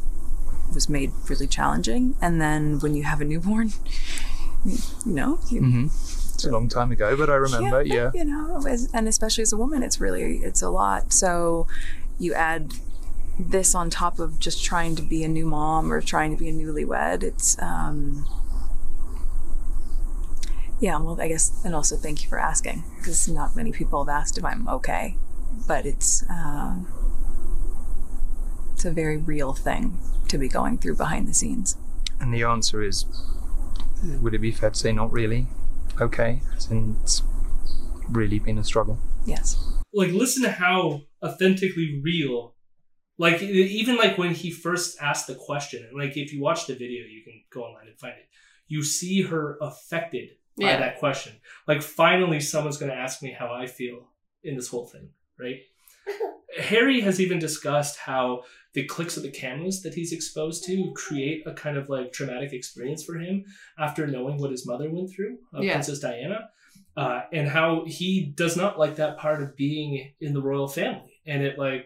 was 0.73 0.89
made 0.89 1.11
really 1.29 1.47
challenging. 1.47 2.15
And 2.21 2.41
then 2.41 2.79
when 2.79 2.95
you 2.95 3.03
have 3.03 3.21
a 3.21 3.25
newborn, 3.25 3.71
you 4.65 4.77
know, 5.05 5.39
you, 5.49 5.61
Mm-hmm. 5.61 5.85
It's 6.37 6.45
a 6.45 6.51
long 6.51 6.69
time 6.69 6.91
ago, 6.91 7.17
but 7.17 7.31
I 7.31 7.35
remember, 7.35 7.81
yeah. 7.81 8.11
you 8.13 8.23
know, 8.23 8.63
as, 8.67 8.91
and 8.93 9.07
especially 9.07 9.41
as 9.41 9.51
a 9.51 9.57
woman, 9.57 9.81
it's 9.81 9.99
really 9.99 10.37
it's 10.37 10.61
a 10.61 10.69
lot. 10.69 11.11
So 11.11 11.65
you 12.19 12.35
add 12.35 12.73
this 13.39 13.73
on 13.73 13.89
top 13.89 14.19
of 14.19 14.37
just 14.37 14.63
trying 14.63 14.95
to 14.97 15.01
be 15.01 15.23
a 15.23 15.27
new 15.27 15.47
mom 15.47 15.91
or 15.91 15.99
trying 15.99 16.29
to 16.29 16.37
be 16.37 16.47
a 16.47 16.53
newlywed. 16.53 17.23
It's 17.23 17.59
um, 17.59 18.27
yeah. 20.79 20.97
Well, 20.99 21.19
I 21.19 21.27
guess, 21.27 21.63
and 21.63 21.75
also 21.75 21.95
thank 21.95 22.23
you 22.23 22.29
for 22.29 22.39
asking 22.39 22.83
because 22.97 23.27
not 23.27 23.55
many 23.55 23.71
people 23.71 24.03
have 24.03 24.13
asked 24.13 24.37
if 24.37 24.45
I'm 24.45 24.67
okay, 24.67 25.17
but 25.67 25.85
it's 25.85 26.23
uh, 26.29 26.75
it's 28.73 28.85
a 28.85 28.91
very 28.91 29.17
real 29.17 29.53
thing 29.53 29.99
to 30.27 30.37
be 30.37 30.47
going 30.47 30.77
through 30.77 30.95
behind 30.95 31.27
the 31.27 31.33
scenes. 31.33 31.77
And 32.19 32.33
the 32.33 32.43
answer 32.43 32.81
is 32.81 33.05
would 34.21 34.33
it 34.33 34.39
be 34.39 34.51
fair 34.51 34.69
to 34.69 34.77
say 34.77 34.91
not 34.91 35.11
really? 35.11 35.47
Okay, 35.99 36.41
as 36.55 36.69
in 36.69 36.97
it's 37.01 37.23
really 38.09 38.39
been 38.39 38.57
a 38.57 38.63
struggle. 38.63 38.99
Yes. 39.25 39.57
Like, 39.93 40.11
listen 40.11 40.43
to 40.43 40.51
how 40.51 41.01
authentically 41.23 42.01
real. 42.03 42.55
Like, 43.17 43.41
even 43.41 43.97
like 43.97 44.17
when 44.17 44.35
he 44.35 44.51
first 44.51 44.97
asked 45.01 45.27
the 45.27 45.35
question, 45.35 45.85
and 45.89 45.97
like 45.99 46.15
if 46.15 46.31
you 46.31 46.41
watch 46.41 46.67
the 46.67 46.73
video, 46.73 47.03
you 47.05 47.23
can 47.23 47.41
go 47.51 47.63
online 47.63 47.87
and 47.87 47.99
find 47.99 48.13
it. 48.13 48.27
You 48.67 48.83
see 48.83 49.23
her 49.23 49.57
affected 49.59 50.29
by 50.59 50.71
Yeah. 50.71 50.79
that 50.79 50.99
question. 50.99 51.33
Like, 51.67 51.81
finally, 51.81 52.39
someone's 52.39 52.77
going 52.77 52.91
to 52.91 52.97
ask 52.97 53.21
me 53.21 53.31
how 53.31 53.53
I 53.53 53.67
feel 53.67 54.09
in 54.43 54.55
this 54.55 54.67
whole 54.69 54.85
thing, 54.87 55.09
right? 55.39 55.59
Harry 56.59 57.01
has 57.01 57.19
even 57.21 57.39
discussed 57.39 57.97
how 57.97 58.43
the 58.73 58.85
clicks 58.85 59.17
of 59.17 59.23
the 59.23 59.31
cameras 59.31 59.83
that 59.83 59.93
he's 59.93 60.13
exposed 60.13 60.63
to 60.65 60.91
create 60.95 61.43
a 61.45 61.53
kind 61.53 61.77
of 61.77 61.89
like 61.89 62.11
traumatic 62.11 62.53
experience 62.53 63.03
for 63.03 63.17
him 63.17 63.43
after 63.77 64.07
knowing 64.07 64.37
what 64.39 64.51
his 64.51 64.65
mother 64.65 64.89
went 64.89 65.09
through, 65.11 65.37
uh, 65.55 65.61
Yeah. 65.61 65.73
Princess 65.73 65.99
Diana, 65.99 66.49
uh, 66.95 67.21
and 67.31 67.47
how 67.47 67.83
he 67.85 68.25
does 68.35 68.55
not 68.57 68.79
like 68.79 68.95
that 68.95 69.17
part 69.17 69.41
of 69.43 69.55
being 69.55 70.13
in 70.19 70.33
the 70.33 70.41
royal 70.41 70.67
family, 70.67 71.19
and 71.25 71.43
it 71.43 71.59
like 71.59 71.85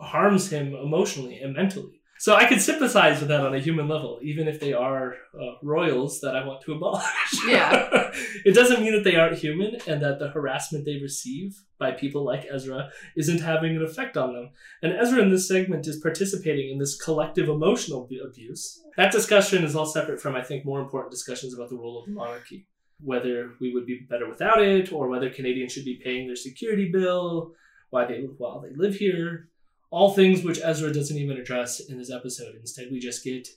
harms 0.00 0.50
him 0.50 0.74
emotionally 0.74 1.38
and 1.40 1.54
mentally. 1.54 1.97
So 2.20 2.34
I 2.34 2.46
can 2.46 2.58
sympathize 2.58 3.20
with 3.20 3.28
that 3.28 3.42
on 3.42 3.54
a 3.54 3.60
human 3.60 3.86
level, 3.86 4.18
even 4.22 4.48
if 4.48 4.58
they 4.58 4.72
are 4.72 5.14
uh, 5.34 5.52
royals 5.62 6.20
that 6.20 6.34
I 6.34 6.44
want 6.46 6.62
to 6.62 6.72
abolish. 6.72 7.04
Yeah. 7.46 8.10
it 8.44 8.54
doesn't 8.54 8.82
mean 8.82 8.92
that 8.92 9.04
they 9.04 9.16
aren't 9.16 9.38
human 9.38 9.76
and 9.86 10.02
that 10.02 10.18
the 10.18 10.28
harassment 10.28 10.84
they 10.84 10.98
receive 11.00 11.62
by 11.78 11.92
people 11.92 12.24
like 12.24 12.46
Ezra 12.52 12.90
isn't 13.16 13.40
having 13.40 13.76
an 13.76 13.82
effect 13.82 14.16
on 14.16 14.34
them. 14.34 14.50
And 14.82 14.92
Ezra 14.92 15.22
in 15.22 15.30
this 15.30 15.46
segment 15.46 15.86
is 15.86 16.00
participating 16.00 16.70
in 16.70 16.78
this 16.78 17.00
collective 17.00 17.48
emotional 17.48 18.08
abuse. 18.24 18.82
That 18.96 19.12
discussion 19.12 19.62
is 19.62 19.76
all 19.76 19.86
separate 19.86 20.20
from, 20.20 20.34
I 20.34 20.42
think, 20.42 20.64
more 20.64 20.80
important 20.80 21.12
discussions 21.12 21.54
about 21.54 21.70
the 21.70 21.76
role 21.76 22.00
of 22.00 22.06
the 22.06 22.12
monarchy. 22.12 22.66
Whether 23.00 23.52
we 23.60 23.72
would 23.72 23.86
be 23.86 24.00
better 24.10 24.28
without 24.28 24.60
it, 24.60 24.92
or 24.92 25.08
whether 25.08 25.30
Canadians 25.30 25.72
should 25.72 25.84
be 25.84 26.00
paying 26.02 26.26
their 26.26 26.34
security 26.34 26.90
bill, 26.92 27.52
why 27.90 28.06
they 28.06 28.26
while 28.38 28.60
they 28.60 28.74
live 28.74 28.96
here. 28.96 29.48
All 29.90 30.12
things 30.12 30.44
which 30.44 30.60
Ezra 30.62 30.92
doesn't 30.92 31.16
even 31.16 31.38
address 31.38 31.80
in 31.80 31.98
this 31.98 32.10
episode. 32.10 32.54
Instead, 32.56 32.88
we 32.92 32.98
just 32.98 33.24
get 33.24 33.48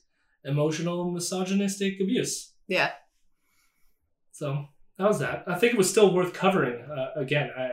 emotional 0.45 1.11
misogynistic 1.11 1.99
abuse. 1.99 2.53
Yeah. 2.67 2.91
So 4.32 4.65
that 4.97 5.07
was 5.07 5.19
that. 5.19 5.43
I 5.47 5.55
think 5.55 5.73
it 5.73 5.77
was 5.77 5.89
still 5.89 6.13
worth 6.13 6.34
covering. 6.34 6.84
Uh, 6.89 7.19
again, 7.19 7.49
I 7.57 7.71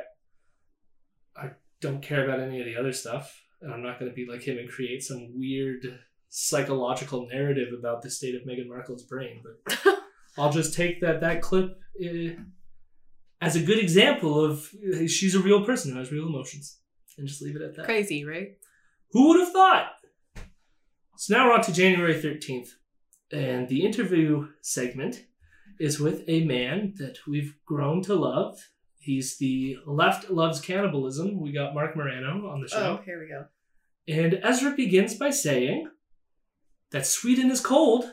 I 1.37 1.51
don't 1.81 2.03
care 2.03 2.25
about 2.25 2.41
any 2.41 2.61
of 2.61 2.67
the 2.67 2.77
other 2.77 2.93
stuff, 2.93 3.41
and 3.63 3.73
I'm 3.73 3.83
not 3.83 3.99
going 3.99 4.11
to 4.11 4.15
be 4.15 4.27
like 4.31 4.43
him 4.43 4.59
and 4.59 4.69
create 4.69 5.03
some 5.03 5.39
weird 5.39 6.01
psychological 6.29 7.29
narrative 7.33 7.69
about 7.79 8.03
the 8.03 8.11
state 8.11 8.35
of 8.35 8.43
Meghan 8.43 8.69
Markle's 8.69 9.05
brain. 9.05 9.43
But 9.43 9.79
I'll 10.39 10.53
just 10.53 10.75
take 10.75 11.01
that 11.01 11.21
that 11.21 11.43
clip 11.43 11.79
uh, 12.05 12.43
as 13.41 13.57
a 13.57 13.63
good 13.63 13.79
example 13.79 14.45
of 14.45 14.69
uh, 14.95 15.07
she's 15.07 15.35
a 15.35 15.41
real 15.41 15.65
person 15.65 15.93
who 15.93 15.99
has 15.99 16.13
real 16.13 16.27
emotions, 16.27 16.79
and 17.19 17.29
just 17.29 17.43
leave 17.43 17.57
it 17.57 17.63
at 17.63 17.77
that. 17.77 17.85
Crazy, 17.85 18.25
right? 18.25 18.57
Who 19.11 19.29
would 19.29 19.41
have 19.41 19.53
thought? 19.53 19.91
So 21.17 21.35
now 21.37 21.47
we're 21.47 21.55
on 21.55 21.63
to 21.63 21.73
January 21.73 22.15
13th. 22.15 22.69
And 23.33 23.69
the 23.69 23.85
interview 23.85 24.49
segment 24.63 25.25
is 25.79 26.01
with 26.01 26.25
a 26.29 26.45
man 26.45 26.95
that 26.99 27.19
we've 27.27 27.55
grown 27.67 28.03
to 28.03 28.15
love. 28.15 28.59
He's 28.99 29.37
the 29.39 29.77
left 29.87 30.31
loves 30.31 30.61
cannibalism. 30.61 31.41
We 31.41 31.53
got 31.53 31.75
Marc 31.75 31.97
Morano 31.97 32.49
on 32.49 32.61
the 32.61 32.69
show. 32.69 32.99
Oh, 32.99 33.03
here 33.05 33.21
we 33.21 33.29
go. 33.29 33.47
And 34.09 34.41
Ezra 34.43 34.75
begins 34.75 35.15
by 35.15 35.31
saying 35.31 35.89
that 36.91 37.07
Sweden 37.07 37.51
is 37.51 37.61
cold. 37.61 38.11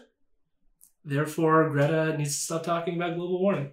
Therefore, 1.03 1.69
Greta 1.69 2.17
needs 2.17 2.35
to 2.35 2.43
stop 2.43 2.63
talking 2.63 2.95
about 2.95 3.15
global 3.15 3.41
warming. 3.41 3.71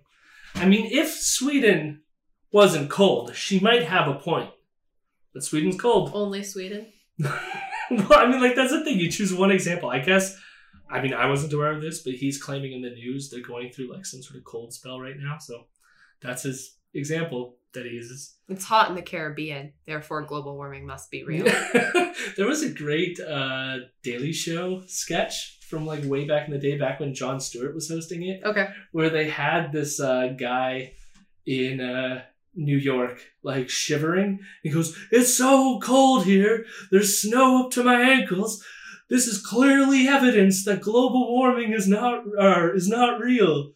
I 0.54 0.66
mean, 0.66 0.86
if 0.92 1.10
Sweden 1.10 2.02
wasn't 2.52 2.90
cold, 2.90 3.34
she 3.34 3.58
might 3.58 3.84
have 3.84 4.06
a 4.06 4.18
point. 4.18 4.50
But 5.32 5.44
Sweden's 5.44 5.80
cold. 5.80 6.10
Only 6.14 6.42
Sweden. 6.42 6.92
well, 7.18 7.38
I 8.10 8.26
mean, 8.26 8.40
like 8.40 8.54
that's 8.54 8.72
the 8.72 8.84
thing. 8.84 8.98
You 8.98 9.10
choose 9.10 9.34
one 9.34 9.50
example. 9.50 9.90
I 9.90 9.98
guess. 9.98 10.36
I 10.90 11.00
mean, 11.00 11.14
I 11.14 11.26
wasn't 11.26 11.54
aware 11.54 11.72
of 11.72 11.80
this, 11.80 12.02
but 12.02 12.12
he's 12.12 12.42
claiming 12.42 12.72
in 12.72 12.82
the 12.82 12.90
news 12.90 13.30
they're 13.30 13.40
going 13.40 13.72
through 13.72 13.90
like 13.92 14.04
some 14.04 14.22
sort 14.22 14.36
of 14.36 14.44
cold 14.44 14.74
spell 14.74 15.00
right 15.00 15.16
now. 15.16 15.38
So 15.38 15.66
that's 16.20 16.42
his 16.42 16.76
example 16.94 17.56
that 17.72 17.86
he 17.86 17.92
uses. 17.92 18.36
It's 18.48 18.64
hot 18.64 18.90
in 18.90 18.94
the 18.94 19.02
Caribbean, 19.02 19.72
therefore 19.86 20.22
global 20.22 20.54
warming 20.56 20.86
must 20.86 21.10
be 21.10 21.24
real. 21.24 21.44
there 22.36 22.46
was 22.46 22.62
a 22.62 22.70
great 22.70 23.18
uh, 23.20 23.78
Daily 24.02 24.32
Show 24.32 24.82
sketch 24.86 25.58
from 25.68 25.86
like 25.86 26.04
way 26.04 26.26
back 26.26 26.46
in 26.46 26.52
the 26.52 26.58
day, 26.58 26.76
back 26.78 27.00
when 27.00 27.14
Jon 27.14 27.40
Stewart 27.40 27.74
was 27.74 27.88
hosting 27.88 28.22
it, 28.24 28.42
okay. 28.44 28.68
where 28.92 29.08
they 29.08 29.28
had 29.28 29.72
this 29.72 30.00
uh, 30.00 30.28
guy 30.38 30.92
in 31.46 31.80
uh, 31.80 32.22
New 32.54 32.76
York 32.76 33.22
like 33.42 33.68
shivering. 33.68 34.40
He 34.62 34.70
goes, 34.70 34.96
"It's 35.10 35.34
so 35.34 35.80
cold 35.82 36.24
here. 36.24 36.64
There's 36.90 37.20
snow 37.20 37.64
up 37.64 37.70
to 37.72 37.84
my 37.84 38.00
ankles. 38.00 38.64
This 39.08 39.26
is 39.26 39.44
clearly 39.44 40.08
evidence 40.08 40.64
that 40.64 40.80
global 40.80 41.30
warming 41.32 41.72
is 41.72 41.88
not 41.88 42.24
uh, 42.38 42.72
is 42.74 42.88
not 42.88 43.20
real." 43.20 43.72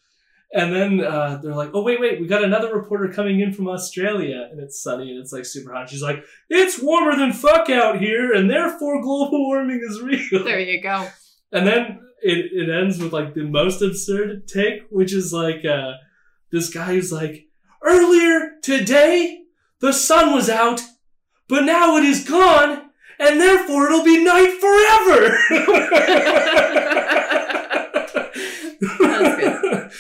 And 0.53 0.73
then 0.73 1.05
uh, 1.05 1.41
they're 1.43 1.55
like, 1.55 1.71
"Oh 1.75 1.83
wait, 1.83 2.01
wait, 2.01 2.21
we 2.21 2.27
got 2.27 2.45
another 2.45 2.75
reporter 2.75 3.13
coming 3.13 3.41
in 3.41 3.53
from 3.53 3.69
Australia, 3.69 4.49
and 4.51 4.61
it's 4.61 4.83
sunny 4.83 5.11
and 5.11 5.21
it's 5.21 5.33
like 5.33 5.45
super 5.45 5.73
hot." 5.73 5.91
She's 5.91 6.03
like, 6.03 6.25
"It's 6.49 6.81
warmer 6.81 7.17
than 7.17 7.33
fuck 7.33 7.69
out 7.69 7.99
here, 7.99 8.33
and 8.33 8.49
therefore 8.49 9.03
global 9.03 9.47
warming 9.47 9.81
is 9.89 10.01
real." 10.01 10.45
There 10.45 10.61
you 10.61 10.81
go. 10.81 11.09
And 11.53 11.67
then 11.67 12.01
it, 12.23 12.53
it 12.53 12.71
ends 12.71 12.99
with 12.99 13.13
like 13.13 13.35
the 13.35 13.45
most 13.45 13.83
absurd 13.83 14.49
take, 14.49 14.83
which 14.91 15.13
is 15.13 15.33
like 15.33 15.65
uh, 15.65 15.93
this 16.51 16.73
guy 16.73 16.95
who's 16.95 17.13
like, 17.13 17.47
earlier 17.83 18.53
today 18.63 19.43
the 19.81 19.93
sun 19.93 20.33
was 20.33 20.49
out, 20.49 20.83
but 21.49 21.65
now 21.65 21.97
it 21.97 22.05
is 22.05 22.29
gone, 22.29 22.91
and 23.19 23.41
therefore 23.41 23.87
it'll 23.87 24.05
be 24.05 24.25
night 24.25 24.59
forever. 24.61 25.37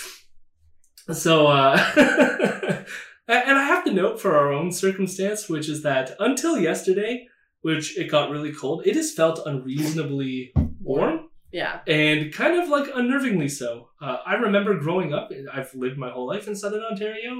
So, 1.12 1.47
uh, 1.47 1.77
and 3.29 3.59
I 3.59 3.64
have 3.64 3.85
to 3.85 3.93
note 3.93 4.20
for 4.20 4.37
our 4.37 4.53
own 4.53 4.72
circumstance, 4.72 5.49
which 5.49 5.68
is 5.68 5.83
that 5.83 6.16
until 6.18 6.59
yesterday, 6.59 7.29
which 7.62 7.97
it 7.97 8.11
got 8.11 8.31
really 8.31 8.53
cold, 8.53 8.83
it 8.85 8.97
has 8.97 9.14
felt 9.14 9.47
unreasonably 9.47 10.53
warm 10.81 11.26
Yeah. 11.57 11.80
and 11.86 12.32
kind 12.40 12.54
of 12.61 12.68
like 12.68 12.86
unnervingly 13.00 13.50
so. 13.50 13.70
Uh, 14.04 14.18
I 14.26 14.34
remember 14.46 14.78
growing 14.86 15.11
up, 15.18 15.30
I've 15.57 15.72
lived 15.74 15.98
my 16.04 16.11
whole 16.11 16.26
life 16.32 16.46
in 16.48 16.54
Southern 16.54 16.82
Ontario, 16.90 17.32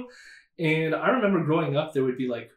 and 0.57 0.95
I 0.95 1.09
remember 1.09 1.43
growing 1.43 1.77
up, 1.77 1.93
there 1.93 2.03
would 2.07 2.17
be 2.17 2.27
like 2.35 2.49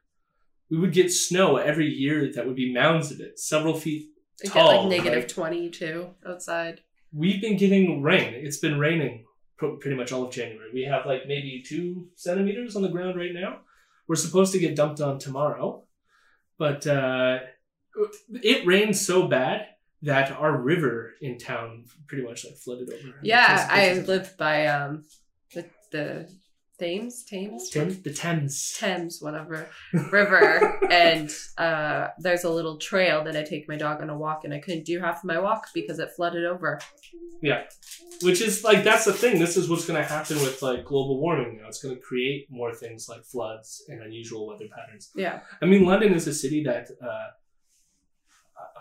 we 0.70 0.78
would 0.78 0.92
get 1.00 1.10
snow 1.12 1.56
every 1.70 1.88
year 2.04 2.18
that 2.34 2.46
would 2.46 2.56
be 2.56 2.72
mounds 2.72 3.10
of 3.12 3.18
it, 3.20 3.38
several 3.38 3.74
feet 3.84 4.02
tall. 4.46 4.68
like 4.88 4.88
negative 4.96 5.24
like- 5.24 5.28
22 5.28 6.08
outside. 6.26 6.76
we've 7.12 7.40
been 7.46 7.56
getting 7.64 8.02
rain. 8.02 8.30
It's 8.46 8.60
been 8.66 8.78
raining 8.78 9.14
pr- 9.58 9.76
pretty 9.80 9.96
much 9.96 10.12
all 10.12 10.24
of 10.26 10.32
January. 10.32 10.70
We 10.72 10.84
have 10.84 11.04
like 11.12 11.22
maybe 11.26 11.62
two 11.70 12.06
centimeters 12.14 12.74
on 12.76 12.82
the 12.82 12.88
ground 12.96 13.16
right 13.22 13.34
now. 13.34 13.52
We're 14.08 14.16
supposed 14.26 14.52
to 14.54 14.58
get 14.64 14.76
dumped 14.76 15.00
on 15.00 15.18
tomorrow, 15.18 15.84
but 16.58 16.86
uh, 16.86 17.38
it 18.52 18.66
rained 18.66 18.96
so 18.96 19.26
bad 19.28 19.66
that 20.02 20.32
our 20.32 20.56
river 20.56 21.12
in 21.20 21.38
town 21.38 21.84
pretty 22.06 22.24
much 22.24 22.44
like 22.44 22.56
flooded 22.56 22.90
over. 22.92 23.14
Yeah, 23.22 23.68
I 23.70 23.94
lived 24.06 24.36
by 24.36 24.66
um 24.66 25.04
the 25.54 25.66
the 25.90 26.30
Thames, 26.80 27.24
Thames, 27.24 27.68
Thames, 27.68 28.02
the 28.02 28.12
Thames. 28.12 28.76
Thames, 28.78 29.20
whatever 29.20 29.68
river, 30.10 30.78
and 30.90 31.30
uh, 31.58 32.08
there's 32.18 32.44
a 32.44 32.50
little 32.50 32.78
trail 32.78 33.22
that 33.24 33.36
I 33.36 33.42
take 33.42 33.68
my 33.68 33.76
dog 33.76 34.00
on 34.00 34.08
a 34.08 34.16
walk, 34.16 34.44
and 34.44 34.54
I 34.54 34.60
couldn't 34.60 34.86
do 34.86 34.98
half 34.98 35.18
of 35.18 35.24
my 35.24 35.38
walk 35.38 35.66
because 35.74 35.98
it 35.98 36.08
flooded 36.16 36.46
over. 36.46 36.80
Yeah. 37.42 37.64
Which 38.22 38.40
is 38.40 38.64
like 38.64 38.82
that's 38.82 39.04
the 39.04 39.12
thing. 39.12 39.38
This 39.38 39.58
is 39.58 39.68
what's 39.68 39.86
going 39.86 40.00
to 40.02 40.08
happen 40.08 40.38
with 40.38 40.62
like 40.62 40.84
global 40.86 41.20
warming 41.20 41.58
now. 41.60 41.68
It's 41.68 41.82
going 41.82 41.94
to 41.94 42.00
create 42.00 42.46
more 42.50 42.74
things 42.74 43.08
like 43.08 43.24
floods 43.24 43.84
and 43.88 44.02
unusual 44.02 44.46
weather 44.46 44.66
patterns. 44.74 45.10
Yeah, 45.14 45.40
I 45.60 45.66
mean, 45.66 45.84
London 45.84 46.14
is 46.14 46.26
a 46.26 46.34
city 46.34 46.62
that 46.64 46.88
uh, 47.02 47.28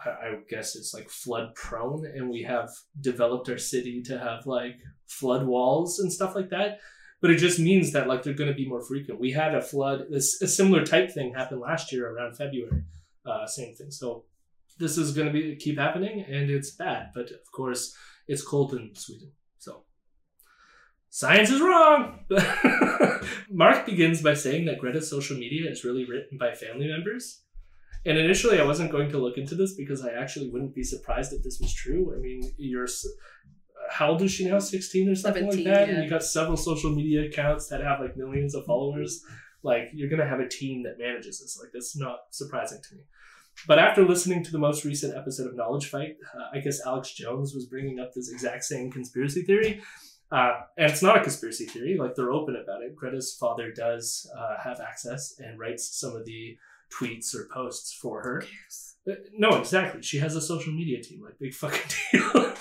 I, 0.06 0.38
guess 0.50 0.76
it's 0.76 0.94
like 0.94 1.10
flood 1.10 1.56
prone, 1.56 2.06
and 2.06 2.30
we 2.30 2.44
have 2.44 2.70
developed 3.00 3.50
our 3.50 3.58
city 3.58 4.02
to 4.04 4.18
have 4.18 4.46
like 4.46 4.78
flood 5.08 5.46
walls 5.46 6.00
and 6.00 6.12
stuff 6.12 6.36
like 6.36 6.50
that. 6.50 6.80
But 7.22 7.32
it 7.32 7.38
just 7.38 7.60
means 7.60 7.92
that 7.92 8.08
like 8.08 8.24
they're 8.24 8.34
going 8.34 8.50
to 8.50 8.56
be 8.56 8.68
more 8.68 8.82
frequent. 8.82 9.20
We 9.20 9.32
had 9.32 9.54
a 9.54 9.62
flood, 9.62 10.06
this 10.10 10.42
a 10.42 10.48
similar 10.48 10.86
type 10.86 11.12
thing 11.12 11.34
happened 11.34 11.62
last 11.62 11.92
year 11.92 12.10
around 12.10 12.38
February. 12.38 12.84
Uh, 13.26 13.46
same 13.46 13.76
thing. 13.76 13.92
So 13.92 14.26
this 14.80 14.98
is 14.98 15.12
going 15.12 15.28
to 15.28 15.34
be 15.34 15.56
keep 15.58 15.78
happening, 15.78 16.26
and 16.28 16.50
it's 16.50 16.72
bad. 16.72 17.10
But 17.14 17.32
of 17.32 17.52
course, 17.54 17.96
it's 18.28 18.42
cold 18.42 18.74
in 18.74 18.96
Sweden, 18.96 19.32
so 19.58 19.84
science 21.10 21.50
is 21.50 21.62
wrong. 21.62 22.26
Marc 23.50 23.86
begins 23.86 24.22
by 24.22 24.34
saying 24.34 24.66
that 24.66 24.80
Greta's 24.80 25.10
social 25.10 25.38
media 25.38 25.70
is 25.70 25.84
really 25.84 26.06
written 26.06 26.38
by 26.38 26.54
family 26.54 26.88
members. 26.88 27.42
And 28.06 28.18
initially, 28.18 28.60
I 28.60 28.66
wasn't 28.66 28.92
going 28.92 29.10
to 29.12 29.18
look 29.18 29.38
into 29.38 29.56
this 29.56 29.76
because 29.76 30.06
I 30.06 30.12
actually 30.12 30.50
wouldn't 30.50 30.74
be 30.74 30.84
surprised 30.84 31.34
if 31.34 31.44
this 31.44 31.60
was 31.60 31.74
true. 31.74 32.14
I 32.16 32.20
mean, 32.20 32.54
you're 32.58 32.88
how 33.90 34.12
old 34.12 34.22
is 34.22 34.32
she 34.32 34.48
now? 34.48 34.60
Sixteen 34.60 35.10
or 35.10 35.16
something 35.16 35.48
like 35.48 35.64
that. 35.64 35.88
yeah. 35.88 35.96
And 35.96 36.04
you 36.04 36.10
got 36.10 36.24
several 36.24 36.58
social 36.58 36.92
media 36.92 37.26
accounts 37.26 37.68
that 37.68 37.82
have 37.82 38.00
like 38.00 38.16
millions 38.16 38.56
of 38.56 38.66
followers. 38.66 39.22
Like 39.64 39.90
you're 39.94 40.10
gonna 40.10 40.28
have 40.28 40.40
a 40.40 40.48
team 40.48 40.84
that 40.84 40.98
manages 40.98 41.40
this. 41.40 41.60
Like 41.62 41.72
that's 41.74 41.98
not 41.98 42.20
surprising 42.32 42.80
to 42.90 42.96
me. 42.96 43.02
But 43.68 43.80
after 43.80 44.06
listening 44.06 44.44
to 44.46 44.52
the 44.52 44.60
most 44.60 44.86
recent 44.86 45.18
episode 45.18 45.48
of 45.48 45.56
Knowledge 45.56 45.90
Fight, 45.90 46.16
uh, 46.34 46.56
I 46.56 46.60
guess 46.60 46.86
Alex 46.86 47.12
Jones 47.12 47.54
was 47.54 47.66
bringing 47.66 48.00
up 48.00 48.14
this 48.14 48.32
exact 48.32 48.64
same 48.64 48.90
conspiracy 48.90 49.42
theory. 49.42 49.82
Uh, 50.32 50.62
and 50.78 50.90
it's 50.92 51.02
not 51.02 51.18
a 51.18 51.22
conspiracy 51.22 51.66
theory. 51.66 51.98
Like 52.00 52.16
they're 52.16 52.32
open 52.32 52.56
about 52.56 52.84
it. 52.84 52.96
Greta's 52.96 53.36
father 53.38 53.72
does 53.72 54.30
uh, 54.38 54.62
have 54.64 54.80
access 54.80 55.36
and 55.40 55.60
writes 55.60 56.00
some 56.00 56.16
of 56.16 56.24
the 56.26 56.56
tweets 56.90 57.36
or 57.36 57.48
posts 57.52 57.94
for 57.94 58.22
her. 58.22 58.44
Uh, 59.10 59.16
No, 59.38 59.60
exactly. 59.60 60.02
She 60.02 60.20
has 60.20 60.36
a 60.36 60.42
social 60.42 60.74
media 60.74 61.02
team. 61.02 61.22
Like 61.24 61.40
big 61.40 61.54
fucking 61.54 61.90
deal. 62.12 62.54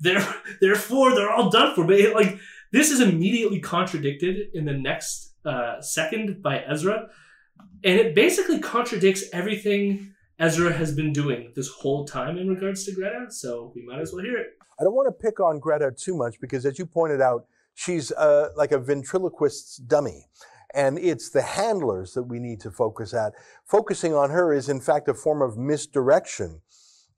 they're 0.00 0.34
therefore 0.60 1.14
they're 1.14 1.30
all 1.30 1.50
done 1.50 1.74
for. 1.74 1.84
But 1.84 2.00
it, 2.00 2.14
like 2.14 2.38
this 2.72 2.90
is 2.90 3.00
immediately 3.00 3.60
contradicted 3.60 4.48
in 4.54 4.64
the 4.64 4.74
next 4.74 5.34
uh, 5.44 5.80
second 5.80 6.42
by 6.42 6.60
Ezra, 6.60 7.08
and 7.84 7.98
it 7.98 8.14
basically 8.14 8.58
contradicts 8.58 9.24
everything 9.32 10.12
Ezra 10.38 10.72
has 10.72 10.94
been 10.94 11.12
doing 11.12 11.52
this 11.56 11.68
whole 11.68 12.04
time 12.04 12.38
in 12.38 12.48
regards 12.48 12.84
to 12.84 12.92
Greta. 12.94 13.26
So 13.30 13.72
we 13.74 13.82
might 13.82 14.00
as 14.00 14.12
well 14.12 14.24
hear 14.24 14.36
it. 14.36 14.48
I 14.78 14.84
don't 14.84 14.94
want 14.94 15.08
to 15.08 15.26
pick 15.26 15.40
on 15.40 15.58
Greta 15.58 15.90
too 15.90 16.14
much 16.14 16.40
because, 16.40 16.64
as 16.64 16.78
you 16.78 16.86
pointed 16.86 17.20
out, 17.20 17.46
she's 17.74 18.12
uh, 18.12 18.50
like 18.56 18.70
a 18.70 18.78
ventriloquist's 18.78 19.78
dummy. 19.78 20.26
And 20.74 20.98
it's 20.98 21.30
the 21.30 21.42
handlers 21.42 22.12
that 22.14 22.24
we 22.24 22.38
need 22.38 22.60
to 22.60 22.70
focus 22.70 23.14
at. 23.14 23.32
Focusing 23.66 24.14
on 24.14 24.30
her 24.30 24.52
is, 24.52 24.68
in 24.68 24.80
fact, 24.80 25.08
a 25.08 25.14
form 25.14 25.40
of 25.42 25.56
misdirection. 25.56 26.60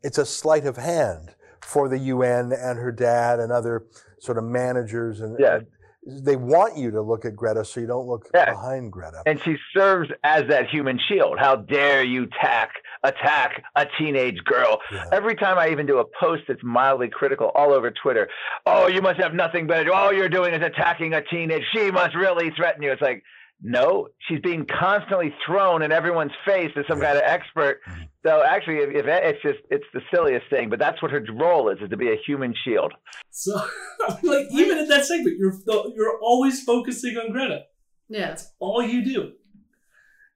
It's 0.02 0.18
a 0.18 0.26
sleight 0.26 0.64
of 0.66 0.76
hand 0.76 1.34
for 1.60 1.88
the 1.88 1.98
UN 1.98 2.52
and 2.52 2.78
her 2.78 2.92
dad 2.92 3.40
and 3.40 3.52
other 3.52 3.84
sort 4.20 4.38
of 4.38 4.44
managers. 4.44 5.20
And 5.20 5.36
Yeah. 5.38 5.60
they 6.06 6.36
want 6.36 6.76
you 6.78 6.90
to 6.92 7.02
look 7.02 7.24
at 7.26 7.36
Greta 7.36 7.62
so 7.64 7.80
you 7.80 7.86
don't 7.86 8.06
look 8.06 8.26
Yeah. 8.32 8.46
behind 8.52 8.90
Greta. 8.92 9.22
and 9.26 9.38
she 9.42 9.56
serves 9.76 10.08
as 10.24 10.44
that 10.48 10.68
human 10.70 10.98
shield. 11.08 11.38
How 11.38 11.56
dare 11.56 12.02
you 12.02 12.26
tack, 12.40 12.70
attack 13.02 13.62
a 13.76 13.86
teenage 13.98 14.42
girl? 14.44 14.80
Yeah. 14.90 15.04
Every 15.12 15.34
time 15.34 15.58
I 15.58 15.68
even 15.68 15.84
do 15.86 15.98
a 15.98 16.04
post 16.18 16.44
that's 16.48 16.62
mildly 16.62 17.08
critical 17.10 17.50
all 17.54 17.72
over 17.74 17.90
Twitter, 17.90 18.28
oh, 18.64 18.86
you 18.86 19.02
must 19.02 19.20
have 19.20 19.34
nothing 19.34 19.66
better. 19.66 19.92
All 19.92 20.12
you're 20.12 20.30
doing 20.30 20.54
is 20.54 20.62
attacking 20.62 21.12
a 21.14 21.20
teenage. 21.22 21.64
She 21.74 21.90
must 21.90 22.14
really 22.14 22.50
threaten 22.56 22.82
you. 22.82 22.92
It's 22.92 23.02
like, 23.02 23.22
no, 23.62 24.08
she's 24.26 24.40
being 24.40 24.66
constantly 24.66 25.34
thrown 25.46 25.82
in 25.82 25.92
everyone's 25.92 26.32
face 26.46 26.70
as 26.76 26.84
some 26.88 27.00
kind 27.00 27.16
of 27.16 27.24
expert. 27.24 27.80
Mm-hmm. 27.88 28.02
So 28.26 28.42
actually, 28.42 28.76
if, 28.76 28.90
if 28.90 29.06
it's 29.06 29.42
just 29.42 29.58
it's 29.70 29.84
the 29.92 30.00
silliest 30.12 30.48
thing, 30.50 30.70
but 30.70 30.78
that's 30.78 31.02
what 31.02 31.10
her 31.10 31.24
role 31.32 31.68
is: 31.70 31.78
is 31.82 31.90
to 31.90 31.96
be 31.96 32.08
a 32.08 32.16
human 32.26 32.54
shield. 32.64 32.92
So, 33.30 33.54
like, 34.22 34.46
even 34.50 34.78
in 34.78 34.88
that 34.88 35.04
segment, 35.04 35.36
you're 35.38 35.54
you're 35.94 36.18
always 36.22 36.62
focusing 36.62 37.16
on 37.16 37.32
Greta. 37.32 37.64
yeah. 38.08 38.28
That's 38.28 38.52
all 38.58 38.82
you 38.82 39.04
do. 39.04 39.32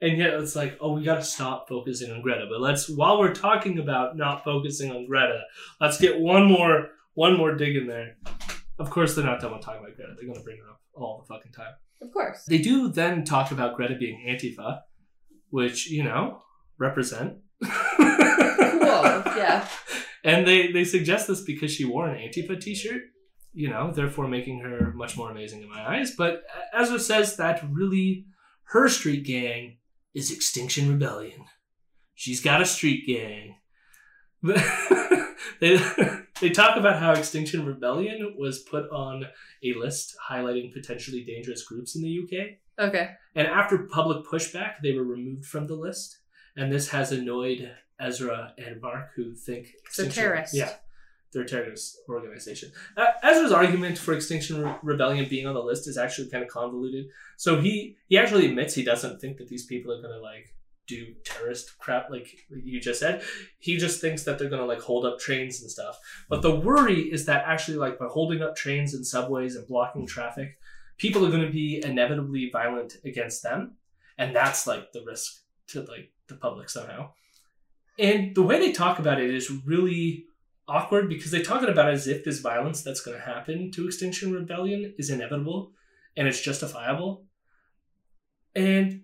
And 0.00 0.18
yet 0.18 0.34
it's 0.34 0.54
like, 0.54 0.76
oh, 0.80 0.92
we 0.92 1.02
got 1.02 1.16
to 1.16 1.24
stop 1.24 1.66
focusing 1.66 2.12
on 2.12 2.20
Greta. 2.20 2.46
But 2.50 2.60
let's, 2.60 2.90
while 2.90 3.18
we're 3.18 3.32
talking 3.32 3.78
about 3.78 4.18
not 4.18 4.44
focusing 4.44 4.90
on 4.90 5.06
Greta, 5.06 5.40
let's 5.80 5.98
get 5.98 6.20
one 6.20 6.44
more, 6.44 6.88
one 7.14 7.38
more 7.38 7.54
dig 7.54 7.76
in 7.76 7.86
there. 7.86 8.16
Of 8.78 8.90
course, 8.90 9.14
they're 9.14 9.24
not 9.24 9.40
done 9.40 9.52
with 9.52 9.62
talking 9.62 9.80
about 9.80 9.96
Greta. 9.96 10.12
They're 10.14 10.26
going 10.26 10.38
to 10.38 10.44
bring 10.44 10.58
her 10.58 10.68
up 10.68 10.80
all 10.94 11.24
the 11.26 11.34
fucking 11.34 11.52
time. 11.52 11.72
Of 12.00 12.12
course. 12.12 12.44
They 12.46 12.58
do 12.58 12.88
then 12.88 13.24
talk 13.24 13.50
about 13.50 13.76
Greta 13.76 13.96
being 13.98 14.26
Antifa, 14.28 14.80
which 15.50 15.90
you 15.90 16.02
know 16.02 16.42
represent. 16.78 17.38
Cool. 17.62 19.22
Yeah. 19.34 19.66
And 20.22 20.46
they 20.46 20.70
they 20.70 20.84
suggest 20.84 21.26
this 21.26 21.42
because 21.42 21.72
she 21.72 21.84
wore 21.84 22.08
an 22.08 22.16
Antifa 22.16 22.58
T-shirt, 22.60 23.02
you 23.52 23.68
know, 23.68 23.92
therefore 23.92 24.28
making 24.28 24.60
her 24.60 24.92
much 24.94 25.16
more 25.16 25.30
amazing 25.30 25.62
in 25.62 25.68
my 25.68 25.96
eyes. 25.96 26.14
But 26.16 26.44
Ezra 26.72 27.00
says 27.00 27.36
that 27.36 27.62
really 27.68 28.26
her 28.68 28.88
street 28.88 29.26
gang 29.26 29.78
is 30.14 30.30
Extinction 30.30 30.88
Rebellion. 30.88 31.44
She's 32.14 32.40
got 32.40 32.62
a 32.62 32.64
street 32.64 33.06
gang. 33.06 33.56
they 35.60 35.78
they 36.40 36.50
talk 36.50 36.76
about 36.76 37.00
how 37.00 37.12
Extinction 37.12 37.64
Rebellion 37.64 38.34
was 38.38 38.60
put 38.60 38.90
on 38.90 39.26
a 39.62 39.74
list 39.74 40.16
highlighting 40.30 40.72
potentially 40.72 41.24
dangerous 41.24 41.64
groups 41.64 41.94
in 41.96 42.02
the 42.02 42.20
UK. 42.22 42.58
Okay. 42.78 43.10
And 43.34 43.46
after 43.46 43.78
public 43.78 44.26
pushback, 44.26 44.74
they 44.82 44.92
were 44.92 45.04
removed 45.04 45.46
from 45.46 45.66
the 45.66 45.74
list. 45.74 46.18
And 46.56 46.72
this 46.72 46.88
has 46.90 47.12
annoyed 47.12 47.70
Ezra 48.00 48.52
and 48.58 48.80
Marc, 48.80 49.10
who 49.14 49.34
think 49.34 49.68
So 49.90 50.08
terrorists. 50.08 50.56
Yeah, 50.56 50.72
they're 51.32 51.42
a 51.42 51.46
terrorist 51.46 51.98
organization. 52.08 52.70
Uh, 52.96 53.06
Ezra's 53.22 53.52
argument 53.52 53.98
for 53.98 54.14
Extinction 54.14 54.62
Re- 54.62 54.76
Rebellion 54.82 55.28
being 55.28 55.46
on 55.46 55.54
the 55.54 55.62
list 55.62 55.88
is 55.88 55.96
actually 55.96 56.30
kind 56.30 56.42
of 56.42 56.48
convoluted. 56.48 57.06
So 57.36 57.60
he 57.60 57.96
he 58.08 58.18
actually 58.18 58.46
admits 58.46 58.74
he 58.74 58.84
doesn't 58.84 59.20
think 59.20 59.38
that 59.38 59.48
these 59.48 59.66
people 59.66 59.92
are 59.92 60.00
going 60.00 60.14
to 60.14 60.20
like 60.20 60.54
do 60.86 61.14
terrorist 61.24 61.78
crap 61.78 62.10
like 62.10 62.28
you 62.50 62.80
just 62.80 63.00
said. 63.00 63.22
He 63.58 63.76
just 63.76 64.00
thinks 64.00 64.24
that 64.24 64.38
they're 64.38 64.48
to 64.60 64.66
like 64.66 64.80
hold 64.80 65.04
up 65.04 65.18
trains 65.18 65.60
and 65.60 65.70
stuff. 65.70 65.98
But 66.28 66.42
the 66.42 66.54
worry 66.54 67.00
is 67.00 67.26
that 67.26 67.44
actually 67.46 67.78
like 67.78 67.98
by 67.98 68.06
holding 68.06 68.42
up 68.42 68.56
trains 68.56 68.94
and 68.94 69.06
subways 69.06 69.56
and 69.56 69.66
blocking 69.66 70.06
traffic, 70.06 70.58
people 70.98 71.26
are 71.26 71.30
to 71.46 71.52
be 71.52 71.82
inevitably 71.84 72.50
violent 72.52 72.94
against 73.04 73.42
them, 73.42 73.76
and 74.18 74.34
that's 74.34 74.66
like 74.66 74.92
the 74.92 75.02
risk 75.06 75.42
to 75.68 75.80
like 75.80 76.12
the 76.28 76.34
public 76.34 76.68
somehow. 76.68 77.10
And 77.98 78.34
the 78.34 78.42
way 78.42 78.58
they 78.58 78.72
talk 78.72 78.98
about 78.98 79.20
it 79.20 79.32
is 79.32 79.50
really 79.64 80.24
awkward 80.66 81.08
because 81.08 81.30
they 81.30 81.42
talk 81.42 81.62
about 81.62 81.88
it 81.88 81.94
as 81.94 82.08
if 82.08 82.24
this 82.24 82.40
violence 82.40 82.82
that's 82.82 83.02
to 83.18 83.24
happen 83.24 83.70
to 83.72 83.86
Extinction 83.86 84.32
Rebellion 84.32 84.94
is 84.98 85.10
inevitable 85.10 85.72
and 86.16 86.26
it's 86.26 86.40
justifiable. 86.40 87.26
And 88.54 89.02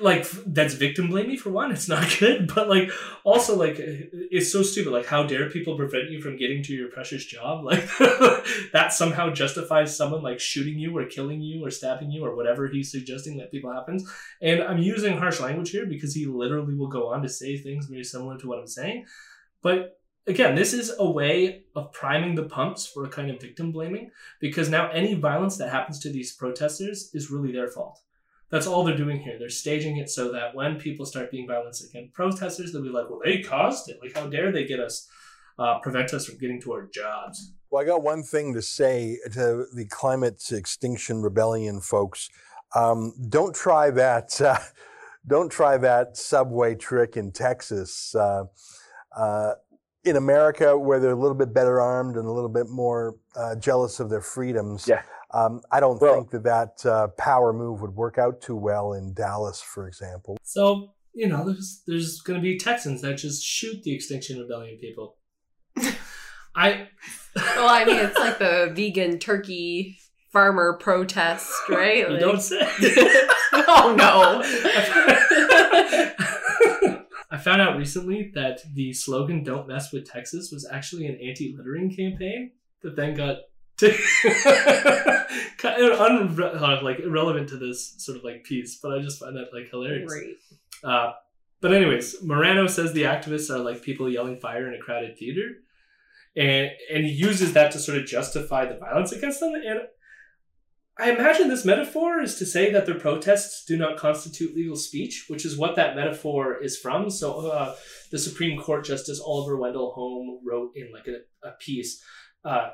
like 0.00 0.28
that's 0.46 0.74
victim 0.74 1.08
blaming 1.08 1.36
for 1.36 1.50
one 1.50 1.70
it's 1.70 1.88
not 1.88 2.16
good 2.20 2.52
but 2.54 2.68
like 2.68 2.90
also 3.24 3.56
like 3.56 3.76
it's 3.78 4.50
so 4.50 4.62
stupid 4.62 4.92
like 4.92 5.06
how 5.06 5.22
dare 5.22 5.50
people 5.50 5.76
prevent 5.76 6.10
you 6.10 6.20
from 6.20 6.36
getting 6.36 6.62
to 6.62 6.72
your 6.72 6.88
precious 6.88 7.24
job 7.24 7.64
like 7.64 7.86
that 8.72 8.92
somehow 8.92 9.30
justifies 9.30 9.96
someone 9.96 10.22
like 10.22 10.40
shooting 10.40 10.78
you 10.78 10.96
or 10.96 11.04
killing 11.06 11.40
you 11.40 11.64
or 11.64 11.70
stabbing 11.70 12.10
you 12.10 12.24
or 12.24 12.34
whatever 12.34 12.68
he's 12.68 12.90
suggesting 12.90 13.36
that 13.36 13.50
people 13.50 13.72
happens 13.72 14.08
and 14.40 14.62
I'm 14.62 14.78
using 14.78 15.16
harsh 15.18 15.40
language 15.40 15.70
here 15.70 15.86
because 15.86 16.14
he 16.14 16.26
literally 16.26 16.74
will 16.74 16.88
go 16.88 17.12
on 17.12 17.22
to 17.22 17.28
say 17.28 17.56
things 17.56 17.86
very 17.86 18.04
similar 18.04 18.38
to 18.38 18.48
what 18.48 18.58
I'm 18.58 18.66
saying. 18.66 19.06
But 19.62 19.98
again, 20.26 20.54
this 20.54 20.72
is 20.72 20.92
a 20.98 21.10
way 21.10 21.64
of 21.74 21.92
priming 21.92 22.34
the 22.34 22.44
pumps 22.44 22.86
for 22.86 23.04
a 23.04 23.08
kind 23.08 23.30
of 23.30 23.40
victim 23.40 23.72
blaming 23.72 24.10
because 24.40 24.68
now 24.68 24.90
any 24.90 25.14
violence 25.14 25.56
that 25.58 25.70
happens 25.70 25.98
to 26.00 26.10
these 26.10 26.32
protesters 26.32 27.10
is 27.14 27.30
really 27.30 27.52
their 27.52 27.68
fault. 27.68 28.00
That's 28.52 28.66
all 28.66 28.84
they're 28.84 28.96
doing 28.96 29.20
here. 29.20 29.36
They're 29.38 29.48
staging 29.48 29.96
it 29.96 30.10
so 30.10 30.30
that 30.32 30.54
when 30.54 30.76
people 30.76 31.06
start 31.06 31.30
being 31.30 31.48
violent 31.48 31.74
against 31.80 32.12
protesters, 32.12 32.72
they'll 32.72 32.82
be 32.82 32.90
like, 32.90 33.08
well, 33.08 33.20
they 33.24 33.40
caused 33.40 33.88
it. 33.88 33.98
Like, 34.02 34.14
how 34.14 34.26
dare 34.26 34.52
they 34.52 34.66
get 34.66 34.78
us, 34.78 35.08
uh, 35.58 35.78
prevent 35.78 36.12
us 36.12 36.26
from 36.26 36.38
getting 36.38 36.60
to 36.60 36.72
our 36.72 36.86
jobs? 36.86 37.54
Well, 37.70 37.82
I 37.82 37.86
got 37.86 38.02
one 38.02 38.22
thing 38.22 38.52
to 38.52 38.60
say 38.60 39.16
to 39.32 39.64
the 39.74 39.86
climate 39.88 40.44
extinction 40.52 41.22
rebellion 41.22 41.80
folks. 41.80 42.28
Um, 42.76 43.14
don't 43.30 43.54
try 43.54 43.90
that. 43.90 44.38
Uh, 44.38 44.58
don't 45.26 45.50
try 45.50 45.78
that 45.78 46.18
subway 46.18 46.74
trick 46.74 47.16
in 47.16 47.32
Texas. 47.32 48.14
Uh, 48.14 48.44
uh, 49.16 49.54
in 50.04 50.16
America, 50.16 50.76
where 50.76 51.00
they're 51.00 51.12
a 51.12 51.18
little 51.18 51.36
bit 51.36 51.54
better 51.54 51.80
armed 51.80 52.16
and 52.16 52.26
a 52.26 52.30
little 52.30 52.50
bit 52.50 52.68
more 52.68 53.16
uh, 53.36 53.54
jealous 53.54 54.00
of 54.00 54.10
their 54.10 54.20
freedoms, 54.20 54.86
Yeah. 54.88 55.02
Um, 55.32 55.60
I 55.70 55.80
don't 55.80 56.00
Well- 56.00 56.14
think 56.16 56.30
that 56.30 56.44
that 56.44 56.86
uh, 56.88 57.08
power 57.18 57.52
move 57.52 57.80
would 57.80 57.94
work 57.94 58.18
out 58.18 58.40
too 58.40 58.56
well 58.56 58.92
in 58.92 59.14
Dallas, 59.14 59.60
for 59.62 59.86
example. 59.88 60.36
So, 60.42 60.92
you 61.14 61.28
know, 61.28 61.44
there's 61.44 61.82
there's 61.86 62.20
going 62.20 62.38
to 62.38 62.42
be 62.42 62.58
Texans 62.58 63.00
that 63.02 63.16
just 63.18 63.42
shoot 63.44 63.82
the 63.82 63.94
Extinction 63.94 64.38
Rebellion 64.40 64.78
people. 64.80 65.16
I 66.54 66.88
Well, 67.36 67.68
I 67.68 67.84
mean, 67.86 67.96
it's 67.96 68.18
like 68.18 68.38
the 68.38 68.70
vegan 68.74 69.18
turkey 69.18 69.96
farmer 70.32 70.76
protest, 70.78 71.50
right? 71.68 71.98
You 71.98 72.08
Like- 72.10 72.20
don't 72.20 72.40
say. 72.42 72.60
oh 73.52 73.94
no. 73.96 74.42
I 77.30 77.38
found 77.38 77.62
out 77.62 77.78
recently 77.78 78.30
that 78.34 78.60
the 78.74 78.92
slogan 78.92 79.42
"Don't 79.42 79.66
mess 79.66 79.92
with 79.92 80.04
Texas" 80.10 80.50
was 80.52 80.68
actually 80.70 81.06
an 81.06 81.18
anti-littering 81.26 81.94
campaign 81.94 82.50
that 82.82 82.94
then 82.96 83.14
got 83.14 83.36
kind 85.58 85.82
of 85.82 85.98
unre- 85.98 86.60
uh, 86.60 86.82
like 86.82 87.00
irrelevant 87.00 87.48
to 87.50 87.56
this 87.56 87.94
sort 87.98 88.18
of 88.18 88.24
like 88.24 88.44
piece. 88.44 88.78
But 88.82 88.92
I 88.92 89.02
just 89.02 89.18
find 89.20 89.36
that 89.36 89.52
like 89.52 89.70
hilarious. 89.70 90.12
Great. 90.12 90.36
Uh, 90.84 91.12
but 91.60 91.72
anyways, 91.72 92.22
Morano 92.22 92.66
says 92.66 92.92
the 92.92 93.04
activists 93.04 93.50
are 93.50 93.58
like 93.58 93.82
people 93.82 94.10
yelling 94.10 94.40
fire 94.40 94.66
in 94.66 94.74
a 94.74 94.82
crowded 94.82 95.16
theater, 95.16 95.48
and 96.36 96.70
and 96.92 97.04
he 97.04 97.12
uses 97.12 97.52
that 97.52 97.72
to 97.72 97.78
sort 97.78 97.98
of 97.98 98.06
justify 98.06 98.64
the 98.66 98.78
violence 98.78 99.12
against 99.12 99.40
them. 99.40 99.54
And 99.54 99.80
I 100.98 101.10
imagine 101.10 101.48
this 101.48 101.64
metaphor 101.64 102.20
is 102.20 102.34
to 102.36 102.46
say 102.46 102.70
that 102.72 102.84
their 102.84 102.98
protests 102.98 103.64
do 103.64 103.78
not 103.78 103.96
constitute 103.96 104.54
legal 104.54 104.76
speech, 104.76 105.26
which 105.28 105.46
is 105.46 105.56
what 105.56 105.76
that 105.76 105.96
metaphor 105.96 106.62
is 106.62 106.76
from. 106.78 107.08
So 107.08 107.50
uh, 107.50 107.74
the 108.10 108.18
Supreme 108.18 108.60
Court 108.60 108.84
Justice 108.84 109.20
Oliver 109.24 109.56
Wendell 109.56 109.92
Holmes 109.92 110.40
wrote 110.44 110.72
in 110.74 110.92
like 110.92 111.08
a, 111.08 111.48
a 111.48 111.52
piece. 111.52 112.02
Uh, 112.44 112.70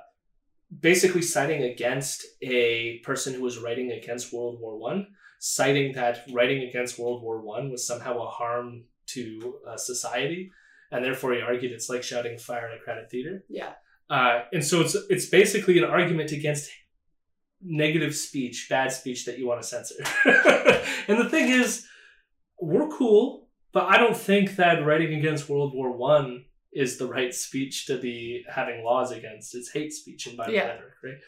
basically 0.76 1.22
citing 1.22 1.62
against 1.62 2.24
a 2.42 2.98
person 2.98 3.34
who 3.34 3.42
was 3.42 3.58
writing 3.58 3.92
against 3.92 4.32
World 4.32 4.60
War 4.60 4.76
One, 4.76 5.08
citing 5.38 5.92
that 5.94 6.24
writing 6.32 6.68
against 6.68 6.98
World 6.98 7.22
War 7.22 7.40
One 7.40 7.70
was 7.70 7.86
somehow 7.86 8.18
a 8.18 8.26
harm 8.26 8.84
to 9.08 9.56
uh, 9.66 9.76
society, 9.76 10.50
and 10.90 11.04
therefore 11.04 11.32
he 11.34 11.40
argued 11.40 11.72
it's 11.72 11.88
like 11.88 12.02
shouting 12.02 12.38
fire 12.38 12.68
in 12.68 12.78
a 12.78 12.80
crowded 12.80 13.10
theater. 13.10 13.44
Yeah. 13.48 13.72
Uh, 14.10 14.42
and 14.52 14.64
so 14.64 14.80
it's 14.80 14.96
it's 15.10 15.26
basically 15.26 15.78
an 15.78 15.84
argument 15.84 16.32
against 16.32 16.70
negative 17.62 18.14
speech, 18.14 18.66
bad 18.70 18.92
speech 18.92 19.24
that 19.24 19.38
you 19.38 19.46
want 19.46 19.60
to 19.62 19.66
censor. 19.66 19.96
and 21.08 21.18
the 21.18 21.28
thing 21.28 21.48
is, 21.48 21.86
we're 22.60 22.88
cool, 22.88 23.48
but 23.72 23.84
I 23.84 23.98
don't 23.98 24.16
think 24.16 24.56
that 24.56 24.84
writing 24.84 25.14
against 25.14 25.48
World 25.48 25.74
War 25.74 25.90
One 25.92 26.44
is 26.72 26.98
the 26.98 27.06
right 27.06 27.32
speech 27.34 27.86
to 27.86 27.98
be 27.98 28.44
having 28.48 28.84
laws 28.84 29.10
against. 29.10 29.54
It's 29.54 29.70
hate 29.72 29.92
speech 29.92 30.26
and 30.26 30.36
violent 30.36 30.54
Yeah. 30.54 30.66
rhetoric, 30.68 30.92
right? 31.02 31.18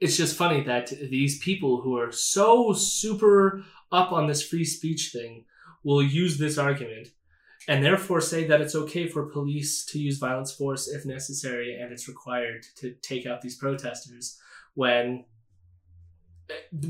It's 0.00 0.16
just 0.16 0.36
funny 0.36 0.62
that 0.62 0.88
these 1.10 1.38
people 1.40 1.80
who 1.80 1.96
are 1.98 2.12
so 2.12 2.72
super 2.72 3.64
up 3.90 4.12
on 4.12 4.28
this 4.28 4.46
free 4.46 4.64
speech 4.64 5.10
thing 5.12 5.44
will 5.82 6.02
use 6.02 6.38
this 6.38 6.58
argument 6.58 7.08
and 7.66 7.84
therefore 7.84 8.20
say 8.20 8.44
that 8.46 8.60
it's 8.60 8.74
okay 8.74 9.08
for 9.08 9.26
police 9.26 9.84
to 9.86 9.98
use 9.98 10.18
violence 10.18 10.52
force 10.52 10.88
if 10.88 11.04
necessary 11.04 11.74
and 11.80 11.92
it's 11.92 12.06
required 12.08 12.64
to 12.76 12.92
take 13.02 13.26
out 13.26 13.40
these 13.42 13.56
protesters 13.56 14.38
when 14.74 15.24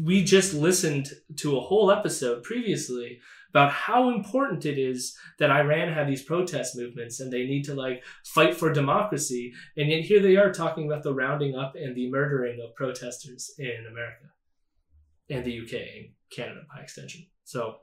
we 0.04 0.22
just 0.22 0.54
listened 0.54 1.08
to 1.36 1.56
a 1.56 1.60
whole 1.60 1.90
episode 1.90 2.42
previously 2.42 3.18
about 3.50 3.72
how 3.72 4.10
important 4.10 4.66
it 4.66 4.78
is 4.78 5.16
that 5.38 5.50
Iran 5.50 5.92
have 5.92 6.06
these 6.06 6.22
protest 6.22 6.76
movements 6.76 7.20
and 7.20 7.32
they 7.32 7.44
need 7.44 7.64
to 7.64 7.74
like 7.74 8.04
fight 8.24 8.56
for 8.56 8.72
democracy. 8.72 9.52
And 9.76 9.88
yet 9.88 10.02
here 10.02 10.20
they 10.20 10.36
are 10.36 10.52
talking 10.52 10.86
about 10.86 11.02
the 11.02 11.14
rounding 11.14 11.56
up 11.56 11.74
and 11.74 11.96
the 11.96 12.10
murdering 12.10 12.60
of 12.62 12.74
protesters 12.74 13.50
in 13.58 13.86
America 13.90 14.26
and 15.30 15.44
the 15.44 15.60
UK 15.60 15.72
and 15.72 16.08
Canada 16.30 16.60
by 16.72 16.82
extension. 16.82 17.26
So, 17.44 17.76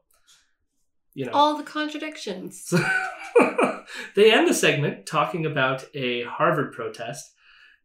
you 1.14 1.26
know. 1.26 1.32
All 1.32 1.58
the 1.58 1.64
contradictions. 1.64 2.68
they 4.16 4.32
end 4.32 4.48
the 4.48 4.54
segment 4.54 5.06
talking 5.06 5.46
about 5.46 5.86
a 5.94 6.24
Harvard 6.24 6.74
protest, 6.74 7.34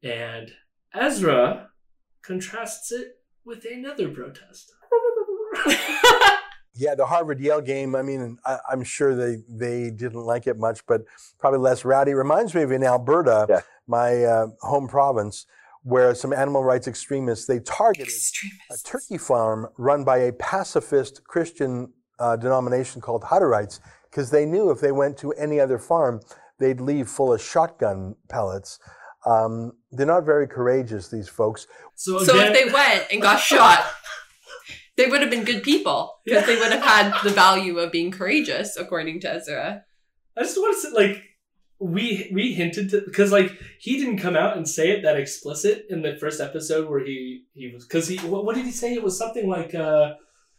and 0.03 0.53
Ezra 0.95 1.69
contrasts 2.23 2.91
it 2.93 3.21
with 3.45 3.65
another 3.65 4.09
protest. 4.09 4.73
Yeah, 6.85 6.95
the 6.95 7.05
Harvard 7.07 7.41
Yale 7.41 7.61
game. 7.61 7.95
I 7.95 8.03
mean, 8.03 8.39
I, 8.47 8.59
I'm 8.73 8.83
sure 8.83 9.15
they 9.15 9.35
they 9.65 9.91
didn't 9.91 10.25
like 10.33 10.47
it 10.47 10.57
much, 10.59 10.79
but 10.87 11.03
probably 11.39 11.59
less 11.61 11.85
rowdy. 11.85 12.15
Reminds 12.15 12.55
me 12.55 12.63
of 12.63 12.73
in 12.73 12.83
Alberta, 12.83 13.47
Yeah. 13.49 13.61
my 13.87 14.25
uh, 14.25 14.47
home 14.63 14.89
province, 14.89 15.47
where 15.83 16.15
some 16.15 16.33
animal 16.33 16.63
rights 16.65 16.87
extremists 16.89 17.47
they 17.47 17.61
targeted 17.61 18.09
a 18.71 18.77
turkey 18.93 19.19
farm 19.19 19.67
run 19.77 20.05
by 20.05 20.19
a 20.29 20.33
pacifist 20.33 21.23
Christian 21.25 21.93
uh, 22.19 22.37
denomination 22.37 23.01
called 23.03 23.23
Hutterites, 23.25 23.81
because 24.11 24.31
they 24.31 24.47
knew 24.47 24.71
if 24.71 24.81
they 24.81 24.93
went 24.93 25.19
to 25.19 25.33
any 25.33 25.61
other 25.61 25.79
farm, 25.79 26.21
they'd 26.59 26.81
leave 26.81 27.09
full 27.09 27.31
of 27.35 27.41
shotgun 27.43 28.15
pellets. 28.29 28.79
Um, 29.27 29.73
they're 29.93 30.07
not 30.17 30.25
very 30.25 30.47
courageous, 30.49 31.09
these 31.09 31.29
folks. 31.29 31.67
So, 31.95 32.25
So 32.25 32.37
if 32.39 32.55
they 32.55 32.73
went 32.73 33.07
and 33.13 33.21
got 33.21 33.39
shot, 33.39 33.85
they 35.01 35.07
would 35.11 35.23
have 35.23 35.31
been 35.31 35.45
good 35.45 35.63
people 35.63 36.19
because 36.25 36.47
they 36.47 36.57
would 36.57 36.71
have 36.73 36.83
had 36.83 37.13
the 37.25 37.31
value 37.31 37.79
of 37.79 37.91
being 37.91 38.11
courageous, 38.11 38.77
according 38.77 39.21
to 39.21 39.33
Ezra. 39.33 39.83
I 40.37 40.43
just 40.43 40.57
want 40.59 40.77
to 40.77 40.81
say, 40.89 40.93
like, 40.95 41.23
we 41.79 42.31
we 42.35 42.53
hinted 42.53 42.91
to 42.91 43.01
because 43.07 43.33
like 43.33 43.51
he 43.79 43.97
didn't 43.99 44.19
come 44.19 44.37
out 44.37 44.55
and 44.59 44.69
say 44.69 44.91
it 44.91 45.03
that 45.03 45.17
explicit 45.17 45.87
in 45.89 46.03
the 46.03 46.15
first 46.17 46.39
episode 46.39 46.91
where 46.91 47.03
he 47.03 47.45
he 47.55 47.73
was 47.73 47.87
because 47.87 48.07
he 48.07 48.19
what, 48.19 48.45
what 48.45 48.55
did 48.55 48.67
he 48.67 48.71
say? 48.73 48.93
It 48.93 49.03
was 49.03 49.17
something 49.17 49.49
like 49.49 49.75
uh 49.75 50.13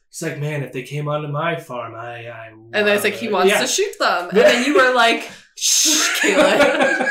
he's 0.10 0.24
like, 0.24 0.40
man, 0.40 0.64
if 0.64 0.74
they 0.74 0.82
came 0.82 1.08
onto 1.08 1.28
my 1.28 1.60
farm, 1.60 1.94
I 1.94 2.28
I 2.28 2.48
And 2.48 2.74
then 2.88 2.96
it's 2.96 3.04
like 3.04 3.14
he 3.14 3.30
wants 3.30 3.52
Yeah. 3.52 3.62
to 3.62 3.68
shoot 3.68 3.94
them, 4.00 4.30
and 4.30 4.38
then 4.40 4.66
you 4.66 4.74
were 4.76 4.94
like, 4.96 5.30
"Shh, 5.58 6.10
Kayla." 6.20 7.08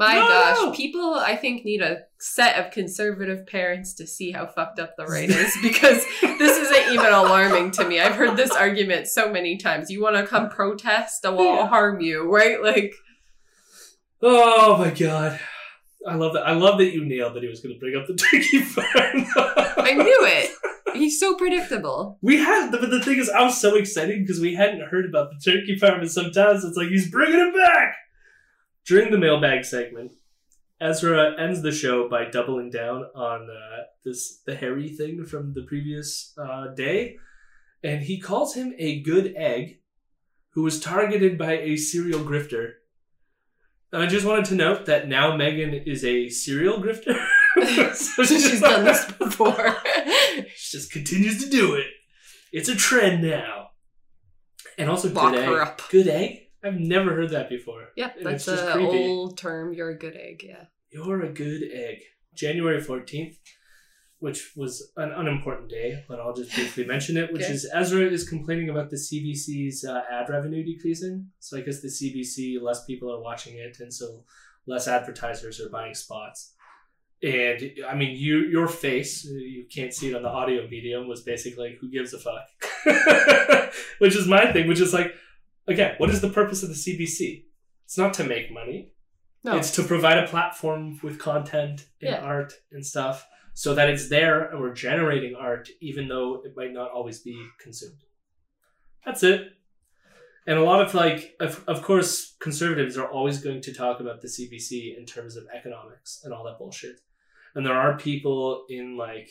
My 0.00 0.14
No, 0.14 0.28
gosh, 0.28 0.56
no. 0.56 0.72
people 0.72 1.14
I 1.14 1.36
think 1.36 1.64
need 1.64 1.82
a 1.82 1.98
set 2.18 2.58
of 2.58 2.72
conservative 2.72 3.46
parents 3.46 3.92
to 3.94 4.06
see 4.06 4.30
how 4.32 4.46
fucked 4.46 4.78
up 4.78 4.94
the 4.96 5.04
right 5.04 5.28
is 5.28 5.54
because 5.62 6.04
this 6.22 6.56
isn't 6.56 6.92
even 6.94 7.12
alarming 7.12 7.70
to 7.72 7.84
me. 7.86 8.00
I've 8.00 8.14
heard 8.14 8.36
this 8.36 8.50
argument 8.50 9.08
so 9.08 9.30
many 9.30 9.58
times. 9.58 9.90
You 9.90 10.02
want 10.02 10.16
to 10.16 10.26
come 10.26 10.48
protest, 10.48 11.24
I 11.26 11.30
won't 11.30 11.60
Yeah. 11.60 11.66
harm 11.68 12.00
you, 12.00 12.30
right? 12.32 12.62
Like, 12.62 12.94
Oh 14.22 14.76
my 14.78 14.90
god. 14.90 15.38
I 16.06 16.14
love 16.14 16.32
that. 16.32 16.46
I 16.46 16.52
love 16.52 16.78
that 16.78 16.92
you 16.94 17.04
nailed 17.04 17.34
that 17.34 17.42
he 17.42 17.48
was 17.48 17.60
going 17.60 17.74
to 17.74 17.78
bring 17.78 17.94
up 17.94 18.06
the 18.06 18.14
turkey 18.30 18.60
farm. 18.60 19.26
I 19.86 19.92
knew 19.92 20.20
it. 20.24 20.50
He's 20.94 21.20
so 21.20 21.36
predictable. 21.36 22.18
We 22.22 22.38
had, 22.38 22.70
but 22.70 22.80
the 22.90 23.02
thing 23.02 23.18
is, 23.18 23.28
I 23.28 23.42
was 23.44 23.60
so 23.60 23.76
excited 23.76 24.18
because 24.20 24.40
we 24.40 24.54
hadn't 24.54 24.80
heard 24.88 25.04
about 25.06 25.28
the 25.30 25.50
turkey 25.52 25.76
farm, 25.78 26.00
and 26.00 26.10
sometimes 26.10 26.64
it's 26.64 26.76
like 26.76 26.88
he's 26.88 27.10
bringing 27.10 27.38
it 27.38 27.54
back. 27.54 27.94
During 28.86 29.10
the 29.10 29.18
mailbag 29.18 29.64
segment, 29.64 30.12
Ezra 30.80 31.40
ends 31.40 31.62
the 31.62 31.72
show 31.72 32.08
by 32.08 32.24
doubling 32.24 32.70
down 32.70 33.04
on 33.14 33.48
uh, 33.50 33.82
this 34.04 34.40
the 34.46 34.56
Harry 34.56 34.88
thing 34.88 35.24
from 35.24 35.52
the 35.52 35.62
previous 35.62 36.32
uh, 36.38 36.68
day, 36.68 37.16
and 37.84 38.02
he 38.02 38.18
calls 38.18 38.54
him 38.54 38.74
a 38.78 39.00
good 39.02 39.34
egg 39.36 39.80
who 40.54 40.62
was 40.62 40.80
targeted 40.80 41.36
by 41.38 41.58
a 41.58 41.76
serial 41.76 42.20
grifter. 42.20 42.72
And 43.92 44.02
I 44.02 44.06
just 44.06 44.26
wanted 44.26 44.46
to 44.46 44.54
note 44.54 44.86
that 44.86 45.08
now 45.08 45.32
Meghan 45.32 45.86
is 45.86 46.04
a 46.04 46.28
serial 46.28 46.78
grifter. 46.78 47.14
so 47.94 48.24
She's 48.24 48.60
done 48.60 48.84
this 48.84 49.04
before. 49.18 49.76
she 50.54 50.78
just 50.78 50.92
continues 50.92 51.42
to 51.44 51.50
do 51.50 51.74
it. 51.74 51.86
It's 52.52 52.68
a 52.68 52.76
trend 52.76 53.22
now. 53.22 53.68
And 54.78 54.88
also, 54.88 55.10
Lock 55.10 55.32
good 55.32 55.42
egg. 55.42 55.48
up. 55.48 55.82
Good 55.90 56.08
egg? 56.08 56.49
I've 56.64 56.78
never 56.78 57.14
heard 57.14 57.30
that 57.30 57.48
before. 57.48 57.88
yeah, 57.96 58.10
And 58.16 58.26
that's 58.26 58.46
an 58.48 58.80
old 58.80 59.38
term. 59.38 59.72
You're 59.72 59.90
a 59.90 59.98
good 59.98 60.16
egg. 60.16 60.44
Yeah. 60.46 60.64
You're 60.90 61.22
a 61.22 61.32
good 61.32 61.62
egg. 61.72 61.98
January 62.34 62.80
14th, 62.80 63.36
which 64.18 64.52
was 64.56 64.92
an 64.96 65.12
unimportant 65.12 65.70
day, 65.70 66.04
but 66.08 66.20
I'll 66.20 66.34
just 66.34 66.54
briefly 66.54 66.84
mention 66.84 67.16
it, 67.16 67.32
which 67.32 67.42
Okay. 67.44 67.52
is 67.52 67.68
Ezra 67.72 68.02
is 68.02 68.28
complaining 68.28 68.68
about 68.70 68.90
the 68.90 68.96
CBC's 68.96 69.84
uh, 69.84 70.02
ad 70.10 70.28
revenue 70.28 70.62
decreasing. 70.64 71.28
So 71.38 71.56
I 71.56 71.62
guess 71.62 71.80
the 71.80 71.88
CBC, 71.88 72.60
less 72.60 72.84
people 72.84 73.12
are 73.14 73.20
watching 73.22 73.56
it, 73.56 73.78
and 73.80 73.92
so 73.92 74.24
less 74.66 74.86
advertisers 74.88 75.60
are 75.60 75.70
buying 75.70 75.94
spots. 75.94 76.54
And 77.22 77.62
I 77.86 77.94
mean, 77.94 78.16
you 78.16 78.46
your 78.46 78.66
face, 78.68 79.24
you 79.24 79.66
can't 79.74 79.92
see 79.92 80.08
it 80.10 80.14
on 80.16 80.22
the 80.22 80.28
audio 80.28 80.66
medium, 80.68 81.06
was 81.08 81.22
basically 81.22 81.70
like, 81.70 81.78
who 81.80 81.90
gives 81.90 82.14
a 82.14 82.18
fuck? 82.18 83.72
which 83.98 84.16
is 84.16 84.26
my 84.26 84.50
thing. 84.52 84.68
Which 84.68 84.80
is 84.80 84.94
like, 84.94 85.12
again, 85.66 85.94
what 85.98 86.10
is 86.10 86.20
the 86.20 86.30
purpose 86.30 86.62
of 86.62 86.68
the 86.68 86.74
CBC? 86.74 87.44
It's 87.84 87.98
not 87.98 88.14
to 88.14 88.24
make 88.24 88.52
money. 88.52 88.92
No. 89.42 89.56
It's 89.56 89.70
to 89.76 89.82
provide 89.82 90.18
a 90.18 90.26
platform 90.28 90.98
with 91.02 91.18
content 91.18 91.86
and 92.00 92.10
Yeah. 92.10 92.20
art 92.20 92.52
and 92.72 92.84
stuff, 92.84 93.26
so 93.54 93.74
that 93.74 93.88
it's 93.90 94.08
there 94.08 94.48
and 94.50 94.60
we're 94.60 94.74
generating 94.74 95.34
art, 95.34 95.68
even 95.80 96.08
though 96.08 96.42
it 96.44 96.52
might 96.56 96.72
not 96.72 96.90
always 96.90 97.20
be 97.20 97.36
consumed. 97.58 98.04
That's 99.04 99.22
it. 99.22 99.52
And 100.46 100.58
a 100.58 100.62
lot 100.64 100.82
of 100.82 100.94
like, 100.94 101.36
of, 101.40 101.64
of 101.68 101.82
course, 101.82 102.36
conservatives 102.40 102.96
are 102.98 103.08
always 103.08 103.42
going 103.42 103.60
to 103.62 103.72
talk 103.72 104.00
about 104.00 104.20
the 104.20 104.28
CBC 104.28 104.96
in 104.96 105.04
terms 105.06 105.36
of 105.36 105.46
economics 105.54 106.20
and 106.24 106.32
all 106.32 106.44
that 106.44 106.58
bullshit. 106.58 107.00
And 107.54 107.64
there 107.64 107.74
are 107.76 107.96
people 107.98 108.66
in 108.68 108.96
like 108.96 109.28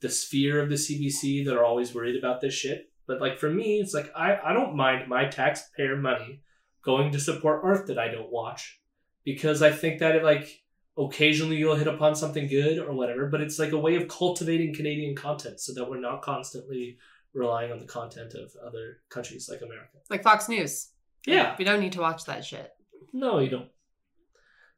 the 0.00 0.08
sphere 0.08 0.60
of 0.60 0.68
the 0.68 0.76
CBC 0.76 1.44
that 1.46 1.56
are 1.56 1.64
always 1.64 1.94
worried 1.94 2.16
about 2.16 2.40
this 2.40 2.54
shit. 2.54 2.90
But 3.06 3.20
like 3.20 3.38
for 3.38 3.50
me, 3.50 3.80
it's 3.80 3.94
like 3.94 4.10
I, 4.16 4.38
I 4.44 4.52
don't 4.52 4.76
mind 4.76 5.08
my 5.08 5.26
taxpayer 5.26 5.96
money 5.96 6.42
going 6.82 7.12
to 7.12 7.20
support 7.20 7.62
art 7.64 7.86
that 7.86 7.98
I 7.98 8.08
don't 8.08 8.30
watch 8.30 8.80
because 9.24 9.62
I 9.62 9.70
think 9.70 9.98
that 10.00 10.16
it 10.16 10.24
like 10.24 10.62
occasionally 10.98 11.56
you'll 11.56 11.76
hit 11.76 11.86
upon 11.86 12.14
something 12.14 12.46
good 12.46 12.78
or 12.78 12.92
whatever, 12.92 13.26
but 13.26 13.40
it's 13.40 13.58
like 13.58 13.72
a 13.72 13.78
way 13.78 13.96
of 13.96 14.08
cultivating 14.08 14.74
Canadian 14.74 15.14
content 15.14 15.60
so 15.60 15.74
that 15.74 15.88
we're 15.88 16.00
not 16.00 16.22
constantly 16.22 16.96
relying 17.34 17.70
on 17.70 17.78
the 17.78 17.84
content 17.84 18.34
of 18.34 18.52
other 18.64 18.98
countries 19.10 19.48
like 19.50 19.60
America. 19.60 19.98
Like 20.08 20.22
Fox 20.22 20.48
News. 20.48 20.88
Yeah. 21.26 21.54
We 21.58 21.64
don't 21.64 21.80
need 21.80 21.92
to 21.92 22.00
watch 22.00 22.24
that 22.24 22.44
shit. 22.44 22.72
No, 23.12 23.38
you 23.40 23.50
don't. 23.50 23.68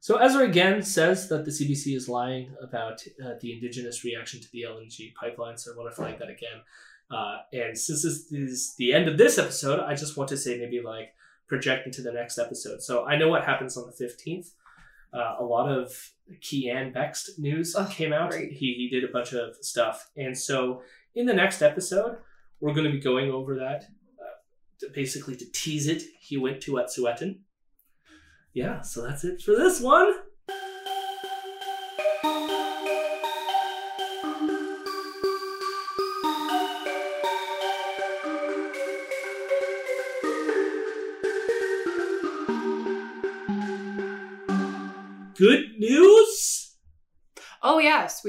So 0.01 0.17
Ezra 0.17 0.45
again 0.45 0.81
says 0.81 1.27
that 1.29 1.45
the 1.45 1.51
CBC 1.51 1.95
is 1.95 2.07
lying 2.07 2.55
about 2.61 3.01
uh, 3.23 3.33
the 3.41 3.53
indigenous 3.53 4.03
reaction 4.03 4.39
to 4.41 4.47
the 4.51 4.63
LNG 4.63 5.13
pipeline. 5.13 5.57
So 5.57 5.73
I 5.73 5.77
want 5.77 5.91
to 5.91 5.95
flag 5.95 6.19
that 6.19 6.29
again. 6.29 6.61
Uh, 7.11 7.37
and 7.51 7.77
since 7.77 8.03
this 8.03 8.31
is 8.31 8.75
the 8.77 8.93
end 8.93 9.07
of 9.07 9.17
this 9.17 9.37
episode, 9.37 9.79
I 9.79 9.95
just 9.95 10.17
want 10.17 10.29
to 10.29 10.37
say 10.37 10.57
maybe 10.59 10.81
like 10.81 11.13
project 11.47 11.85
into 11.85 12.01
the 12.01 12.11
next 12.11 12.37
episode. 12.37 12.81
So 12.81 13.05
I 13.05 13.17
know 13.17 13.27
what 13.27 13.45
happens 13.45 13.77
on 13.77 13.87
the 13.87 14.05
15th. 14.05 14.51
Uh, 15.11 15.37
a 15.39 15.43
lot 15.43 15.69
of 15.69 16.11
Keean 16.41 16.93
Bexte 16.93 17.39
news 17.39 17.75
came 17.89 18.13
out. 18.13 18.35
He, 18.35 18.47
he 18.51 18.89
did 18.91 19.03
a 19.03 19.11
bunch 19.11 19.33
of 19.33 19.55
stuff. 19.61 20.09
And 20.15 20.37
so 20.37 20.83
in 21.15 21.25
the 21.25 21.33
next 21.33 21.63
episode, 21.63 22.17
we're 22.59 22.73
going 22.73 22.85
to 22.85 22.91
be 22.91 22.99
going 22.99 23.31
over 23.31 23.55
that. 23.55 23.85
Uh, 24.19 24.35
to 24.81 24.89
basically, 24.93 25.35
to 25.35 25.45
tease 25.51 25.87
it, 25.87 26.03
he 26.19 26.37
went 26.37 26.61
to 26.61 26.73
Wet'suwet'en 26.73 27.39
yeah, 28.53 28.81
so 28.81 29.01
that's 29.03 29.23
it 29.23 29.41
for 29.41 29.55
this 29.55 29.79
one. 29.79 30.13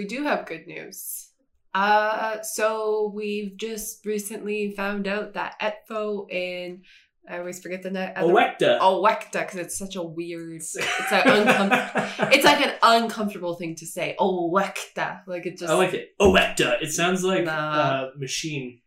We 0.01 0.07
do 0.07 0.23
have 0.23 0.47
good 0.47 0.67
news. 0.67 1.29
Uh, 1.75 2.41
so 2.41 3.13
we've 3.15 3.55
just 3.59 4.07
recently 4.07 4.71
found 4.75 5.07
out 5.07 5.35
that 5.35 5.61
ETFO 5.61 6.25
in 6.33 6.85
I 7.29 7.39
always 7.39 7.61
forget 7.61 7.83
the 7.83 7.91
name. 7.91 8.15
Owecta. 8.17 8.81
Owecta, 8.81 9.41
because 9.41 9.57
it's 9.57 9.77
such 9.77 9.97
a 9.97 10.03
weird. 10.03 10.55
It's 10.55 10.75
like 11.13 11.27
uncomfortable. 11.27 12.29
it's 12.33 12.47
like 12.47 12.67
an 12.67 12.73
uncomfortable 12.83 13.57
thing 13.57 13.75
to 13.75 13.87
say. 13.87 14.17
Owecta, 14.19 15.21
like 15.27 15.45
it 15.45 15.59
just. 15.59 15.71
I 15.71 15.75
like 15.75 15.93
it. 15.93 16.09
Owecta. 16.19 16.81
It 16.81 16.93
sounds 16.93 17.23
like 17.23 17.45
a 17.45 17.53
uh, 17.53 18.11
machine. 18.17 18.81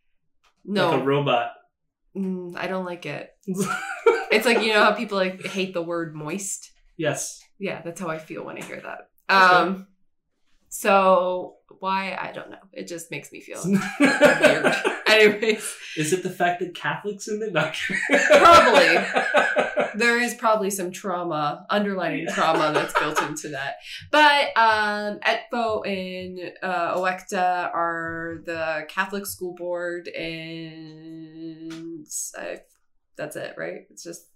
No. 0.64 0.90
Like 0.90 1.00
a 1.00 1.04
robot. 1.04 1.52
Mm, 2.16 2.56
I 2.56 2.66
don't 2.66 2.84
like 2.84 3.06
it. 3.06 3.30
it's 3.46 4.46
like 4.46 4.62
you 4.62 4.72
know 4.72 4.82
how 4.82 4.94
people 4.94 5.16
like 5.16 5.46
hate 5.46 5.74
the 5.74 5.82
word 5.82 6.12
moist. 6.16 6.72
Yes. 6.96 7.40
Yeah, 7.60 7.82
that's 7.82 8.00
how 8.00 8.08
I 8.08 8.18
feel 8.18 8.44
when 8.44 8.58
I 8.58 8.64
hear 8.64 8.80
that. 8.80 9.10
Okay. 9.30 9.70
Um, 9.70 9.86
so 10.74 11.54
why 11.78 12.18
I 12.20 12.32
don't 12.32 12.50
know. 12.50 12.58
It 12.72 12.88
just 12.88 13.12
makes 13.12 13.30
me 13.30 13.40
feel 13.40 13.62
weird. 14.00 14.74
Anyways, 15.06 15.76
Is 15.96 16.12
it 16.12 16.24
the 16.24 16.30
fact 16.30 16.58
that 16.60 16.74
Catholics 16.74 17.28
in 17.28 17.38
the 17.38 17.48
Not 17.52 17.76
probably 18.08 18.96
there 19.94 20.20
is 20.20 20.34
probably 20.34 20.70
some 20.70 20.90
trauma, 20.90 21.64
underlying 21.70 22.26
trauma 22.26 22.72
that's 22.74 22.98
built 22.98 23.22
into 23.22 23.50
that. 23.50 23.76
But 24.10 24.46
um, 24.56 25.20
ETFO 25.20 25.86
and 25.86 26.52
uh, 26.60 26.96
Owecta 26.96 27.72
are 27.72 28.42
the 28.44 28.84
Catholic 28.88 29.26
school 29.26 29.54
board, 29.54 30.08
and 30.08 32.04
I, 32.36 32.58
that's 33.16 33.36
it, 33.36 33.54
right? 33.56 33.82
It's 33.90 34.02
just 34.02 34.26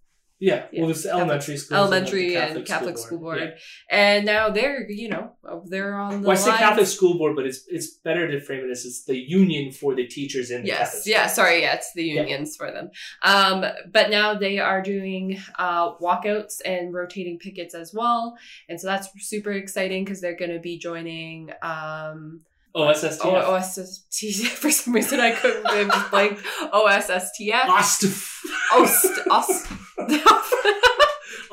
Yeah, 0.40 0.66
well, 0.72 0.90
it's 0.90 1.04
elementary 1.04 1.56
schools 1.56 1.80
and, 1.80 1.90
like, 1.90 2.10
the 2.10 2.16
elementary 2.16 2.36
and 2.36 2.46
Catholic 2.46 2.66
Catholic 2.66 2.98
school 2.98 3.06
school 3.06 3.18
board, 3.18 3.38
board, 3.38 3.54
and 3.90 4.24
now 4.24 4.50
they're 4.50 4.88
you 4.88 5.08
know 5.08 5.32
they're 5.66 5.98
on 5.98 6.22
the 6.22 6.28
Well, 6.28 6.36
I 6.36 6.40
say 6.40 6.52
Catholic 6.52 6.86
school 6.86 7.18
board, 7.18 7.34
but 7.34 7.44
it's 7.44 7.64
it's 7.66 7.88
better 7.88 8.30
to 8.30 8.40
frame 8.40 8.64
it 8.64 8.70
as 8.70 8.84
it's 8.84 9.04
the 9.04 9.16
union 9.16 9.72
for 9.72 9.96
the 9.96 10.06
teachers 10.06 10.52
in 10.52 10.62
the 10.62 10.68
Yes, 10.68 11.06
yeah, 11.06 11.26
sorry, 11.26 11.62
yeah, 11.62 11.74
it's 11.74 11.92
the 11.92 12.04
unions 12.04 12.54
for 12.56 12.70
them. 12.70 12.90
Um, 13.22 13.64
but 13.92 14.10
now 14.10 14.34
they 14.34 14.60
are 14.60 14.80
doing 14.80 15.40
uh, 15.58 15.96
walkouts 15.96 16.60
and 16.64 16.94
rotating 16.94 17.40
pickets 17.40 17.74
as 17.74 17.92
well, 17.92 18.38
and 18.68 18.80
so 18.80 18.86
that's 18.86 19.08
super 19.18 19.50
exciting 19.52 20.04
because 20.04 20.20
they're 20.20 20.36
going 20.36 20.52
to 20.52 20.60
be 20.60 20.78
joining. 20.78 21.50
Um, 21.62 22.42
OSSTF. 22.76 23.24
O- 23.24 23.54
OSST. 23.54 24.46
For 24.46 24.70
some 24.70 24.94
reason, 24.94 25.18
I 25.18 25.32
couldn't 25.32 25.66
I 25.66 25.84
just 25.84 26.10
blank. 26.10 26.38
OSSTF. 26.72 27.68
Ost. 27.68 29.18
Ost. 29.30 29.66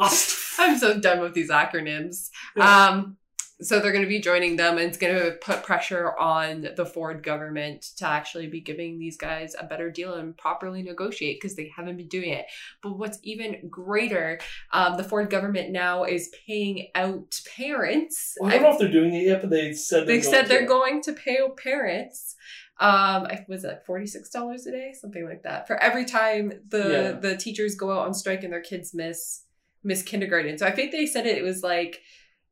I'm 0.59 0.77
so 0.77 0.99
done 0.99 1.19
with 1.19 1.33
these 1.33 1.49
acronyms. 1.49 2.29
Um, 2.59 3.17
so 3.61 3.79
they're 3.79 3.93
going 3.93 4.03
to 4.03 4.09
be 4.09 4.19
joining 4.19 4.57
them, 4.57 4.77
and 4.77 4.87
it's 4.87 4.97
going 4.97 5.15
to 5.15 5.31
put 5.41 5.63
pressure 5.63 6.17
on 6.17 6.67
the 6.75 6.85
Ford 6.85 7.23
government 7.23 7.83
to 7.97 8.05
actually 8.05 8.47
be 8.47 8.59
giving 8.59 8.99
these 8.99 9.15
guys 9.15 9.55
a 9.57 9.65
better 9.65 9.89
deal 9.89 10.15
and 10.15 10.35
properly 10.35 10.83
negotiate 10.83 11.37
because 11.39 11.55
they 11.55 11.71
haven't 11.73 11.95
been 11.95 12.09
doing 12.09 12.31
it. 12.31 12.47
But 12.83 12.97
what's 12.97 13.17
even 13.23 13.69
greater, 13.69 14.39
um, 14.73 14.97
the 14.97 15.05
Ford 15.05 15.29
government 15.29 15.71
now 15.71 16.03
is 16.03 16.33
paying 16.45 16.87
out 16.95 17.39
parents. 17.55 18.35
Well, 18.41 18.49
I 18.51 18.55
don't 18.55 18.63
know 18.63 18.73
if 18.73 18.79
they're 18.79 18.91
doing 18.91 19.13
it 19.13 19.23
yet, 19.25 19.39
but 19.39 19.49
they 19.51 19.71
said 19.71 20.05
They 20.05 20.19
they're 20.19 20.23
said 20.31 20.47
they're 20.47 20.59
to. 20.61 20.65
going 20.67 21.01
to 21.03 21.13
pay 21.13 21.37
out 21.41 21.55
parents. 21.55 22.35
Um, 22.77 23.25
I- 23.27 23.45
was 23.47 23.63
it 23.63 23.67
like 23.67 23.85
forty 23.85 24.05
six 24.05 24.29
dollars 24.29 24.65
a 24.67 24.71
day, 24.71 24.93
something 24.99 25.23
like 25.25 25.43
that, 25.43 25.65
for 25.67 25.77
every 25.81 26.03
time 26.05 26.51
the 26.69 26.89
Yeah. 26.89 27.11
the 27.13 27.37
teachers 27.37 27.75
go 27.75 27.91
out 27.91 28.05
on 28.05 28.13
strike 28.13 28.43
and 28.43 28.51
their 28.51 28.61
kids 28.61 28.93
miss 28.93 29.43
miss 29.83 30.01
kindergarten. 30.03 30.57
So 30.57 30.65
I 30.65 30.71
think 30.71 30.91
they 30.91 31.05
said 31.05 31.25
it, 31.25 31.37
it 31.37 31.43
was 31.43 31.63
like 31.63 32.01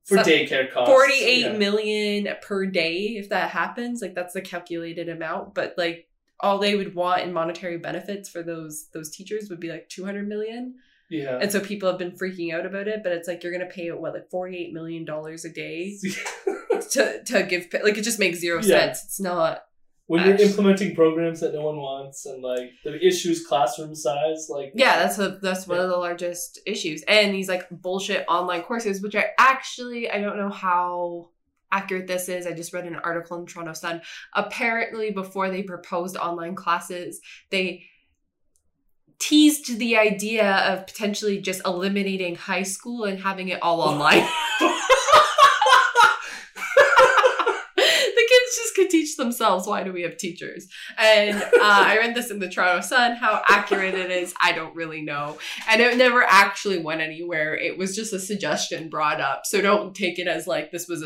For 0.05 0.15
some- 0.17 0.25
daycare 0.25 0.71
costs, 0.71 0.89
48 0.93 1.39
yeah. 1.41 1.51
million 1.57 2.27
per 2.41 2.65
day 2.67 3.15
if 3.17 3.29
that 3.29 3.49
happens. 3.49 4.01
Like 4.01 4.15
that's 4.15 4.33
the 4.33 4.41
calculated 4.41 5.09
amount, 5.09 5.53
but 5.55 5.73
like 5.77 6.07
all 6.39 6.57
they 6.57 6.75
would 6.75 6.93
want 6.95 7.23
in 7.23 7.33
monetary 7.33 7.77
benefits 7.77 8.29
for 8.29 8.43
those 8.43 8.87
those 8.93 9.09
teachers 9.09 9.49
would 9.49 9.59
be 9.59 9.69
like 9.69 9.89
two 9.89 10.05
hundred 10.05 10.27
million. 10.27 10.75
Yeah. 11.09 11.37
And 11.41 11.51
so 11.51 11.59
people 11.59 11.89
have 11.89 11.99
been 11.99 12.11
freaking 12.11 12.53
out 12.53 12.65
about 12.65 12.87
it, 12.87 13.01
but 13.03 13.11
it's 13.11 13.27
like 13.27 13.43
you're 13.43 13.51
gonna 13.51 13.65
pay 13.69 13.91
what 13.91 14.13
like 14.13 14.29
forty 14.29 14.57
eight 14.57 14.73
million 14.73 15.03
dollars 15.05 15.43
a 15.43 15.49
day 15.49 15.97
to 16.91 17.23
to 17.25 17.43
give 17.43 17.67
like 17.83 17.97
it 17.97 18.03
just 18.03 18.19
makes 18.19 18.39
zero 18.39 18.61
Yeah. 18.61 18.79
sense. 18.85 19.03
It's 19.03 19.19
not. 19.19 19.63
When 20.07 20.25
you're 20.25 20.35
implementing 20.35 20.95
programs 20.95 21.39
that 21.39 21.53
no 21.53 21.61
one 21.61 21.77
wants 21.77 22.25
and 22.25 22.43
like 22.43 22.71
the 22.83 23.05
issues 23.05 23.47
classroom 23.47 23.95
size, 23.95 24.47
like 24.49 24.73
Yeah, 24.75 24.99
that's 24.99 25.17
a, 25.17 25.39
that's 25.41 25.65
one 25.65 25.79
of 25.79 25.89
the 25.89 25.97
largest 25.97 26.59
issues. 26.65 27.03
And 27.07 27.33
these 27.33 27.47
like 27.47 27.69
bullshit 27.69 28.25
online 28.27 28.63
courses, 28.63 29.01
which 29.01 29.15
I 29.15 29.27
actually 29.39 30.09
I 30.09 30.19
don't 30.19 30.37
know 30.37 30.49
how 30.49 31.29
accurate 31.73 32.07
this 32.07 32.29
is. 32.29 32.45
I 32.45 32.53
just 32.53 32.73
read 32.73 32.85
an 32.85 32.95
article 32.95 33.37
in 33.39 33.45
Toronto 33.45 33.73
Sun. 33.73 34.01
Apparently, 34.33 35.11
before 35.11 35.49
they 35.49 35.63
proposed 35.63 36.15
online 36.15 36.55
classes, 36.55 37.19
they 37.49 37.83
teased 39.19 39.79
the 39.79 39.97
idea 39.97 40.57
of 40.67 40.85
potentially 40.85 41.39
just 41.39 41.61
eliminating 41.65 42.35
high 42.35 42.63
school 42.63 43.05
and 43.05 43.19
having 43.19 43.49
it 43.49 43.61
all 43.61 43.81
online. 43.81 44.19
the 44.59 44.67
kids 48.29 48.55
just 48.55 48.75
could 48.75 48.89
teach 48.89 49.12
themselves. 49.23 49.67
Why 49.67 49.83
do 49.83 49.93
we 49.93 50.01
have 50.01 50.17
teachers? 50.17 50.67
And 50.97 51.41
uh, 51.41 51.49
I 51.61 51.97
read 51.97 52.15
this 52.15 52.31
in 52.31 52.39
the 52.39 52.49
Toronto 52.49 52.81
Sun. 52.81 53.15
How 53.15 53.41
accurate 53.47 53.93
it 53.93 54.11
is, 54.11 54.33
I 54.41 54.51
don't 54.51 54.75
really 54.75 55.01
know. 55.01 55.37
And 55.69 55.81
it 55.81 55.97
never 55.97 56.23
actually 56.23 56.79
went 56.79 57.01
anywhere. 57.01 57.55
It 57.55 57.77
was 57.77 57.95
just 57.95 58.13
a 58.13 58.19
suggestion 58.19 58.89
brought 58.89 59.21
up. 59.21 59.45
So 59.45 59.61
don't 59.61 59.95
take 59.95 60.19
it 60.19 60.27
as 60.27 60.47
like 60.47 60.71
this 60.71 60.87
was 60.87 61.01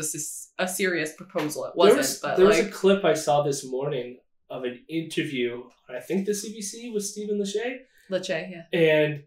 a 0.58 0.68
serious 0.68 1.12
proposal. 1.12 1.64
It 1.66 1.76
wasn't. 1.76 1.94
there 1.94 2.00
was, 2.00 2.18
but 2.20 2.36
there 2.36 2.46
was 2.46 2.58
a 2.58 2.68
clip 2.68 3.04
I 3.04 3.14
saw 3.14 3.42
this 3.42 3.64
morning 3.64 4.18
of 4.50 4.64
an 4.64 4.84
interview. 4.88 5.64
I 5.88 6.00
think 6.00 6.26
the 6.26 6.32
CBC 6.32 6.92
with 6.92 7.04
Stephen 7.04 7.38
Lecce, 7.38 7.78
Lecce, 8.10 8.50
yeah. 8.50 8.78
and 8.78 9.22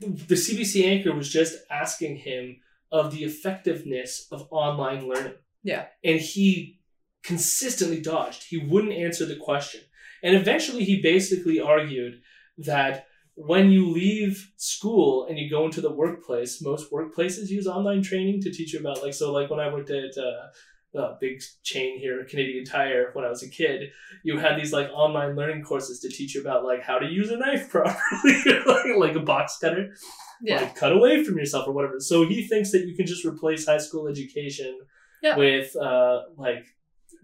the 0.00 0.34
CBC 0.34 0.86
anchor 0.86 1.14
was 1.14 1.30
just 1.30 1.58
asking 1.70 2.16
him 2.16 2.56
of 2.90 3.12
the 3.12 3.24
effectiveness 3.24 4.26
of 4.32 4.48
online 4.50 5.06
learning. 5.06 5.34
Yeah. 5.62 5.86
and 6.02 6.18
he 6.18 6.79
consistently 7.22 8.00
dodged. 8.00 8.44
He 8.48 8.58
wouldn't 8.58 8.92
answer 8.92 9.26
the 9.26 9.36
question. 9.36 9.80
And 10.22 10.36
eventually, 10.36 10.84
he 10.84 11.00
basically 11.02 11.60
argued 11.60 12.20
that 12.58 13.06
when 13.34 13.70
you 13.70 13.88
leave 13.88 14.50
school 14.56 15.26
and 15.26 15.38
you 15.38 15.48
go 15.48 15.64
into 15.64 15.80
the 15.80 15.92
workplace, 15.92 16.60
most 16.60 16.90
workplaces 16.92 17.48
use 17.48 17.66
online 17.66 18.02
training 18.02 18.42
to 18.42 18.52
teach 18.52 18.72
you 18.74 18.80
about 18.80 19.02
like 19.02 19.14
so 19.14 19.32
like 19.32 19.48
when 19.50 19.60
I 19.60 19.72
worked 19.72 19.88
at 19.90 20.10
uh, 20.18 20.98
a 21.00 21.16
big 21.20 21.40
chain 21.62 21.98
here, 21.98 22.24
Canadian 22.28 22.64
Tire, 22.66 23.10
when 23.14 23.24
I 23.24 23.30
was 23.30 23.42
a 23.42 23.48
kid, 23.48 23.90
you 24.24 24.38
had 24.38 24.58
these 24.60 24.72
like 24.74 24.90
online 24.92 25.36
learning 25.36 25.62
courses 25.62 26.00
to 26.00 26.08
teach 26.10 26.34
you 26.34 26.42
about 26.42 26.64
like 26.64 26.82
how 26.82 26.98
to 26.98 27.06
use 27.06 27.30
a 27.30 27.38
knife 27.38 27.70
properly, 27.70 28.60
like, 28.66 28.96
like 28.98 29.16
a 29.16 29.20
box 29.20 29.56
cutter, 29.58 29.94
Yeah. 30.42 30.56
like 30.62 30.74
cut 30.76 30.92
away 30.92 31.24
from 31.24 31.38
yourself 31.38 31.66
or 31.66 31.72
whatever. 31.72 31.98
So 32.00 32.26
he 32.28 32.46
thinks 32.46 32.72
that 32.72 32.86
you 32.86 32.94
can 32.94 33.06
just 33.06 33.24
replace 33.24 33.64
high 33.64 33.78
school 33.78 34.06
education 34.06 34.78
Yeah. 35.22 35.36
with 35.36 35.74
uh, 35.76 36.22
like 36.36 36.66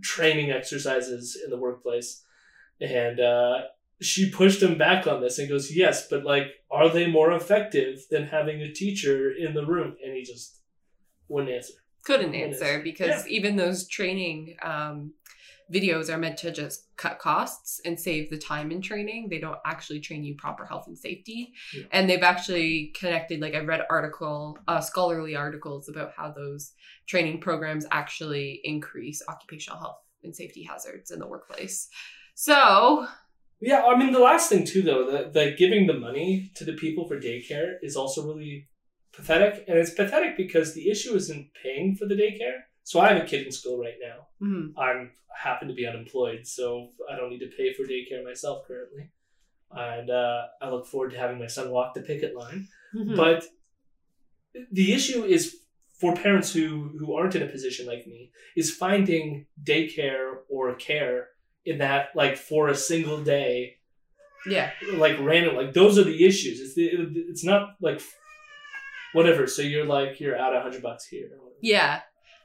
training 0.03 0.51
exercises 0.51 1.39
in 1.43 1.51
the 1.51 1.59
workplace, 1.59 2.25
and 2.81 3.21
uh, 3.21 3.63
she 4.01 4.31
pushed 4.31 4.63
him 4.63 4.77
back 4.77 5.07
on 5.07 5.21
this 5.21 5.39
and 5.39 5.49
goes, 5.49 5.75
"Yes, 5.75 6.09
but 6.09 6.25
like, 6.25 6.47
are 6.71 6.89
they 6.89 7.07
more 7.07 7.33
effective 7.33 8.07
than 8.11 8.27
having 8.27 8.61
a 8.61 8.73
teacher 8.73 9.31
in 9.31 9.55
the 9.55 9.67
room?" 9.67 9.97
And 10.05 10.15
he 10.15 10.23
just 10.23 10.61
wouldn't 11.29 11.53
answer. 11.53 11.75
couldn't 12.05 12.31
Wouldn't 12.31 12.53
answer 12.55 12.81
because 12.83 13.27
even 13.27 13.57
those 13.57 13.89
training 13.89 14.57
um, 14.63 15.13
videos 15.73 16.09
are 16.09 16.19
meant 16.19 16.37
to 16.39 16.53
just 16.53 16.87
cut 16.97 17.19
costs 17.19 17.81
and 17.85 17.99
save 17.99 18.31
the 18.31 18.39
time 18.39 18.71
in 18.71 18.81
training. 18.81 19.29
They 19.29 19.41
don't 19.41 19.59
actually 19.67 20.01
train 20.01 20.23
you 20.23 20.37
proper 20.37 20.65
health 20.65 20.87
and 20.87 20.97
safety. 20.97 21.53
Yeah. 21.75 21.85
And 21.93 22.09
they've 22.09 22.23
actually 22.23 22.93
connected, 22.99 23.41
like 23.41 23.55
I 23.55 23.61
read 23.61 23.83
article, 23.91 24.59
uh, 24.69 24.81
scholarly 24.81 25.35
articles 25.35 25.89
about 25.89 26.13
how 26.17 26.31
those 26.31 26.73
training 27.07 27.41
programs 27.41 27.85
actually 27.91 28.61
increase 28.65 29.23
occupational 29.29 29.79
health 29.79 29.99
and 30.23 30.35
safety 30.35 30.63
hazards 30.63 31.11
in 31.11 31.19
the 31.19 31.27
workplace. 31.27 31.89
So 32.35 33.07
Yeah, 33.61 33.85
I 33.85 33.97
mean 33.97 34.13
the 34.13 34.21
last 34.21 34.49
thing 34.49 34.65
too 34.65 34.83
though, 34.83 35.11
that 35.11 35.33
that 35.33 35.59
giving 35.59 35.87
the 35.87 35.95
money 35.95 36.51
to 36.57 36.65
the 36.65 36.75
people 36.75 37.09
for 37.09 37.19
daycare 37.19 37.75
is 37.83 37.97
also 37.97 38.27
really 38.27 38.69
pathetic, 39.13 39.65
and 39.67 39.79
it's 39.79 39.95
pathetic 39.95 40.37
because 40.37 40.75
the 40.75 40.91
issue 40.91 41.15
isn't 41.15 41.51
paying 41.63 41.97
for 41.97 42.07
the 42.07 42.15
daycare. 42.15 42.65
So 42.87 43.01
I 43.01 43.13
have 43.13 43.21
a 43.21 43.27
kid 43.27 43.45
in 43.47 43.53
school 43.53 43.79
right 43.87 43.99
now. 44.01 44.19
mhm. 44.41 44.73
I'm 44.79 45.11
happen 45.47 45.67
to 45.69 45.75
be 45.75 45.87
unemployed, 45.87 46.47
so 46.47 46.65
I 47.11 47.17
don't 47.17 47.31
need 47.31 47.41
to 47.41 47.57
pay 47.59 47.73
for 47.75 47.83
daycare 47.85 48.25
myself 48.25 48.67
currently, 48.67 49.11
and 49.71 50.09
uh, 50.09 50.43
I 50.63 50.71
look 50.71 50.87
forward 50.87 51.11
to 51.11 51.19
having 51.19 51.39
my 51.39 51.49
son 51.49 51.71
walk 51.71 51.95
the 51.95 52.01
picket 52.01 52.35
line. 52.37 52.69
Mhm. 52.95 53.17
But 53.17 53.45
the 54.73 54.93
issue 54.99 55.25
is 55.25 55.43
for 56.01 56.15
parents 56.15 56.53
who 56.55 56.67
who 56.99 57.15
aren't 57.17 57.35
in 57.35 57.43
a 57.43 57.47
position 57.57 57.87
like 57.87 58.07
me 58.07 58.31
is 58.57 58.75
finding 58.85 59.47
daycare 59.71 60.27
or 60.49 60.75
care 60.77 61.29
in 61.65 61.79
that 61.79 62.03
like 62.15 62.37
for 62.37 62.69
a 62.69 62.75
single 62.91 63.21
day 63.23 63.77
yeah, 64.47 64.71
like 64.95 65.17
random 65.21 65.57
like 65.57 65.73
those 65.73 65.99
are 65.99 66.05
the 66.05 66.25
issues 66.25 66.61
it's 66.61 66.75
the, 66.75 66.85
it's 67.31 67.45
not 67.45 67.63
like 67.81 68.01
whatever 69.13 69.47
so 69.47 69.61
you're 69.63 69.87
like 69.99 70.21
you're 70.21 70.39
out 70.39 70.55
a 70.55 70.61
hundred 70.61 70.83
bucks 70.83 71.05
here 71.07 71.29
yeah. 71.61 72.01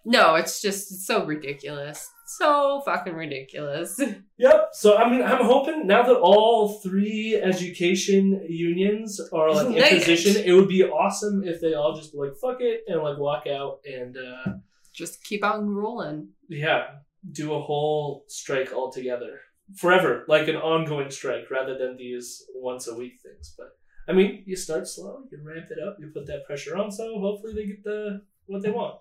No, 0.06 0.36
it's 0.36 0.62
just 0.62 0.92
it's 0.92 1.06
so 1.06 1.26
ridiculous. 1.26 2.10
So 2.26 2.82
fucking 2.86 3.14
ridiculous. 3.14 4.00
yep 4.38 4.70
so 4.74 4.98
i 4.98 5.10
mean 5.10 5.22
i'm 5.22 5.46
hoping 5.46 5.86
now 5.86 6.02
that 6.02 6.18
all 6.18 6.80
three 6.80 7.36
education 7.36 8.44
unions 8.50 9.20
are 9.32 9.54
like 9.54 9.76
in 9.76 10.00
position 10.00 10.42
it 10.44 10.54
would 10.54 10.68
be 10.68 10.84
awesome 10.84 11.44
if 11.44 11.62
they 11.62 11.74
all 11.74 11.94
just 11.96 12.16
like 12.16 12.32
fuck 12.42 12.58
it 12.60 12.82
and 12.88 13.04
like 13.04 13.20
walk 13.20 13.46
out 13.48 13.80
and 13.86 14.18
uh 14.18 14.54
just 14.94 15.24
keep 15.24 15.44
on 15.44 15.70
rolling. 15.70 16.30
yeah 16.50 16.84
do 17.32 17.54
a 17.54 17.62
whole 17.62 18.26
strike 18.28 18.74
altogether 18.74 19.40
forever 19.78 20.26
like 20.28 20.48
an 20.48 20.56
ongoing 20.56 21.12
strike 21.12 21.52
rather 21.52 21.78
than 21.78 21.96
these 21.98 22.44
once 22.56 22.88
a 22.88 22.96
week 22.96 23.14
things 23.22 23.54
but 23.58 23.68
i 24.10 24.12
mean 24.12 24.44
you 24.48 24.56
start 24.56 24.88
slow 24.88 25.20
you 25.32 25.38
ramp 25.44 25.68
it 25.70 25.78
up 25.86 25.98
you 26.00 26.08
put 26.08 26.26
that 26.26 26.46
pressure 26.46 26.76
on 26.76 26.92
so 26.92 27.20
hopefully 27.20 27.54
they 27.54 27.68
get 27.68 27.84
the 27.84 28.22
what 28.48 28.64
they 28.64 28.72
want 28.72 28.96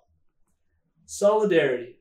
solidarity 1.11 2.00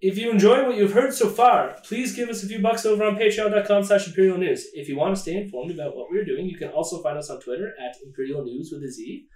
if 0.00 0.16
you 0.16 0.30
enjoy 0.30 0.64
what 0.64 0.76
you've 0.76 0.92
heard 0.92 1.12
so 1.12 1.28
far, 1.28 1.76
please 1.82 2.14
give 2.14 2.28
us 2.28 2.42
a 2.42 2.46
few 2.46 2.60
bucks 2.60 2.86
over 2.86 3.04
on 3.04 3.16
patreon.com 3.16 3.82
slash 3.82 4.06
imperial 4.06 4.38
news. 4.38 4.68
If 4.72 4.88
you 4.88 4.96
want 4.96 5.16
to 5.16 5.20
stay 5.20 5.34
informed 5.34 5.72
about 5.72 5.96
what 5.96 6.08
we're 6.10 6.24
doing, 6.24 6.46
you 6.46 6.56
can 6.56 6.68
also 6.68 7.02
find 7.02 7.18
us 7.18 7.30
on 7.30 7.40
Twitter 7.40 7.74
at 7.84 7.96
imperial 8.04 8.44
news 8.44 8.70
with 8.72 8.84
a 8.84 8.90
Z. 8.90 9.26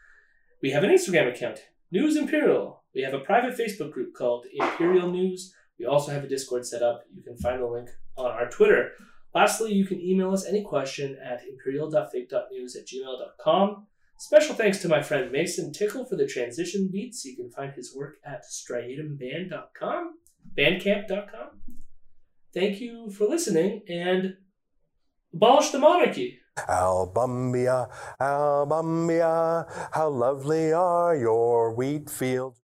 We 0.62 0.70
have 0.70 0.84
an 0.84 0.90
Instagram 0.90 1.34
account, 1.34 1.59
News 1.90 2.16
Imperial. 2.16 2.84
We 2.94 3.03
have 3.03 3.14
a 3.14 3.18
private 3.20 3.59
Facebook 3.59 3.90
group 3.90 4.14
called 4.14 4.46
Imperial 4.53 5.11
News. 5.11 5.53
We 5.80 5.86
also 5.86 6.12
have 6.12 6.22
a 6.22 6.28
Discord 6.28 6.64
set 6.64 6.82
up. 6.82 7.03
You 7.12 7.22
can 7.22 7.36
find 7.36 7.61
the 7.61 7.66
link 7.66 7.88
on 8.16 8.30
our 8.30 8.48
Twitter. 8.48 8.92
Lastly, 9.34 9.72
you 9.72 9.84
can 9.84 10.00
email 10.00 10.32
us 10.32 10.46
any 10.46 10.62
question 10.62 11.16
at 11.24 11.40
imperial.fake.news 11.44 12.76
at 12.76 12.86
gmail.com. 12.86 13.86
Special 14.22 14.54
thanks 14.54 14.78
to 14.78 14.86
my 14.86 15.02
friend 15.02 15.32
Mason 15.32 15.72
Tickle 15.72 16.04
for 16.04 16.14
the 16.14 16.28
transition 16.28 16.88
beats. 16.92 17.24
You 17.24 17.34
can 17.34 17.50
find 17.50 17.72
his 17.72 17.92
work 17.92 18.18
at 18.24 18.44
striatumband.com, 18.44 20.14
bandcamp.com. 20.56 21.48
Thank 22.54 22.80
you 22.80 23.10
for 23.10 23.26
listening 23.26 23.82
and 23.88 24.36
abolish 25.34 25.70
the 25.70 25.80
monarchy. 25.80 26.38
Albumbia, 26.56 27.90
Albumbia, 28.20 29.90
how 29.92 30.08
lovely 30.10 30.72
are 30.72 31.16
your 31.16 31.74
wheat 31.74 32.08
fields. 32.08 32.61